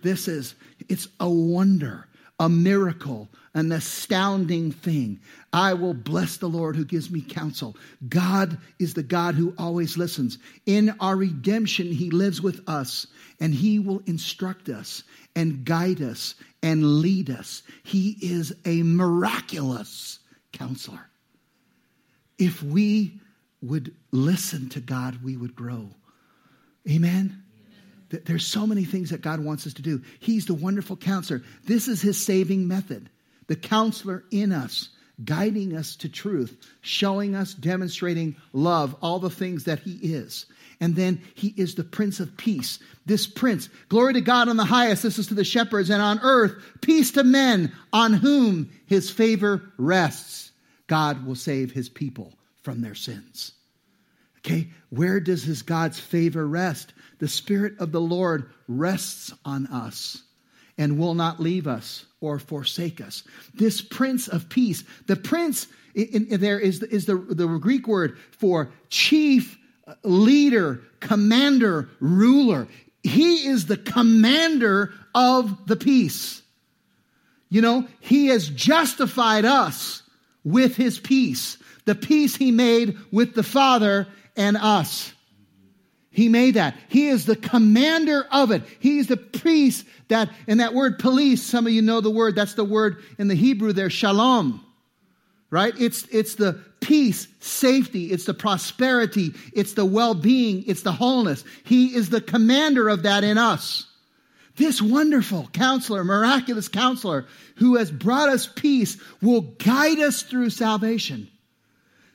This 0.00 0.28
is, 0.28 0.54
it's 0.88 1.08
a 1.18 1.28
wonder, 1.28 2.06
a 2.40 2.48
miracle, 2.48 3.28
an 3.54 3.70
astounding 3.70 4.72
thing. 4.72 5.20
I 5.52 5.74
will 5.74 5.92
bless 5.92 6.38
the 6.38 6.48
Lord 6.48 6.74
who 6.74 6.86
gives 6.86 7.10
me 7.10 7.20
counsel. 7.20 7.76
God 8.08 8.56
is 8.78 8.94
the 8.94 9.02
God 9.02 9.34
who 9.34 9.54
always 9.58 9.98
listens. 9.98 10.38
In 10.64 10.94
our 11.00 11.16
redemption, 11.16 11.92
He 11.92 12.10
lives 12.10 12.40
with 12.40 12.66
us 12.66 13.06
and 13.40 13.54
He 13.54 13.78
will 13.78 14.02
instruct 14.06 14.70
us 14.70 15.04
and 15.36 15.66
guide 15.66 16.00
us 16.00 16.34
and 16.62 17.00
lead 17.00 17.28
us. 17.28 17.62
He 17.82 18.16
is 18.22 18.54
a 18.64 18.82
miraculous 18.82 20.18
counselor. 20.52 21.10
If 22.38 22.62
we 22.62 23.20
would 23.60 23.94
listen 24.12 24.70
to 24.70 24.80
God, 24.80 25.22
we 25.22 25.36
would 25.36 25.54
grow. 25.54 25.90
Amen? 26.88 27.42
There's 28.10 28.46
so 28.46 28.66
many 28.66 28.84
things 28.84 29.10
that 29.10 29.22
God 29.22 29.40
wants 29.40 29.66
us 29.66 29.74
to 29.74 29.82
do. 29.82 30.02
He's 30.18 30.46
the 30.46 30.54
wonderful 30.54 30.96
counselor. 30.96 31.42
This 31.64 31.88
is 31.88 32.02
his 32.02 32.22
saving 32.22 32.66
method. 32.66 33.08
The 33.46 33.56
counselor 33.56 34.24
in 34.30 34.52
us, 34.52 34.88
guiding 35.24 35.76
us 35.76 35.96
to 35.96 36.08
truth, 36.08 36.56
showing 36.80 37.34
us, 37.34 37.54
demonstrating 37.54 38.36
love, 38.52 38.96
all 39.00 39.18
the 39.18 39.30
things 39.30 39.64
that 39.64 39.80
he 39.80 39.92
is. 40.02 40.46
And 40.80 40.96
then 40.96 41.20
he 41.34 41.54
is 41.56 41.74
the 41.74 41.84
Prince 41.84 42.20
of 42.20 42.36
Peace. 42.36 42.78
This 43.06 43.26
Prince, 43.26 43.68
glory 43.88 44.14
to 44.14 44.20
God 44.20 44.48
on 44.48 44.56
the 44.56 44.64
highest, 44.64 45.02
this 45.02 45.18
is 45.18 45.26
to 45.28 45.34
the 45.34 45.44
shepherds, 45.44 45.90
and 45.90 46.00
on 46.00 46.20
earth, 46.20 46.52
peace 46.80 47.12
to 47.12 47.24
men 47.24 47.72
on 47.92 48.12
whom 48.12 48.70
his 48.86 49.10
favor 49.10 49.72
rests. 49.76 50.52
God 50.86 51.24
will 51.24 51.36
save 51.36 51.70
his 51.70 51.88
people 51.88 52.32
from 52.62 52.80
their 52.80 52.94
sins. 52.94 53.52
Okay, 54.38 54.70
where 54.88 55.20
does 55.20 55.42
his 55.42 55.62
God's 55.62 56.00
favor 56.00 56.46
rest? 56.46 56.94
The 57.20 57.28
Spirit 57.28 57.78
of 57.78 57.92
the 57.92 58.00
Lord 58.00 58.50
rests 58.66 59.32
on 59.44 59.66
us 59.68 60.22
and 60.76 60.98
will 60.98 61.14
not 61.14 61.38
leave 61.38 61.66
us 61.66 62.06
or 62.20 62.38
forsake 62.38 63.00
us. 63.00 63.22
This 63.54 63.80
Prince 63.80 64.26
of 64.26 64.48
Peace, 64.48 64.82
the 65.06 65.16
Prince 65.16 65.68
in, 65.94 66.26
in 66.26 66.40
there 66.40 66.58
is, 66.58 66.82
is 66.82 67.06
the, 67.06 67.16
the 67.16 67.46
Greek 67.46 67.86
word 67.86 68.18
for 68.32 68.72
chief, 68.88 69.58
leader, 70.02 70.82
commander, 71.00 71.90
ruler. 72.00 72.68
He 73.02 73.46
is 73.46 73.66
the 73.66 73.76
commander 73.76 74.92
of 75.14 75.66
the 75.66 75.76
peace. 75.76 76.42
You 77.48 77.60
know, 77.60 77.88
he 78.00 78.28
has 78.28 78.48
justified 78.48 79.44
us 79.44 80.02
with 80.44 80.76
his 80.76 80.98
peace, 80.98 81.58
the 81.84 81.94
peace 81.94 82.36
he 82.36 82.52
made 82.52 82.96
with 83.10 83.34
the 83.34 83.42
Father 83.42 84.06
and 84.36 84.56
us. 84.56 85.12
He 86.10 86.28
made 86.28 86.54
that. 86.54 86.76
He 86.88 87.08
is 87.08 87.24
the 87.24 87.36
commander 87.36 88.26
of 88.32 88.50
it. 88.50 88.62
He's 88.80 89.06
the 89.06 89.16
priest 89.16 89.86
that, 90.08 90.28
and 90.48 90.58
that 90.58 90.74
word 90.74 90.98
police, 90.98 91.42
some 91.42 91.66
of 91.66 91.72
you 91.72 91.82
know 91.82 92.00
the 92.00 92.10
word, 92.10 92.34
that's 92.34 92.54
the 92.54 92.64
word 92.64 93.02
in 93.18 93.28
the 93.28 93.36
Hebrew 93.36 93.72
there, 93.72 93.90
shalom. 93.90 94.64
Right? 95.50 95.72
It's, 95.78 96.06
it's 96.10 96.34
the 96.34 96.60
peace, 96.80 97.28
safety, 97.40 98.06
it's 98.06 98.24
the 98.24 98.34
prosperity, 98.34 99.34
it's 99.52 99.74
the 99.74 99.84
well 99.84 100.14
being, 100.14 100.64
it's 100.66 100.82
the 100.82 100.92
wholeness. 100.92 101.44
He 101.64 101.94
is 101.94 102.10
the 102.10 102.20
commander 102.20 102.88
of 102.88 103.04
that 103.04 103.24
in 103.24 103.38
us. 103.38 103.86
This 104.56 104.82
wonderful 104.82 105.48
counselor, 105.52 106.04
miraculous 106.04 106.68
counselor 106.68 107.26
who 107.56 107.76
has 107.76 107.90
brought 107.90 108.28
us 108.28 108.46
peace 108.46 108.96
will 109.22 109.42
guide 109.42 110.00
us 110.00 110.22
through 110.22 110.50
salvation. 110.50 111.28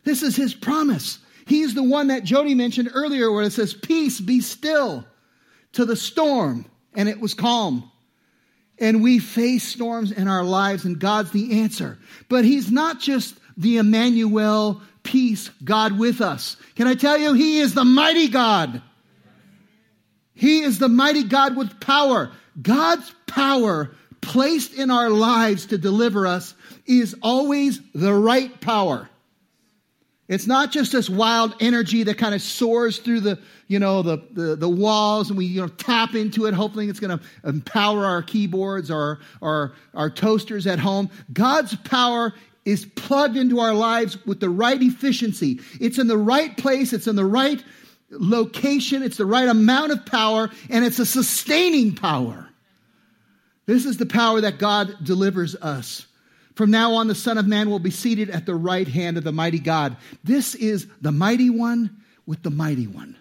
This 0.03 0.21
is 0.21 0.35
his 0.35 0.53
promise. 0.53 1.19
He's 1.45 1.73
the 1.73 1.83
one 1.83 2.07
that 2.07 2.23
Jody 2.23 2.55
mentioned 2.55 2.89
earlier 2.93 3.31
where 3.31 3.43
it 3.43 3.53
says, 3.53 3.73
Peace, 3.73 4.19
be 4.19 4.41
still 4.41 5.05
to 5.73 5.85
the 5.85 5.95
storm. 5.95 6.65
And 6.95 7.07
it 7.09 7.19
was 7.19 7.33
calm. 7.33 7.91
And 8.79 9.03
we 9.03 9.19
face 9.19 9.63
storms 9.63 10.11
in 10.11 10.27
our 10.27 10.43
lives, 10.43 10.85
and 10.85 10.99
God's 10.99 11.31
the 11.31 11.61
answer. 11.61 11.97
But 12.29 12.45
He's 12.45 12.71
not 12.71 12.99
just 12.99 13.37
the 13.57 13.77
Emmanuel, 13.77 14.81
peace, 15.03 15.49
God 15.63 15.97
with 15.97 16.19
us. 16.19 16.57
Can 16.75 16.87
I 16.87 16.95
tell 16.95 17.17
you, 17.17 17.33
He 17.33 17.59
is 17.59 17.73
the 17.73 17.85
mighty 17.85 18.27
God. 18.27 18.81
He 20.33 20.61
is 20.61 20.79
the 20.79 20.89
mighty 20.89 21.23
God 21.23 21.55
with 21.55 21.79
power. 21.79 22.31
God's 22.61 23.09
power 23.27 23.91
placed 24.19 24.73
in 24.73 24.91
our 24.91 25.09
lives 25.09 25.67
to 25.67 25.77
deliver 25.77 26.27
us 26.27 26.53
is 26.85 27.15
always 27.21 27.79
the 27.93 28.13
right 28.13 28.59
power. 28.59 29.09
It's 30.28 30.47
not 30.47 30.71
just 30.71 30.91
this 30.91 31.09
wild 31.09 31.55
energy 31.59 32.03
that 32.03 32.17
kind 32.17 32.34
of 32.34 32.41
soars 32.41 32.97
through 32.97 33.19
the, 33.19 33.39
you 33.67 33.78
know, 33.78 34.01
the, 34.01 34.17
the, 34.32 34.55
the 34.55 34.69
walls 34.69 35.30
and 35.30 35.38
we, 35.38 35.45
you 35.45 35.61
know, 35.61 35.67
tap 35.67 36.15
into 36.15 36.47
it, 36.47 36.53
hoping 36.55 36.89
it's 36.89 36.99
going 36.99 37.17
to 37.17 37.23
empower 37.43 38.05
our 38.05 38.23
keyboards 38.23 38.89
or, 38.89 39.19
or 39.39 39.73
our 39.93 40.09
toasters 40.09 40.65
at 40.65 40.80
home. 40.80 41.11
God's 41.32 41.76
power 41.76 42.34
is 42.65 42.86
plugged 42.95 43.38
into 43.38 43.59
our 43.59 43.73
lives 43.76 44.26
with 44.26 44.39
the 44.39 44.49
right 44.49 44.82
efficiency. 44.82 45.59
It's 45.80 45.99
in 45.99 46.07
the 46.07 46.17
right 46.17 46.57
place. 46.57 46.91
It's 46.91 47.05
in 47.05 47.15
the 47.15 47.26
right 47.26 47.63
location. 48.09 49.03
It's 49.03 49.17
the 49.17 49.28
right 49.28 49.47
amount 49.47 49.91
of 49.91 50.07
power 50.07 50.49
and 50.71 50.84
it's 50.84 50.97
a 50.97 51.05
sustaining 51.05 51.93
power. 51.95 52.49
This 53.67 53.86
is 53.86 53.97
the 53.97 54.07
power 54.07 54.41
that 54.41 54.57
God 54.57 54.95
delivers 55.03 55.55
us. 55.55 56.07
From 56.55 56.71
now 56.71 56.93
on, 56.93 57.07
the 57.07 57.15
Son 57.15 57.37
of 57.37 57.47
Man 57.47 57.69
will 57.69 57.79
be 57.79 57.91
seated 57.91 58.29
at 58.29 58.45
the 58.45 58.55
right 58.55 58.87
hand 58.87 59.17
of 59.17 59.23
the 59.23 59.31
mighty 59.31 59.59
God. 59.59 59.97
This 60.23 60.55
is 60.55 60.87
the 61.01 61.11
mighty 61.11 61.49
one 61.49 62.01
with 62.25 62.43
the 62.43 62.49
mighty 62.49 62.87
one. 62.87 63.17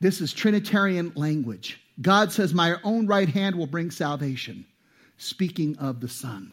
This 0.00 0.20
is 0.20 0.32
Trinitarian 0.32 1.12
language. 1.16 1.80
God 2.00 2.30
says, 2.30 2.54
My 2.54 2.76
own 2.84 3.06
right 3.06 3.28
hand 3.28 3.56
will 3.56 3.66
bring 3.66 3.90
salvation, 3.90 4.64
speaking 5.16 5.76
of 5.78 6.00
the 6.00 6.08
Son. 6.08 6.52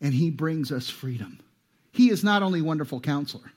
And 0.00 0.14
he 0.14 0.30
brings 0.30 0.72
us 0.72 0.88
freedom. 0.88 1.38
He 1.92 2.10
is 2.10 2.24
not 2.24 2.42
only 2.42 2.62
wonderful 2.62 3.00
counselor 3.00 3.52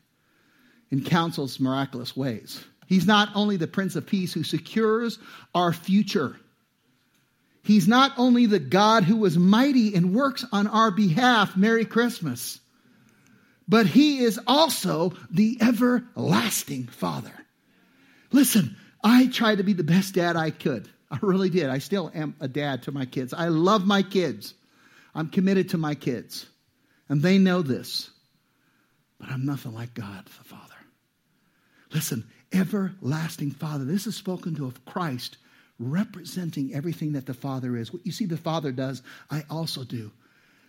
and 0.91 1.05
counsels 1.05 1.59
miraculous 1.59 2.15
ways, 2.15 2.63
he's 2.85 3.07
not 3.07 3.29
only 3.33 3.57
the 3.57 3.67
Prince 3.67 3.95
of 3.95 4.05
Peace 4.05 4.33
who 4.33 4.43
secures 4.43 5.17
our 5.55 5.71
future. 5.71 6.35
He's 7.64 7.88
not 7.88 8.14
only 8.18 8.45
the 8.45 8.59
God 8.59 9.03
who 9.05 9.24
is 9.26 9.38
mighty 9.38 9.95
and 9.95 10.14
works 10.14 10.45
on 10.51 10.68
our 10.68 10.91
behalf, 10.91 11.55
Merry 11.55 11.86
Christmas, 11.86 12.59
but 13.68 13.86
he 13.86 14.20
is 14.20 14.39
also 14.45 15.14
the 15.32 15.57
everlasting 15.61 16.88
Father. 16.88 17.34
Listen, 18.34 18.76
I 19.01 19.28
tried 19.28 19.59
to 19.59 19.64
be 19.64 19.74
the 19.74 19.84
best 19.84 20.14
dad 20.14 20.36
I 20.36 20.51
could. 20.51 20.89
I 21.09 21.20
really 21.22 21.49
did. 21.49 21.70
I 21.70 21.78
still 21.78 22.11
am 22.14 22.36
a 22.41 22.47
dad 22.47 22.84
to 22.84 22.91
my 22.91 23.05
kids. 23.05 23.34
I 23.34 23.47
love 23.47 23.86
my 23.86 24.01
kids. 24.01 24.53
I'm 25.16 25.30
committed 25.30 25.70
to 25.70 25.78
my 25.78 25.95
kids. 25.95 26.45
And 27.07 27.22
they 27.22 27.38
know 27.38 27.61
this. 27.61 28.09
But 29.20 29.30
I'm 29.30 29.45
nothing 29.45 29.74
like 29.74 29.93
God 29.93 30.26
the 30.26 30.43
Father. 30.43 30.74
Listen, 31.93 32.28
everlasting 32.51 33.51
Father. 33.51 33.86
This 33.86 34.07
is 34.07 34.16
spoken 34.16 34.55
to 34.55 34.66
of 34.66 34.84
Christ 34.86 35.38
representing 35.80 36.74
everything 36.74 37.13
that 37.13 37.26
the 37.26 37.34
Father 37.34 37.76
is. 37.76 37.91
What 37.91 38.05
you 38.05 38.11
see 38.11 38.26
the 38.26 38.38
Father 38.38 38.71
does, 38.71 39.01
I 39.30 39.43
also 39.49 39.84
do. 39.84 40.11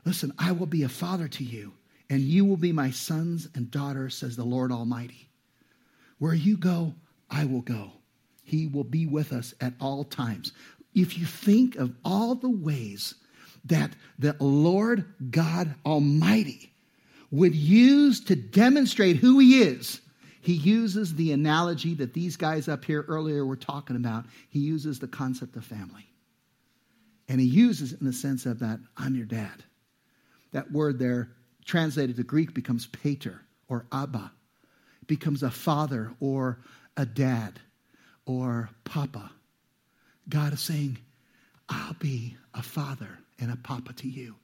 Listen, 0.05 0.33
I 0.39 0.53
will 0.53 0.67
be 0.67 0.83
a 0.83 0.89
father 0.89 1.29
to 1.29 1.45
you, 1.45 1.73
and 2.11 2.21
you 2.21 2.45
will 2.45 2.57
be 2.57 2.73
my 2.73 2.91
sons 2.91 3.49
and 3.55 3.71
daughters, 3.71 4.17
says 4.17 4.37
the 4.37 4.45
Lord 4.45 4.71
Almighty. 4.71 5.29
Where 6.19 6.35
you 6.35 6.57
go, 6.57 6.95
I 7.31 7.45
will 7.47 7.63
go. 7.63 7.93
He 8.43 8.67
will 8.67 8.85
be 8.85 9.07
with 9.07 9.33
us 9.33 9.55
at 9.61 9.73
all 9.81 10.05
times. 10.05 10.53
If 10.95 11.19
you 11.19 11.27
think 11.27 11.77
of 11.77 11.95
all 12.05 12.35
the 12.35 12.51
ways 12.51 13.15
that 13.65 13.93
the 14.19 14.37
Lord 14.39 15.07
God 15.31 15.75
Almighty 15.85 16.73
would 17.31 17.55
use 17.55 18.21
to 18.25 18.37
demonstrate 18.37 19.17
who 19.17 19.39
He 19.39 19.63
is, 19.63 20.01
he 20.45 20.53
uses 20.53 21.15
the 21.15 21.33
analogy 21.33 21.95
that 21.95 22.13
these 22.13 22.37
guys 22.37 22.69
up 22.69 22.85
here 22.85 23.03
earlier 23.09 23.47
were 23.47 23.57
talking 23.57 23.97
about. 23.97 24.27
He 24.51 24.59
uses 24.59 24.99
the 24.99 25.09
concept 25.09 25.57
of 25.57 25.65
family. 25.65 26.07
And 27.31 27.41
he 27.41 27.47
uses 27.47 27.95
it 27.95 28.01
in 28.01 28.07
the 28.07 28.13
sense 28.13 28.45
of 28.45 28.59
that 28.59 28.79
I'm 28.95 29.15
your 29.17 29.25
dad. 29.25 29.65
That 30.53 30.71
word 30.71 30.99
there, 30.99 31.31
translated 31.65 32.17
to 32.17 32.25
Greek, 32.25 32.53
becomes 32.53 32.85
pater 32.85 33.41
or 33.69 33.87
abba. 33.91 34.31
It 35.01 35.09
becomes 35.09 35.43
a 35.43 35.51
father 35.51 36.13
or 36.21 36.59
a 36.95 37.07
dad 37.07 37.59
or 38.27 38.69
papa. 38.85 39.33
God 40.29 40.53
is 40.53 40.61
saying, 40.61 40.99
I'll 41.71 41.95
be 41.95 42.37
a 42.53 42.63
father 42.63 43.19
and 43.41 43.51
a 43.51 43.57
papa 43.57 43.95
to 43.95 44.09
you 44.11 44.35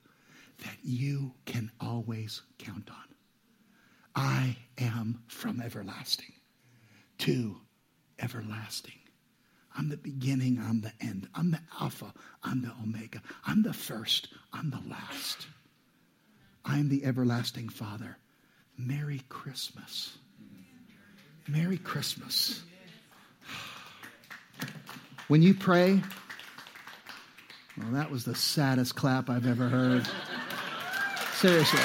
that 0.63 0.77
you 0.83 1.33
can 1.45 1.69
always 1.79 2.41
count 2.57 2.89
on. 2.89 3.10
I 4.15 4.57
am 4.77 5.23
from 5.27 5.61
everlasting 5.61 6.33
to 7.19 7.57
everlasting. 8.19 8.93
I'm 9.77 9.89
the 9.89 9.97
beginning, 9.97 10.61
I'm 10.61 10.81
the 10.81 10.91
end. 10.99 11.29
I'm 11.33 11.51
the 11.51 11.59
Alpha, 11.79 12.13
I'm 12.43 12.61
the 12.61 12.71
Omega. 12.83 13.21
I'm 13.45 13.63
the 13.63 13.73
first, 13.73 14.27
I'm 14.51 14.69
the 14.69 14.81
last. 14.89 15.47
I'm 16.65 16.89
the 16.89 17.05
everlasting 17.05 17.69
Father. 17.69 18.17
Merry 18.77 19.21
Christmas. 19.29 20.17
Merry 21.47 21.77
Christmas. 21.77 22.61
When 25.27 25.41
you 25.41 25.53
pray, 25.53 26.01
well, 27.77 27.91
that 27.91 28.11
was 28.11 28.25
the 28.25 28.35
saddest 28.35 28.95
clap 28.95 29.29
I've 29.29 29.47
ever 29.47 29.69
heard. 29.69 30.07
Seriously. 31.35 31.79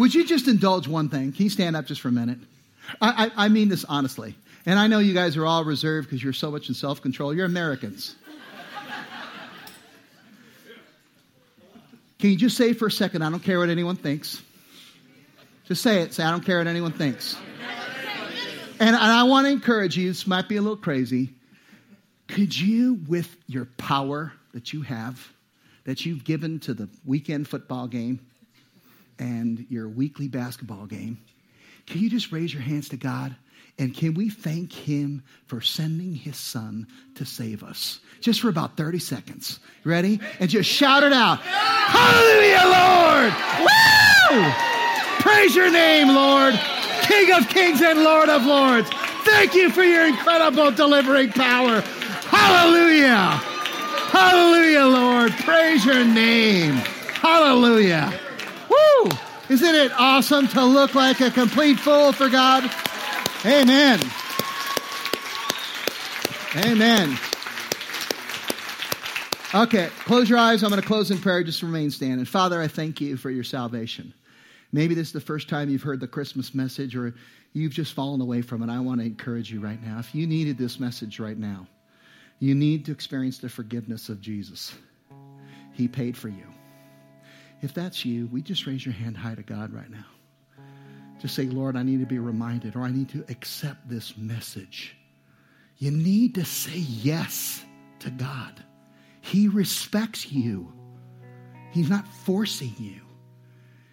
Would 0.00 0.14
you 0.14 0.24
just 0.24 0.48
indulge 0.48 0.88
one 0.88 1.10
thing? 1.10 1.30
Can 1.30 1.44
you 1.44 1.50
stand 1.50 1.76
up 1.76 1.84
just 1.84 2.00
for 2.00 2.08
a 2.08 2.12
minute? 2.12 2.38
I, 3.02 3.26
I, 3.36 3.44
I 3.44 3.48
mean 3.50 3.68
this 3.68 3.84
honestly. 3.84 4.34
And 4.64 4.78
I 4.78 4.86
know 4.86 4.98
you 4.98 5.12
guys 5.12 5.36
are 5.36 5.44
all 5.44 5.62
reserved 5.62 6.08
because 6.08 6.24
you're 6.24 6.32
so 6.32 6.50
much 6.50 6.70
in 6.70 6.74
self 6.74 7.02
control. 7.02 7.34
You're 7.34 7.44
Americans. 7.44 8.16
Can 12.18 12.30
you 12.30 12.36
just 12.36 12.56
say 12.56 12.72
for 12.72 12.86
a 12.86 12.90
second, 12.90 13.20
I 13.20 13.28
don't 13.28 13.42
care 13.42 13.58
what 13.58 13.68
anyone 13.68 13.96
thinks? 13.96 14.40
Just 15.64 15.82
say 15.82 16.00
it. 16.00 16.14
Say, 16.14 16.24
I 16.24 16.30
don't 16.30 16.46
care 16.46 16.58
what 16.58 16.66
anyone 16.66 16.92
thinks. 16.92 17.36
And, 18.78 18.88
and 18.88 18.96
I 18.96 19.24
want 19.24 19.46
to 19.48 19.50
encourage 19.50 19.98
you, 19.98 20.08
this 20.08 20.26
might 20.26 20.48
be 20.48 20.56
a 20.56 20.62
little 20.62 20.78
crazy. 20.78 21.28
Could 22.26 22.58
you, 22.58 23.00
with 23.06 23.36
your 23.46 23.66
power 23.76 24.32
that 24.54 24.72
you 24.72 24.80
have, 24.80 25.30
that 25.84 26.06
you've 26.06 26.24
given 26.24 26.58
to 26.60 26.72
the 26.72 26.88
weekend 27.04 27.48
football 27.48 27.86
game, 27.86 28.20
and 29.20 29.66
your 29.68 29.88
weekly 29.88 30.26
basketball 30.26 30.86
game, 30.86 31.18
can 31.86 32.00
you 32.00 32.10
just 32.10 32.32
raise 32.32 32.52
your 32.52 32.62
hands 32.62 32.88
to 32.88 32.96
God? 32.96 33.36
And 33.78 33.94
can 33.94 34.14
we 34.14 34.28
thank 34.28 34.72
Him 34.72 35.22
for 35.46 35.60
sending 35.60 36.14
His 36.14 36.36
Son 36.36 36.86
to 37.14 37.24
save 37.24 37.62
us? 37.62 38.00
Just 38.20 38.40
for 38.40 38.48
about 38.48 38.76
30 38.76 38.98
seconds. 38.98 39.60
Ready? 39.84 40.20
And 40.38 40.50
just 40.50 40.68
shout 40.68 41.02
it 41.02 41.12
out 41.12 41.38
Hallelujah, 41.40 42.62
Lord! 42.66 43.32
Woo! 43.66 44.52
Praise 45.20 45.56
your 45.56 45.70
name, 45.70 46.08
Lord, 46.08 46.54
King 47.02 47.32
of 47.32 47.48
kings 47.48 47.80
and 47.82 48.02
Lord 48.02 48.28
of 48.28 48.44
lords. 48.44 48.88
Thank 49.24 49.54
you 49.54 49.70
for 49.70 49.82
your 49.82 50.06
incredible 50.06 50.70
delivering 50.70 51.30
power. 51.30 51.80
Hallelujah! 51.80 53.40
Hallelujah, 54.12 54.84
Lord. 54.84 55.32
Praise 55.32 55.84
your 55.84 56.04
name. 56.04 56.74
Hallelujah. 56.74 58.19
Isn't 59.50 59.74
it 59.74 59.90
awesome 59.98 60.46
to 60.46 60.64
look 60.64 60.94
like 60.94 61.20
a 61.20 61.28
complete 61.28 61.80
fool 61.80 62.12
for 62.12 62.28
God? 62.28 62.70
Amen. 63.44 63.98
Amen. 66.54 67.18
Okay, 69.52 69.88
close 70.04 70.30
your 70.30 70.38
eyes. 70.38 70.62
I'm 70.62 70.70
going 70.70 70.80
to 70.80 70.86
close 70.86 71.10
in 71.10 71.18
prayer. 71.18 71.42
Just 71.42 71.64
remain 71.64 71.90
standing. 71.90 72.24
Father, 72.26 72.62
I 72.62 72.68
thank 72.68 73.00
you 73.00 73.16
for 73.16 73.28
your 73.28 73.42
salvation. 73.42 74.14
Maybe 74.70 74.94
this 74.94 75.08
is 75.08 75.12
the 75.14 75.20
first 75.20 75.48
time 75.48 75.68
you've 75.68 75.82
heard 75.82 75.98
the 75.98 76.06
Christmas 76.06 76.54
message 76.54 76.94
or 76.94 77.12
you've 77.52 77.72
just 77.72 77.92
fallen 77.94 78.20
away 78.20 78.42
from 78.42 78.62
it. 78.62 78.72
I 78.72 78.78
want 78.78 79.00
to 79.00 79.06
encourage 79.06 79.50
you 79.50 79.58
right 79.58 79.82
now. 79.82 79.98
If 79.98 80.14
you 80.14 80.28
needed 80.28 80.58
this 80.58 80.78
message 80.78 81.18
right 81.18 81.36
now, 81.36 81.66
you 82.38 82.54
need 82.54 82.84
to 82.84 82.92
experience 82.92 83.38
the 83.38 83.48
forgiveness 83.48 84.10
of 84.10 84.20
Jesus. 84.20 84.72
He 85.72 85.88
paid 85.88 86.16
for 86.16 86.28
you. 86.28 86.46
If 87.62 87.74
that's 87.74 88.04
you, 88.04 88.26
we 88.32 88.42
just 88.42 88.66
raise 88.66 88.84
your 88.84 88.94
hand 88.94 89.16
high 89.16 89.34
to 89.34 89.42
God 89.42 89.72
right 89.72 89.90
now. 89.90 90.06
Just 91.20 91.34
say, 91.34 91.44
Lord, 91.44 91.76
I 91.76 91.82
need 91.82 92.00
to 92.00 92.06
be 92.06 92.18
reminded 92.18 92.76
or 92.76 92.82
I 92.82 92.90
need 92.90 93.10
to 93.10 93.24
accept 93.28 93.88
this 93.88 94.16
message. 94.16 94.96
You 95.76 95.90
need 95.90 96.34
to 96.36 96.44
say 96.44 96.78
yes 96.78 97.64
to 98.00 98.10
God. 98.10 98.64
He 99.20 99.48
respects 99.48 100.32
you. 100.32 100.72
He's 101.70 101.90
not 101.90 102.08
forcing 102.08 102.74
you. 102.78 103.00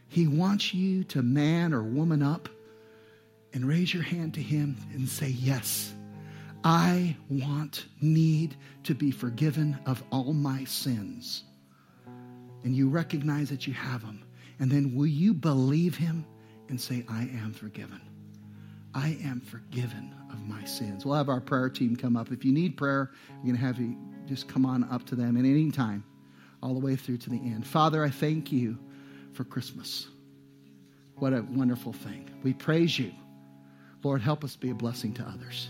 He 0.07 0.27
wants 0.27 0.73
you 0.73 1.03
to 1.05 1.21
man 1.21 1.73
or 1.73 1.83
woman 1.83 2.23
up 2.23 2.47
and 3.53 3.67
raise 3.67 3.93
your 3.93 4.03
hand 4.03 4.33
to 4.35 4.41
Him 4.41 4.77
and 4.93 5.07
say, 5.07 5.27
Yes, 5.27 5.93
I 6.63 7.15
want, 7.29 7.85
need 8.01 8.55
to 8.83 8.95
be 8.95 9.11
forgiven 9.11 9.77
of 9.85 10.01
all 10.11 10.33
my 10.33 10.63
sins 10.63 11.43
and 12.67 12.75
you 12.75 12.89
recognize 12.89 13.47
that 13.49 13.65
you 13.65 13.71
have 13.71 14.03
Him. 14.03 14.21
And 14.59 14.69
then 14.69 14.93
will 14.93 15.07
you 15.07 15.33
believe 15.33 15.95
him 15.95 16.25
and 16.67 16.81
say, 16.81 17.05
I 17.07 17.21
am 17.21 17.53
forgiven? 17.53 18.01
I 18.93 19.17
am 19.23 19.39
forgiven 19.39 20.13
of 20.33 20.43
my 20.43 20.65
sins. 20.65 21.05
We'll 21.05 21.15
have 21.15 21.29
our 21.29 21.39
prayer 21.39 21.69
team 21.69 21.95
come 21.95 22.17
up. 22.17 22.29
If 22.29 22.43
you 22.43 22.51
need 22.51 22.75
prayer, 22.75 23.11
you're 23.29 23.43
going 23.43 23.55
to 23.55 23.61
have 23.61 23.79
you 23.79 23.95
just 24.25 24.49
come 24.49 24.65
on 24.65 24.83
up 24.91 25.05
to 25.05 25.15
them 25.15 25.37
at 25.37 25.45
any 25.45 25.71
time, 25.71 26.03
all 26.61 26.73
the 26.73 26.85
way 26.85 26.97
through 26.97 27.19
to 27.19 27.29
the 27.29 27.37
end. 27.37 27.65
Father, 27.65 28.03
I 28.03 28.09
thank 28.09 28.51
you 28.51 28.77
for 29.31 29.45
Christmas. 29.45 30.05
What 31.15 31.31
a 31.31 31.45
wonderful 31.49 31.93
thing. 31.93 32.29
We 32.43 32.53
praise 32.53 32.99
you. 32.99 33.13
Lord, 34.03 34.21
help 34.21 34.43
us 34.43 34.57
be 34.57 34.71
a 34.71 34.75
blessing 34.75 35.13
to 35.13 35.23
others. 35.23 35.69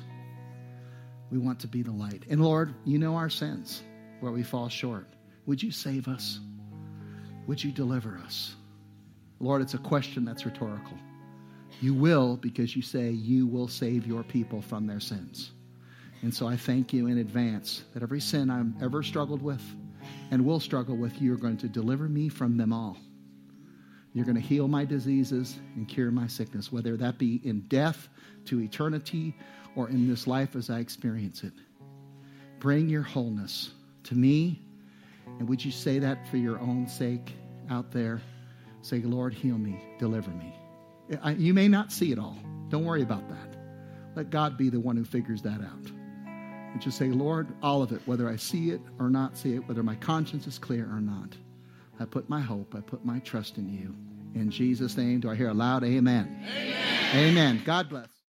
We 1.29 1.37
want 1.37 1.59
to 1.59 1.67
be 1.67 1.83
the 1.83 1.91
light. 1.91 2.23
And 2.27 2.43
Lord, 2.43 2.73
you 2.85 2.97
know 2.97 3.17
our 3.17 3.29
sins, 3.29 3.83
where 4.19 4.31
we 4.31 4.41
fall 4.41 4.67
short. 4.67 5.05
Would 5.45 5.61
you 5.61 5.69
save 5.69 6.07
us? 6.07 6.39
Would 7.47 7.63
you 7.63 7.71
deliver 7.71 8.17
us? 8.23 8.55
Lord, 9.39 9.61
it's 9.61 9.73
a 9.73 9.79
question 9.79 10.25
that's 10.25 10.45
rhetorical. 10.45 10.97
You 11.79 11.93
will 11.93 12.37
because 12.37 12.75
you 12.75 12.81
say 12.81 13.09
you 13.09 13.47
will 13.47 13.67
save 13.67 14.05
your 14.05 14.23
people 14.23 14.61
from 14.61 14.85
their 14.85 14.99
sins. 14.99 15.51
And 16.23 16.33
so 16.33 16.47
I 16.47 16.57
thank 16.57 16.93
you 16.93 17.07
in 17.07 17.19
advance 17.19 17.83
that 17.93 18.03
every 18.03 18.19
sin 18.19 18.49
I've 18.49 18.81
ever 18.81 19.03
struggled 19.03 19.41
with 19.41 19.61
and 20.31 20.43
will 20.43 20.59
struggle 20.59 20.97
with, 20.97 21.21
you're 21.21 21.37
going 21.37 21.57
to 21.57 21.67
deliver 21.67 22.09
me 22.09 22.29
from 22.29 22.57
them 22.57 22.73
all. 22.73 22.97
You're 24.13 24.25
going 24.25 24.35
to 24.35 24.41
heal 24.41 24.67
my 24.67 24.83
diseases 24.83 25.59
and 25.75 25.87
cure 25.87 26.09
my 26.09 26.27
sickness, 26.27 26.71
whether 26.71 26.97
that 26.97 27.19
be 27.19 27.39
in 27.43 27.61
death 27.67 28.09
to 28.45 28.61
eternity 28.61 29.37
or 29.75 29.89
in 29.89 30.07
this 30.09 30.25
life 30.25 30.55
as 30.55 30.69
I 30.69 30.79
experience 30.79 31.43
it. 31.43 31.53
Bring 32.59 32.89
your 32.89 33.03
wholeness 33.03 33.71
to 34.05 34.15
me. 34.15 34.61
And 35.39 35.47
would 35.49 35.63
you 35.63 35.71
say 35.71 35.99
that 35.99 36.27
for 36.27 36.37
your 36.37 36.59
own 36.59 36.87
sake 36.87 37.33
out 37.69 37.91
there? 37.91 38.21
Say, 38.81 39.01
Lord, 39.01 39.33
heal 39.33 39.57
me, 39.57 39.79
deliver 39.99 40.31
me. 40.31 40.53
You 41.37 41.53
may 41.53 41.67
not 41.67 41.91
see 41.91 42.11
it 42.11 42.19
all. 42.19 42.37
Don't 42.69 42.85
worry 42.85 43.01
about 43.01 43.27
that. 43.29 43.55
Let 44.15 44.29
God 44.29 44.57
be 44.57 44.69
the 44.69 44.79
one 44.79 44.97
who 44.97 45.05
figures 45.05 45.41
that 45.43 45.61
out. 45.61 45.91
And 46.25 46.81
just 46.81 46.97
say, 46.97 47.07
Lord, 47.07 47.47
all 47.61 47.81
of 47.81 47.91
it, 47.91 48.01
whether 48.05 48.27
I 48.27 48.35
see 48.35 48.71
it 48.71 48.81
or 48.99 49.09
not 49.09 49.37
see 49.37 49.55
it, 49.55 49.67
whether 49.67 49.83
my 49.83 49.95
conscience 49.95 50.47
is 50.47 50.59
clear 50.59 50.85
or 50.85 50.99
not. 50.99 51.35
I 51.99 52.05
put 52.05 52.29
my 52.29 52.41
hope, 52.41 52.75
I 52.75 52.81
put 52.81 53.05
my 53.05 53.19
trust 53.19 53.57
in 53.57 53.69
you. 53.69 53.95
In 54.39 54.51
Jesus' 54.51 54.97
name, 54.97 55.19
do 55.19 55.29
I 55.29 55.35
hear 55.35 55.49
a 55.49 55.53
loud 55.53 55.83
amen? 55.83 56.45
Amen. 56.45 57.15
Amen. 57.15 57.61
God 57.65 57.89
bless. 57.89 58.07